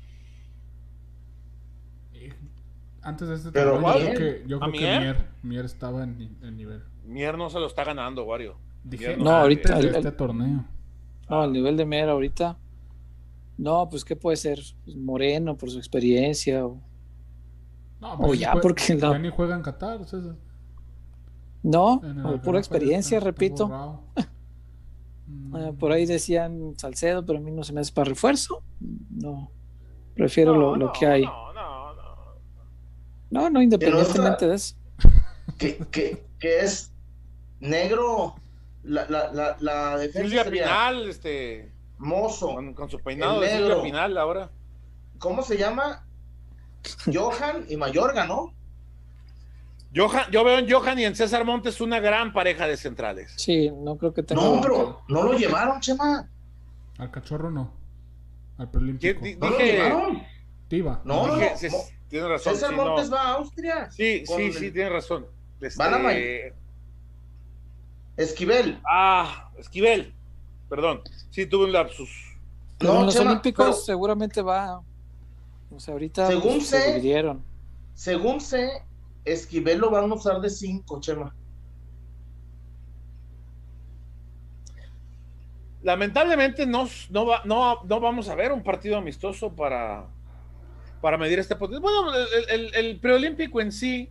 [3.02, 6.18] Antes de este Pero yo creo que, yo creo que Mier, Mier, estaba en,
[6.57, 6.84] nivel.
[7.06, 8.57] Mier no se lo está ganando, Wario.
[8.84, 9.80] Dije, no, ahorita.
[9.80, 10.65] este torneo.
[11.30, 12.57] No, el nivel de Mer ahorita.
[13.57, 14.60] No, pues ¿qué puede ser?
[14.84, 16.65] Pues, Moreno por su experiencia.
[16.65, 16.81] O,
[18.02, 19.14] no, ya, porque no.
[19.14, 20.02] Ya ni juega en Qatar.
[21.64, 24.03] No, por pura experiencia, repito.
[25.53, 28.64] Ah, por ahí decían Salcedo, pero a mí no se me hace para refuerzo.
[29.10, 29.52] No,
[30.15, 31.23] prefiero lo, lo, que hay.
[31.23, 32.15] No, no, no.
[33.30, 34.76] No, no, independientemente de eso.
[35.57, 36.94] Que, que, que es
[37.60, 38.36] negro
[38.84, 40.30] la, la, la, la defensa.
[40.30, 41.72] Silvia Pinal, este.
[41.98, 42.56] Mozo.
[42.76, 44.52] Con, su peinado de Silvia Pinal ahora.
[45.18, 46.06] ¿Cómo se llama?
[47.11, 48.53] Johan y Mayorga, ¿no?
[49.95, 53.34] Johan, yo veo en Johan y en César Montes una gran pareja de centrales.
[53.38, 54.41] Sí, no creo que tenga.
[54.41, 56.30] No, pero no lo llevaron, Chema.
[56.98, 57.74] Al cachorro no.
[58.57, 59.22] Al preolímpico.
[59.40, 60.24] ¿No lo llevaron?
[60.68, 61.02] Tiva.
[61.03, 61.44] No, no,
[62.07, 62.53] tiene razón.
[62.53, 63.90] César Montes va a Austria.
[63.91, 65.26] Sí, sí, sí, tiene razón.
[65.78, 66.53] Van a este,
[68.18, 68.80] Esquivel.
[68.88, 70.14] Ah, Esquivel.
[70.70, 71.02] Perdón.
[71.32, 72.10] Sí, tuve un lapsus.
[72.80, 74.82] No, los Olímpicos seguramente va.
[75.72, 77.44] O sea, ahorita según pues, se dividieron.
[77.94, 78.84] Según sé,
[79.32, 81.36] Esquivel lo van a usar de 5, Chema.
[85.82, 90.08] Lamentablemente no, no, no, vamos a ver un partido amistoso para,
[91.02, 91.82] para medir este potencial.
[91.82, 92.12] Bueno,
[92.50, 94.10] el, el, preolímpico en sí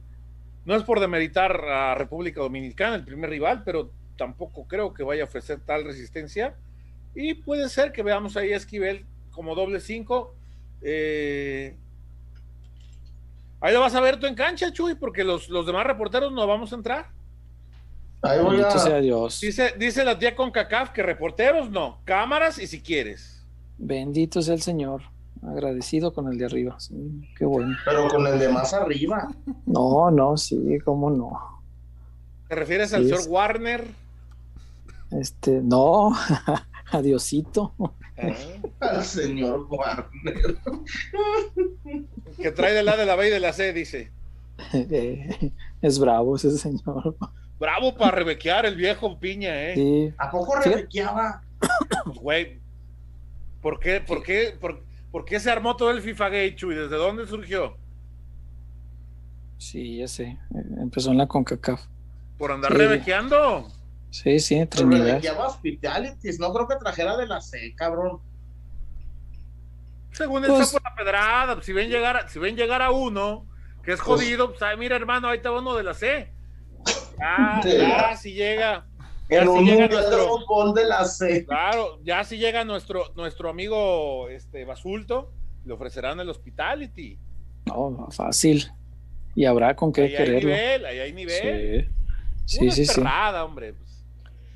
[0.65, 5.23] no es por demeritar a República Dominicana, el primer rival, pero tampoco creo que vaya
[5.23, 6.57] a ofrecer tal resistencia.
[7.15, 10.35] Y puede ser que veamos ahí a Esquivel como doble 5.
[10.81, 11.77] Eh,
[13.60, 16.47] ahí lo vas a ver tú en cancha, Chuy, porque los, los demás reporteros no
[16.47, 17.10] vamos a entrar.
[18.22, 19.01] Ahí voy a...
[19.01, 19.40] Dios.
[19.40, 23.44] Dice, dice la tía con CACAF que reporteros no, cámaras y si quieres.
[23.78, 25.02] Bendito sea el Señor.
[25.43, 26.76] Agradecido con el de arriba.
[27.36, 27.76] qué bueno.
[27.85, 29.28] Pero con el de más arriba.
[29.66, 31.62] No, no, sí, cómo no.
[32.48, 33.86] ¿Te refieres al señor Warner?
[35.12, 36.12] Este, no,
[36.93, 37.74] adiosito.
[38.20, 38.35] Ah.
[38.81, 40.57] Al señor Warner.
[42.36, 44.11] que trae de la de la B y de la C, dice.
[45.82, 47.16] es bravo ese señor.
[47.59, 50.15] Bravo para rebequear el viejo piña, ¿eh?
[50.19, 51.43] ¿A poco rebequeaba?
[52.20, 52.59] Güey,
[53.61, 56.74] ¿por qué, por, qué, por, qué se armó todo el FIFA Gate, Chuy?
[56.74, 57.77] ¿Desde dónde surgió?
[59.59, 60.39] Sí, ya sé.
[60.81, 61.82] Empezó en la CONCACAF.
[62.39, 63.69] ¿Por andar rebequeando?
[64.10, 65.05] Sí, sí, Trinidad.
[65.05, 68.20] Rebequeaba Hospitalities, no creo que trajera de la C, cabrón.
[70.12, 73.47] Según pues, por la pedrada, si ven llegar, si ven llegar a uno
[73.85, 76.32] que es pues jodido, pues, mira hermano, ahí está uno de la C.
[77.20, 78.86] Ah, ya, si llega.
[79.30, 81.44] Ya si llega nuestro, de la C.
[81.44, 85.32] Claro, ya si llega nuestro, nuestro amigo este Basulto,
[85.64, 87.18] le ofrecerán el hospitality.
[87.66, 88.70] No, fácil.
[89.35, 90.51] Y habrá con qué ahí quererlo.
[90.51, 91.90] Hay nivel, ahí hay nivel.
[92.47, 93.01] Sí, sí, sí.
[93.43, 93.74] hombre.
[93.74, 93.88] Pues.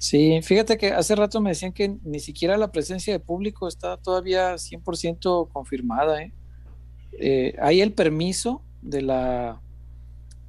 [0.02, 3.96] Sí, fíjate que hace rato me decían que ni siquiera la presencia de público está
[3.98, 6.20] todavía 100% confirmada.
[6.24, 6.32] ¿eh?
[7.20, 9.62] Eh, hay el permiso de la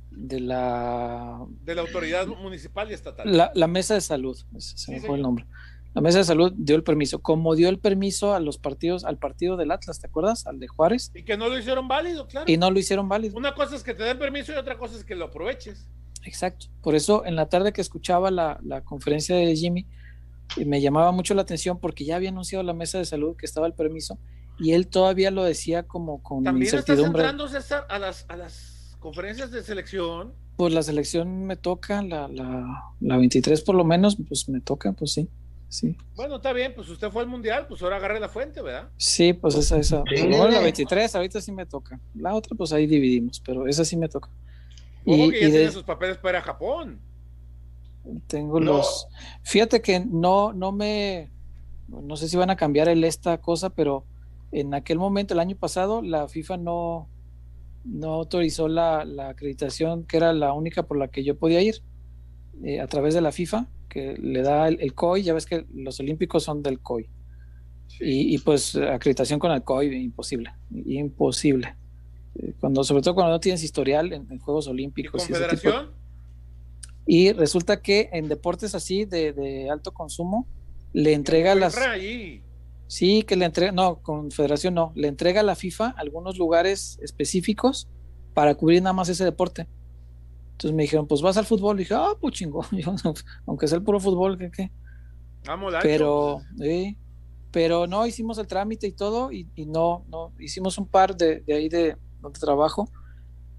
[0.09, 3.51] de la de la autoridad municipal y estatal.
[3.53, 5.45] La, mesa de salud, se me fue el nombre.
[5.93, 9.17] La mesa de salud dio el permiso, como dio el permiso a los partidos, al
[9.17, 10.47] partido del Atlas, ¿te acuerdas?
[10.47, 11.11] Al de Juárez.
[11.13, 12.51] Y que no lo hicieron válido, claro.
[12.51, 13.37] Y no lo hicieron válido.
[13.37, 15.87] Una cosa es que te den permiso y otra cosa es que lo aproveches.
[16.23, 16.67] Exacto.
[16.81, 19.85] Por eso en la tarde que escuchaba la, la conferencia de Jimmy,
[20.65, 23.67] me llamaba mucho la atención porque ya había anunciado la mesa de salud que estaba
[23.67, 24.17] el permiso
[24.59, 27.23] y él todavía lo decía como con También incertidumbre.
[27.23, 30.33] Estás entrando, a las, a las conferencias de selección.
[30.57, 34.91] Pues la selección me toca, la, la, la 23 por lo menos, pues me toca,
[34.93, 35.27] pues sí.
[35.73, 35.97] Sí.
[36.15, 38.89] Bueno, está bien, pues usted fue al mundial, pues ahora agarre la fuente, ¿verdad?
[38.95, 40.03] Sí, pues esa, esa.
[40.07, 41.99] Bueno, la 23, ahorita sí me toca.
[42.13, 44.29] La otra, pues ahí dividimos, pero esa sí me toca.
[45.03, 46.99] y, que ya tiene sus papeles para ir a Japón.
[48.27, 49.07] Tengo los.
[49.41, 51.31] Fíjate que no, no me.
[51.87, 54.05] No sé si van a cambiar el esta cosa, pero
[54.51, 57.07] en aquel momento, el año pasado, la FIFA no,
[57.83, 61.81] no autorizó la, acreditación que era la única por la que yo podía ir
[62.63, 65.99] eh, a través de la FIFA, que le da el, COI, ya ves que los
[65.99, 67.09] olímpicos son del COI.
[67.99, 71.75] Y, pues acreditación con el COI, imposible, imposible.
[72.35, 75.27] Eh, cuando, sobre todo cuando no tienes historial en, Juegos Olímpicos.
[77.05, 80.47] ¿Y, resulta que en deportes así de, alto consumo,
[80.93, 81.75] le entrega las...
[82.88, 87.88] Sí, que le entrega, no, Confederación no, le entrega a la FIFA algunos lugares específicos
[88.34, 89.67] para cubrir nada más ese deporte.
[90.64, 91.76] Entonces me dijeron, pues vas al fútbol.
[91.76, 92.64] Y dije, ah, pues chingo,
[93.45, 94.72] aunque sea el puro fútbol, ¿qué qué?
[95.45, 96.98] Vamos, pero, sí,
[97.52, 101.53] pero no, hicimos el trámite y todo, y, no, no, hicimos un par de, de
[101.53, 102.90] ahí de donde trabajo,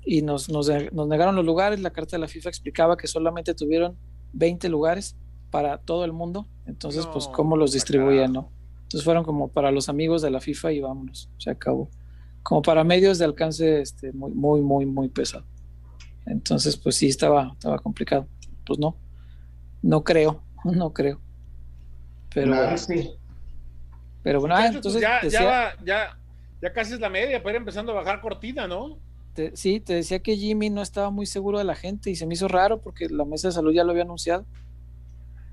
[0.02, 1.78] y nos, nos, nos, negaron los lugares.
[1.80, 3.98] La carta de la FIFA explicaba que solamente tuvieron
[4.32, 5.14] 20 lugares
[5.50, 6.48] para todo el mundo.
[6.64, 8.50] Entonces, pues, ¿cómo los distribuían, no?
[8.84, 11.90] Entonces fueron como para los amigos de la FIFA y vámonos, se acabó.
[12.42, 15.44] Como para medios de alcance este, muy, muy, muy, muy pesado.
[16.26, 18.26] Entonces, pues sí, estaba, estaba complicado.
[18.66, 18.96] Pues no,
[19.82, 21.20] no creo, no creo.
[22.32, 22.52] Pero,
[24.22, 26.18] pero bueno, ah, entonces ya, ya, ya,
[26.60, 28.98] ya casi es la media ir empezando a bajar cortina, ¿no?
[29.54, 32.34] sí, te decía que Jimmy no estaba muy seguro de la gente y se me
[32.34, 34.46] hizo raro porque la mesa de salud ya lo había anunciado.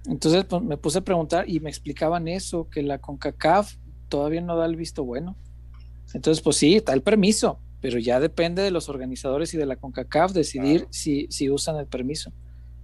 [0.08, 3.76] Entonces pues, me puse a preguntar y me explicaban eso, que la CONCACAF
[4.08, 5.36] todavía no da el visto bueno.
[6.14, 9.76] Entonces, pues sí, está el permiso, pero ya depende de los organizadores y de la
[9.76, 12.32] CONCACAF decidir si, si usan el permiso.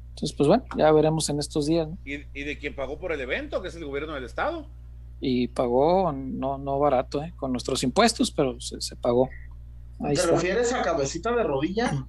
[0.09, 1.87] Entonces, pues bueno, ya veremos en estos días.
[2.03, 4.67] ¿Y, de quién pagó por el evento, que es el gobierno del estado?
[5.19, 7.33] Y pagó, no, no barato, ¿eh?
[7.35, 9.29] con nuestros impuestos, pero se, pagó.
[9.99, 12.07] ¿Te refieres a cabecita de rodilla?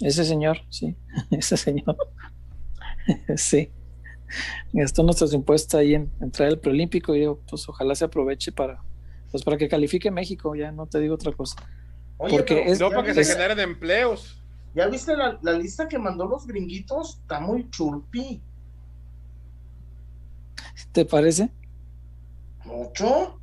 [0.00, 0.96] Ese señor, sí,
[1.30, 1.96] ese señor.
[3.36, 3.70] sí.
[4.72, 8.82] Gastó nuestros impuestos ahí en, entrar al preolímpico y digo, pues ojalá se aproveche para,
[9.30, 11.56] pues para que califique México, ya no te digo otra cosa.
[12.18, 14.42] Porque es, no para que se generen empleos.
[14.74, 17.18] ¿Ya viste la, lista que mandó los gringuitos?
[17.20, 18.42] Está muy churpi.
[20.92, 21.50] ¿Te parece?
[22.64, 23.38] ¿Mucho?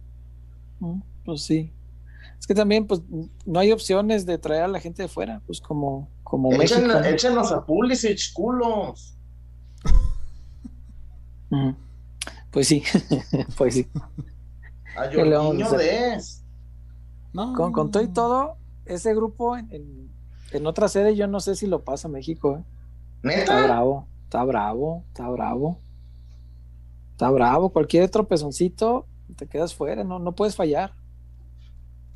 [0.80, 1.72] Mm, pues sí.
[2.40, 3.02] Es que también, pues,
[3.46, 6.82] no hay opciones de traer a la gente de fuera, pues como, como México.
[6.92, 9.16] a Pulisic, culos.
[12.50, 12.84] Pues sí,
[13.58, 13.88] pues sí.
[14.96, 15.26] A de
[17.34, 17.54] no.
[17.54, 20.12] Con, con todo y todo, ese grupo en,
[20.52, 22.64] en, otra sede yo no sé si lo pasa México.
[23.24, 23.40] ¿eh?
[23.40, 25.80] Está bravo, está bravo, está bravo.
[27.12, 27.70] Está bravo.
[27.70, 29.06] Cualquier tropezoncito
[29.36, 30.94] te quedas fuera, no, no puedes fallar.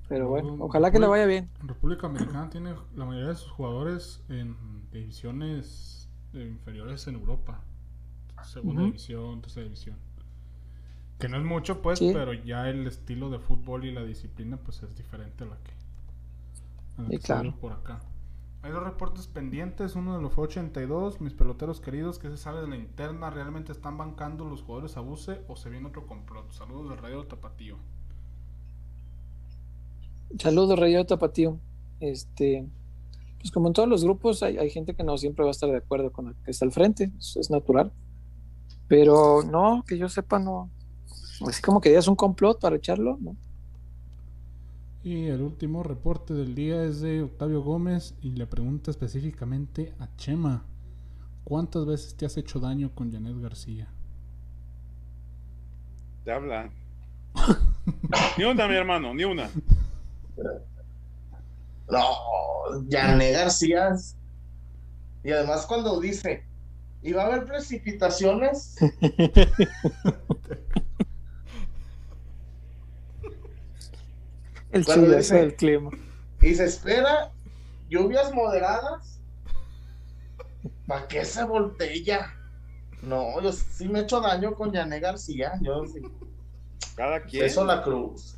[0.08, 1.50] Pero bueno, ojalá que le vaya bien.
[1.62, 4.56] República Americana tiene la mayoría de sus jugadores en
[4.92, 7.62] divisiones inferiores en Europa.
[8.44, 9.98] Segunda división, tercera división.
[11.20, 14.84] Que no es mucho, pues, pero ya el estilo de fútbol y la disciplina, pues,
[14.84, 15.72] es diferente a la que,
[17.24, 17.56] claro.
[17.60, 18.00] por acá.
[18.64, 22.62] Hay dos reportes pendientes, uno de los fue 82, mis peloteros queridos, que se sabe
[22.62, 26.52] de la interna, ¿realmente están bancando los jugadores a buce o se viene otro complot?
[26.52, 27.78] Saludos de Radio Tapatío.
[30.38, 31.60] Saludos Radio Tapatío.
[32.00, 32.68] Este,
[33.40, 35.70] pues como en todos los grupos hay, hay, gente que no siempre va a estar
[35.70, 37.94] de acuerdo con el que está al frente, es natural.
[38.88, 40.70] Pero no, que yo sepa, no,
[41.46, 43.36] Así como que ya es un complot para echarlo, ¿no?
[45.04, 50.08] Y el último reporte del día es de Octavio Gómez y le pregunta específicamente a
[50.18, 50.66] Chema,
[51.44, 53.88] ¿cuántas veces te has hecho daño con Janet García?
[56.26, 56.70] Te habla.
[58.38, 59.50] ni una, mi hermano, ni una.
[61.90, 62.04] No,
[62.90, 63.96] Janet García.
[65.24, 66.44] Y además cuando dice,
[67.02, 68.76] ¿y va a haber precipitaciones?
[74.72, 75.92] El del clima.
[76.42, 77.32] Y se espera
[77.90, 79.20] lluvias moderadas.
[80.86, 82.34] ¿Para qué se voltea?
[83.02, 85.54] No, yo sí me he hecho daño con Yané García.
[85.62, 86.02] Yo sí.
[86.96, 87.46] Cada quien.
[87.46, 88.38] Eso la cruz.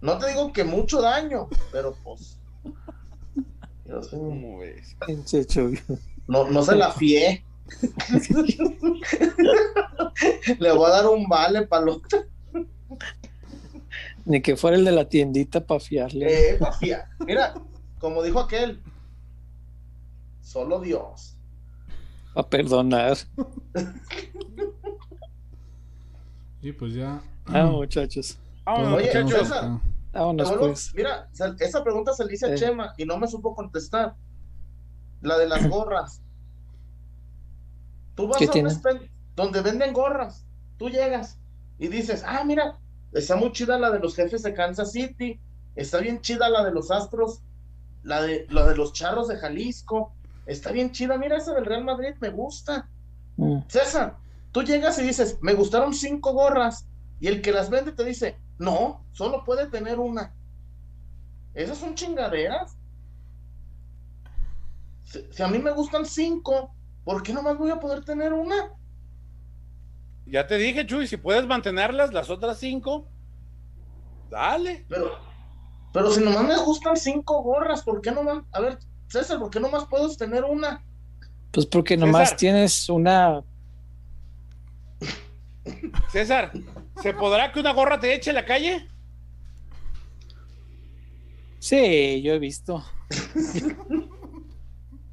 [0.00, 2.38] No te digo que mucho daño, pero pues.
[3.86, 4.16] Yo sé.
[4.16, 4.96] ¿Cómo ves?
[6.26, 7.44] No, no se la fié.
[10.58, 12.02] Le voy a dar un vale para los.
[14.24, 16.52] Ni que fuera el de la tiendita para fiarle.
[16.52, 17.08] Eh, para fiar.
[17.26, 17.54] Mira,
[17.98, 18.80] como dijo aquel,
[20.40, 21.36] solo Dios.
[22.34, 23.16] A perdonar.
[26.62, 27.22] y pues ya.
[27.46, 28.38] Ah, muchachos.
[28.64, 29.48] Vámonos, Oye, muchachos.
[30.12, 30.94] Vámonos, pues.
[30.94, 31.28] Mira,
[31.60, 32.56] esa pregunta se le hice a eh.
[32.56, 34.14] Chema y no me supo contestar.
[35.20, 36.22] La de las gorras.
[38.14, 40.46] Tú vas a un donde venden gorras.
[40.78, 41.38] Tú llegas
[41.78, 42.78] y dices, ah, mira,
[43.14, 45.40] Está muy chida la de los jefes de Kansas City.
[45.76, 47.40] Está bien chida la de los Astros.
[48.02, 50.12] La de, la de los Charros de Jalisco.
[50.46, 51.16] Está bien chida.
[51.16, 52.88] Mira esa del Real Madrid, me gusta.
[53.36, 53.60] Mm.
[53.68, 54.16] César,
[54.50, 56.86] tú llegas y dices, me gustaron cinco gorras.
[57.20, 60.34] Y el que las vende te dice, no, solo puede tener una.
[61.54, 62.76] Esas son chingaderas.
[65.04, 66.74] Si, si a mí me gustan cinco,
[67.04, 68.72] ¿por qué nomás voy a poder tener una?
[70.26, 73.08] Ya te dije, Chuy, si puedes mantenerlas, las otras cinco,
[74.30, 74.84] dale.
[74.88, 75.18] Pero,
[75.92, 78.44] pero si nomás me gustan cinco gorras, ¿por qué nomás?
[78.52, 78.78] A ver,
[79.08, 80.82] César, ¿por qué nomás puedes tener una?
[81.50, 83.42] Pues porque nomás tienes una.
[86.10, 86.52] César,
[87.00, 88.88] ¿se podrá que una gorra te eche a la calle?
[91.60, 92.84] Sí, yo he visto.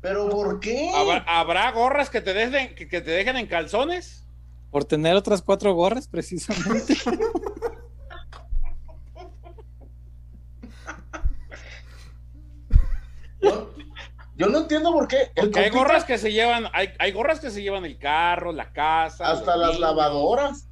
[0.01, 0.89] ¿Pero por qué?
[1.27, 4.20] ¿Habrá, gorras que te, dejen, que te dejen en calzones?
[4.72, 6.95] Por tener otras cuatro gorras, precisamente.
[14.35, 15.31] Yo, no entiendo por qué.
[15.35, 19.30] hay gorras que se llevan, hay, hay, gorras que se llevan el carro, la casa.
[19.30, 20.68] Hasta las lavadoras.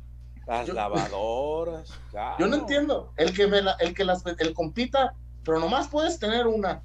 [0.48, 1.94] Las lavadoras.
[2.40, 3.14] Yo no entiendo.
[3.18, 5.14] El que me el que las el compita,
[5.44, 6.82] pero nomás puedes tener una.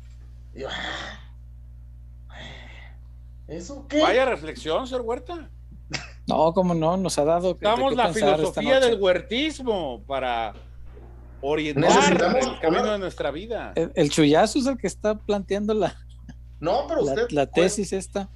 [0.68, 1.20] Ah,
[3.46, 4.02] ¿Eso qué?
[4.02, 5.50] Vaya reflexión, señor Huerta.
[6.26, 7.52] No, como no, nos ha dado.
[7.52, 10.54] Estamos la filosofía del huertismo para
[11.40, 13.74] orientar el camino de nuestra vida.
[13.76, 15.94] El, chullazo es el que está planteando la,
[16.60, 18.30] no, pero usted, la, tesis esta.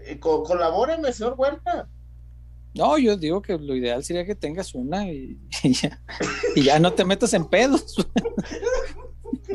[0.00, 1.88] Eh, colabóreme, señor Huerta.
[2.74, 5.38] No, yo digo que lo ideal sería que tengas una y,
[6.56, 7.96] ya, no te metas en pedos.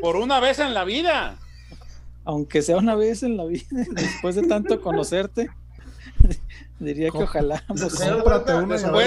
[0.02, 1.38] Por una vez en la vida.
[2.26, 5.50] Aunque sea una vez en la vida, después de tanto conocerte,
[6.84, 7.64] diría que ojalá.
[7.70, 8.00] después,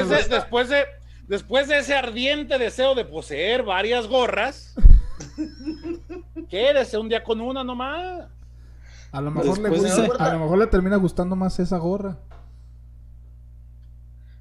[0.09, 0.85] de, después, de,
[1.29, 4.75] después de ese ardiente deseo de poseer varias gorras,
[6.49, 8.29] quédese un día con una nomás.
[9.13, 9.69] A lo mejor, le,
[10.19, 12.19] a lo mejor le termina gustando más esa gorra.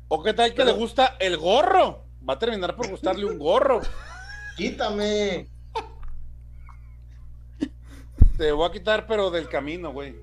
[0.07, 2.06] ¿O qué tal que le gusta el gorro?
[2.28, 3.82] Va a terminar por gustarle un gorro.
[4.57, 5.48] Quítame.
[8.38, 10.16] Te voy a quitar, pero del camino, güey.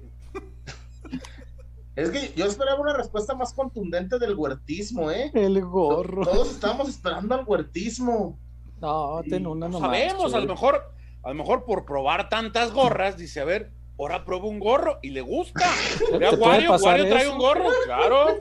[1.94, 5.30] Es que yo esperaba una respuesta más contundente del huertismo, ¿eh?
[5.34, 6.24] El gorro.
[6.24, 8.38] Todos estábamos esperando al huertismo.
[8.80, 10.82] No, ten una no Sabemos, a lo mejor,
[11.22, 15.10] a lo mejor por probar tantas gorras, dice, a ver, ahora pruebo un gorro y
[15.10, 15.70] le gusta.
[16.18, 18.38] Vea, Wario, Wario trae un gorro, claro.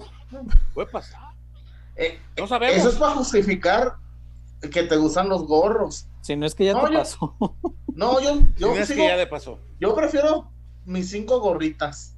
[0.73, 1.21] Puede pasar.
[1.95, 2.77] Eh, no sabemos.
[2.77, 3.95] Eso es para justificar
[4.71, 6.07] que te gustan los gorros.
[6.21, 7.35] Si no es que ya te pasó.
[7.93, 9.59] No, yo, yo, es que ya te pasó.
[9.79, 10.49] yo prefiero
[10.85, 12.15] mis cinco gorritas.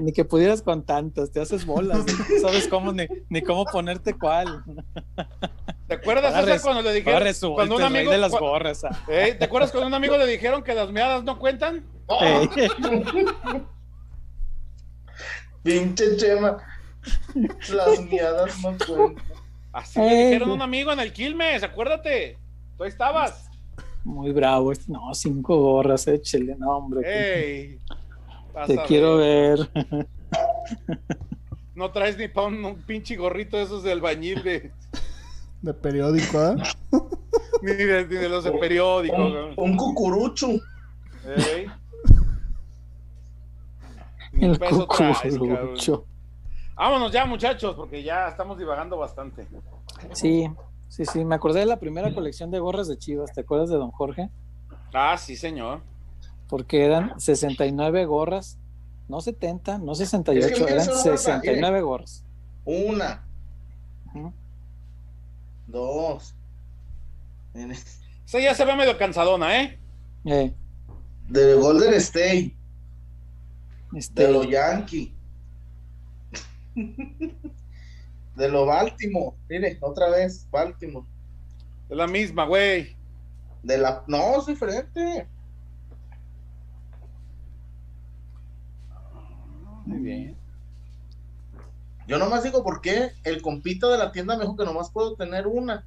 [0.00, 2.04] Ni que pudieras con tantos, te haces bolas.
[2.06, 4.64] no sabes cómo ni, cómo ponerte cuál.
[5.86, 8.84] ¿Te acuerdas cuando le dijeron cuando un amigo de las gorras?
[8.84, 8.96] Ah.
[9.06, 11.84] ¿Te acuerdas cuando un amigo le dijeron que las meadas no cuentan?
[15.62, 16.56] Pinche chema.
[17.34, 19.24] Las miadas no cuentan.
[19.72, 22.38] Así le dijeron a un amigo en el Quilmes, acuérdate.
[22.76, 23.50] Tú estabas.
[24.04, 24.72] Muy bravo.
[24.86, 27.78] No, cinco gorras, échele, no, hombre.
[28.66, 29.70] Te quiero ver.
[31.80, 34.70] No traes ni para un, pinche gorrito de esos del bañil de.
[35.62, 36.56] De periódico, ¿eh?
[37.62, 39.16] ni, de, los de periódico.
[39.56, 40.48] Un, cucurucho.
[44.34, 44.58] El
[45.38, 46.04] cucurucho.
[46.74, 49.46] Vámonos ya, muchachos, porque ya estamos divagando bastante.
[50.12, 50.50] Sí,
[50.88, 51.24] sí, sí.
[51.24, 53.32] Me acordé de la primera colección de gorras de Chivas.
[53.32, 54.28] ¿Te acuerdas de don Jorge?
[54.92, 55.80] Ah, sí, señor.
[56.50, 58.58] Porque eran 69 gorras,
[59.08, 62.24] no 70, no 68, eran 69 gorras.
[62.64, 63.24] Una.
[65.68, 66.34] Dos.
[68.26, 69.78] Esa ya se ve medio cansadona, ¿eh?
[70.24, 70.52] eh.
[71.28, 72.56] De Golden State.
[73.94, 74.26] Este...
[74.26, 75.10] De los Yankees.
[78.34, 79.36] De lo Baltimore.
[79.48, 81.06] Mire, otra vez, Baltimore.
[81.88, 82.96] De la misma, güey.
[83.62, 84.02] De la.
[84.08, 85.28] No, es diferente.
[89.90, 90.36] Muy bien.
[92.06, 95.16] Yo nomás digo por qué el compito de la tienda me dijo que nomás puedo
[95.16, 95.84] tener una.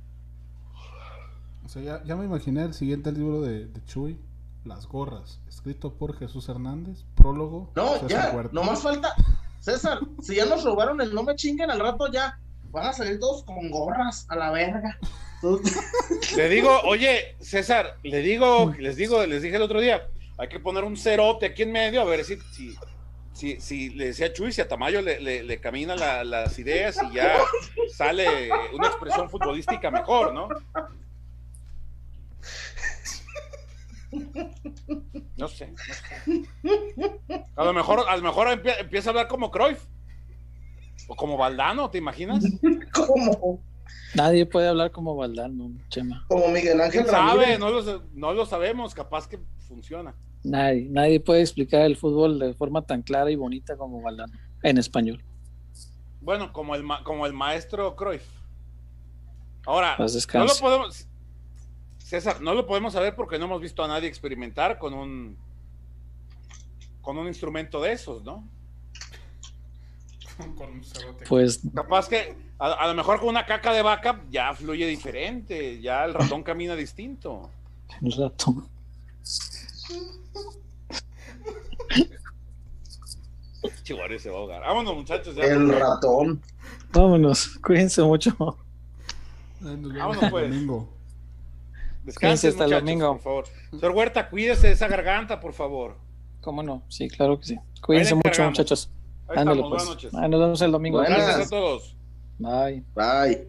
[1.65, 4.19] O sea, ya, me imaginé el siguiente libro de, de, Chuy,
[4.65, 7.71] Las Gorras, escrito por Jesús Hernández, prólogo.
[7.75, 9.15] No, ya, nomás falta,
[9.61, 12.37] César, si ya nos robaron el no me chinguen al rato ya,
[12.71, 14.99] van a salir todos con gorras a la verga.
[16.35, 20.07] Le digo, oye, César, le digo, les digo, les dije el otro día,
[20.37, 22.75] hay que poner un cerote aquí en medio, a ver si, si,
[23.33, 27.37] si, le decía Chuy, si a Tamayo le, le, camina las ideas y ya
[27.95, 30.49] sale una expresión futbolística mejor, ¿no?
[35.37, 37.45] No sé, no sé.
[37.55, 38.47] A lo mejor, a lo mejor
[38.79, 39.83] empieza a hablar como Cruyff.
[41.07, 42.45] O como Valdano, ¿te imaginas?
[42.93, 43.59] ¿Cómo?
[44.13, 46.25] Nadie puede hablar como Valdano, Chema.
[46.29, 47.57] Como Miguel Ángel sabe?
[47.57, 50.15] No lo, no lo sabemos, capaz que funciona.
[50.43, 54.77] Nadie, nadie puede explicar el fútbol de forma tan clara y bonita como Valdano, en
[54.77, 55.23] español.
[56.21, 58.23] Bueno, como el, como el maestro Cruyff.
[59.65, 61.07] Ahora, no lo podemos,
[61.97, 65.37] César, no lo podemos saber porque no hemos visto a nadie experimentar con un
[67.01, 68.47] con un instrumento de esos, ¿no?
[71.27, 76.05] pues capaz que a, lo mejor con una caca de vaca ya fluye diferente, ya
[76.05, 77.49] el ratón camina distinto.
[78.01, 78.67] El ratón.
[83.83, 84.61] Chihuahua se va a ahogar.
[84.61, 85.37] Vámonos, muchachos.
[85.37, 86.41] el ratón.
[86.91, 88.35] Vámonos, cuídense mucho.
[89.59, 90.53] Vámonos, pues.
[92.03, 93.13] Descansen hasta el domingo.
[93.13, 93.45] Por favor.
[93.71, 95.95] Señor Huerta, cuídese de esa garganta, por favor.
[96.41, 96.83] ¿Cómo no?
[96.89, 97.59] Sí, claro que sí.
[97.81, 98.89] Cuídense mucho, muchachos.
[99.29, 99.69] Ándale, pues.
[99.69, 100.13] Buenas noches.
[100.13, 100.99] nos vemos el domingo.
[100.99, 101.95] Gracias a todos.
[102.39, 102.83] Bye.
[102.95, 103.47] Bye.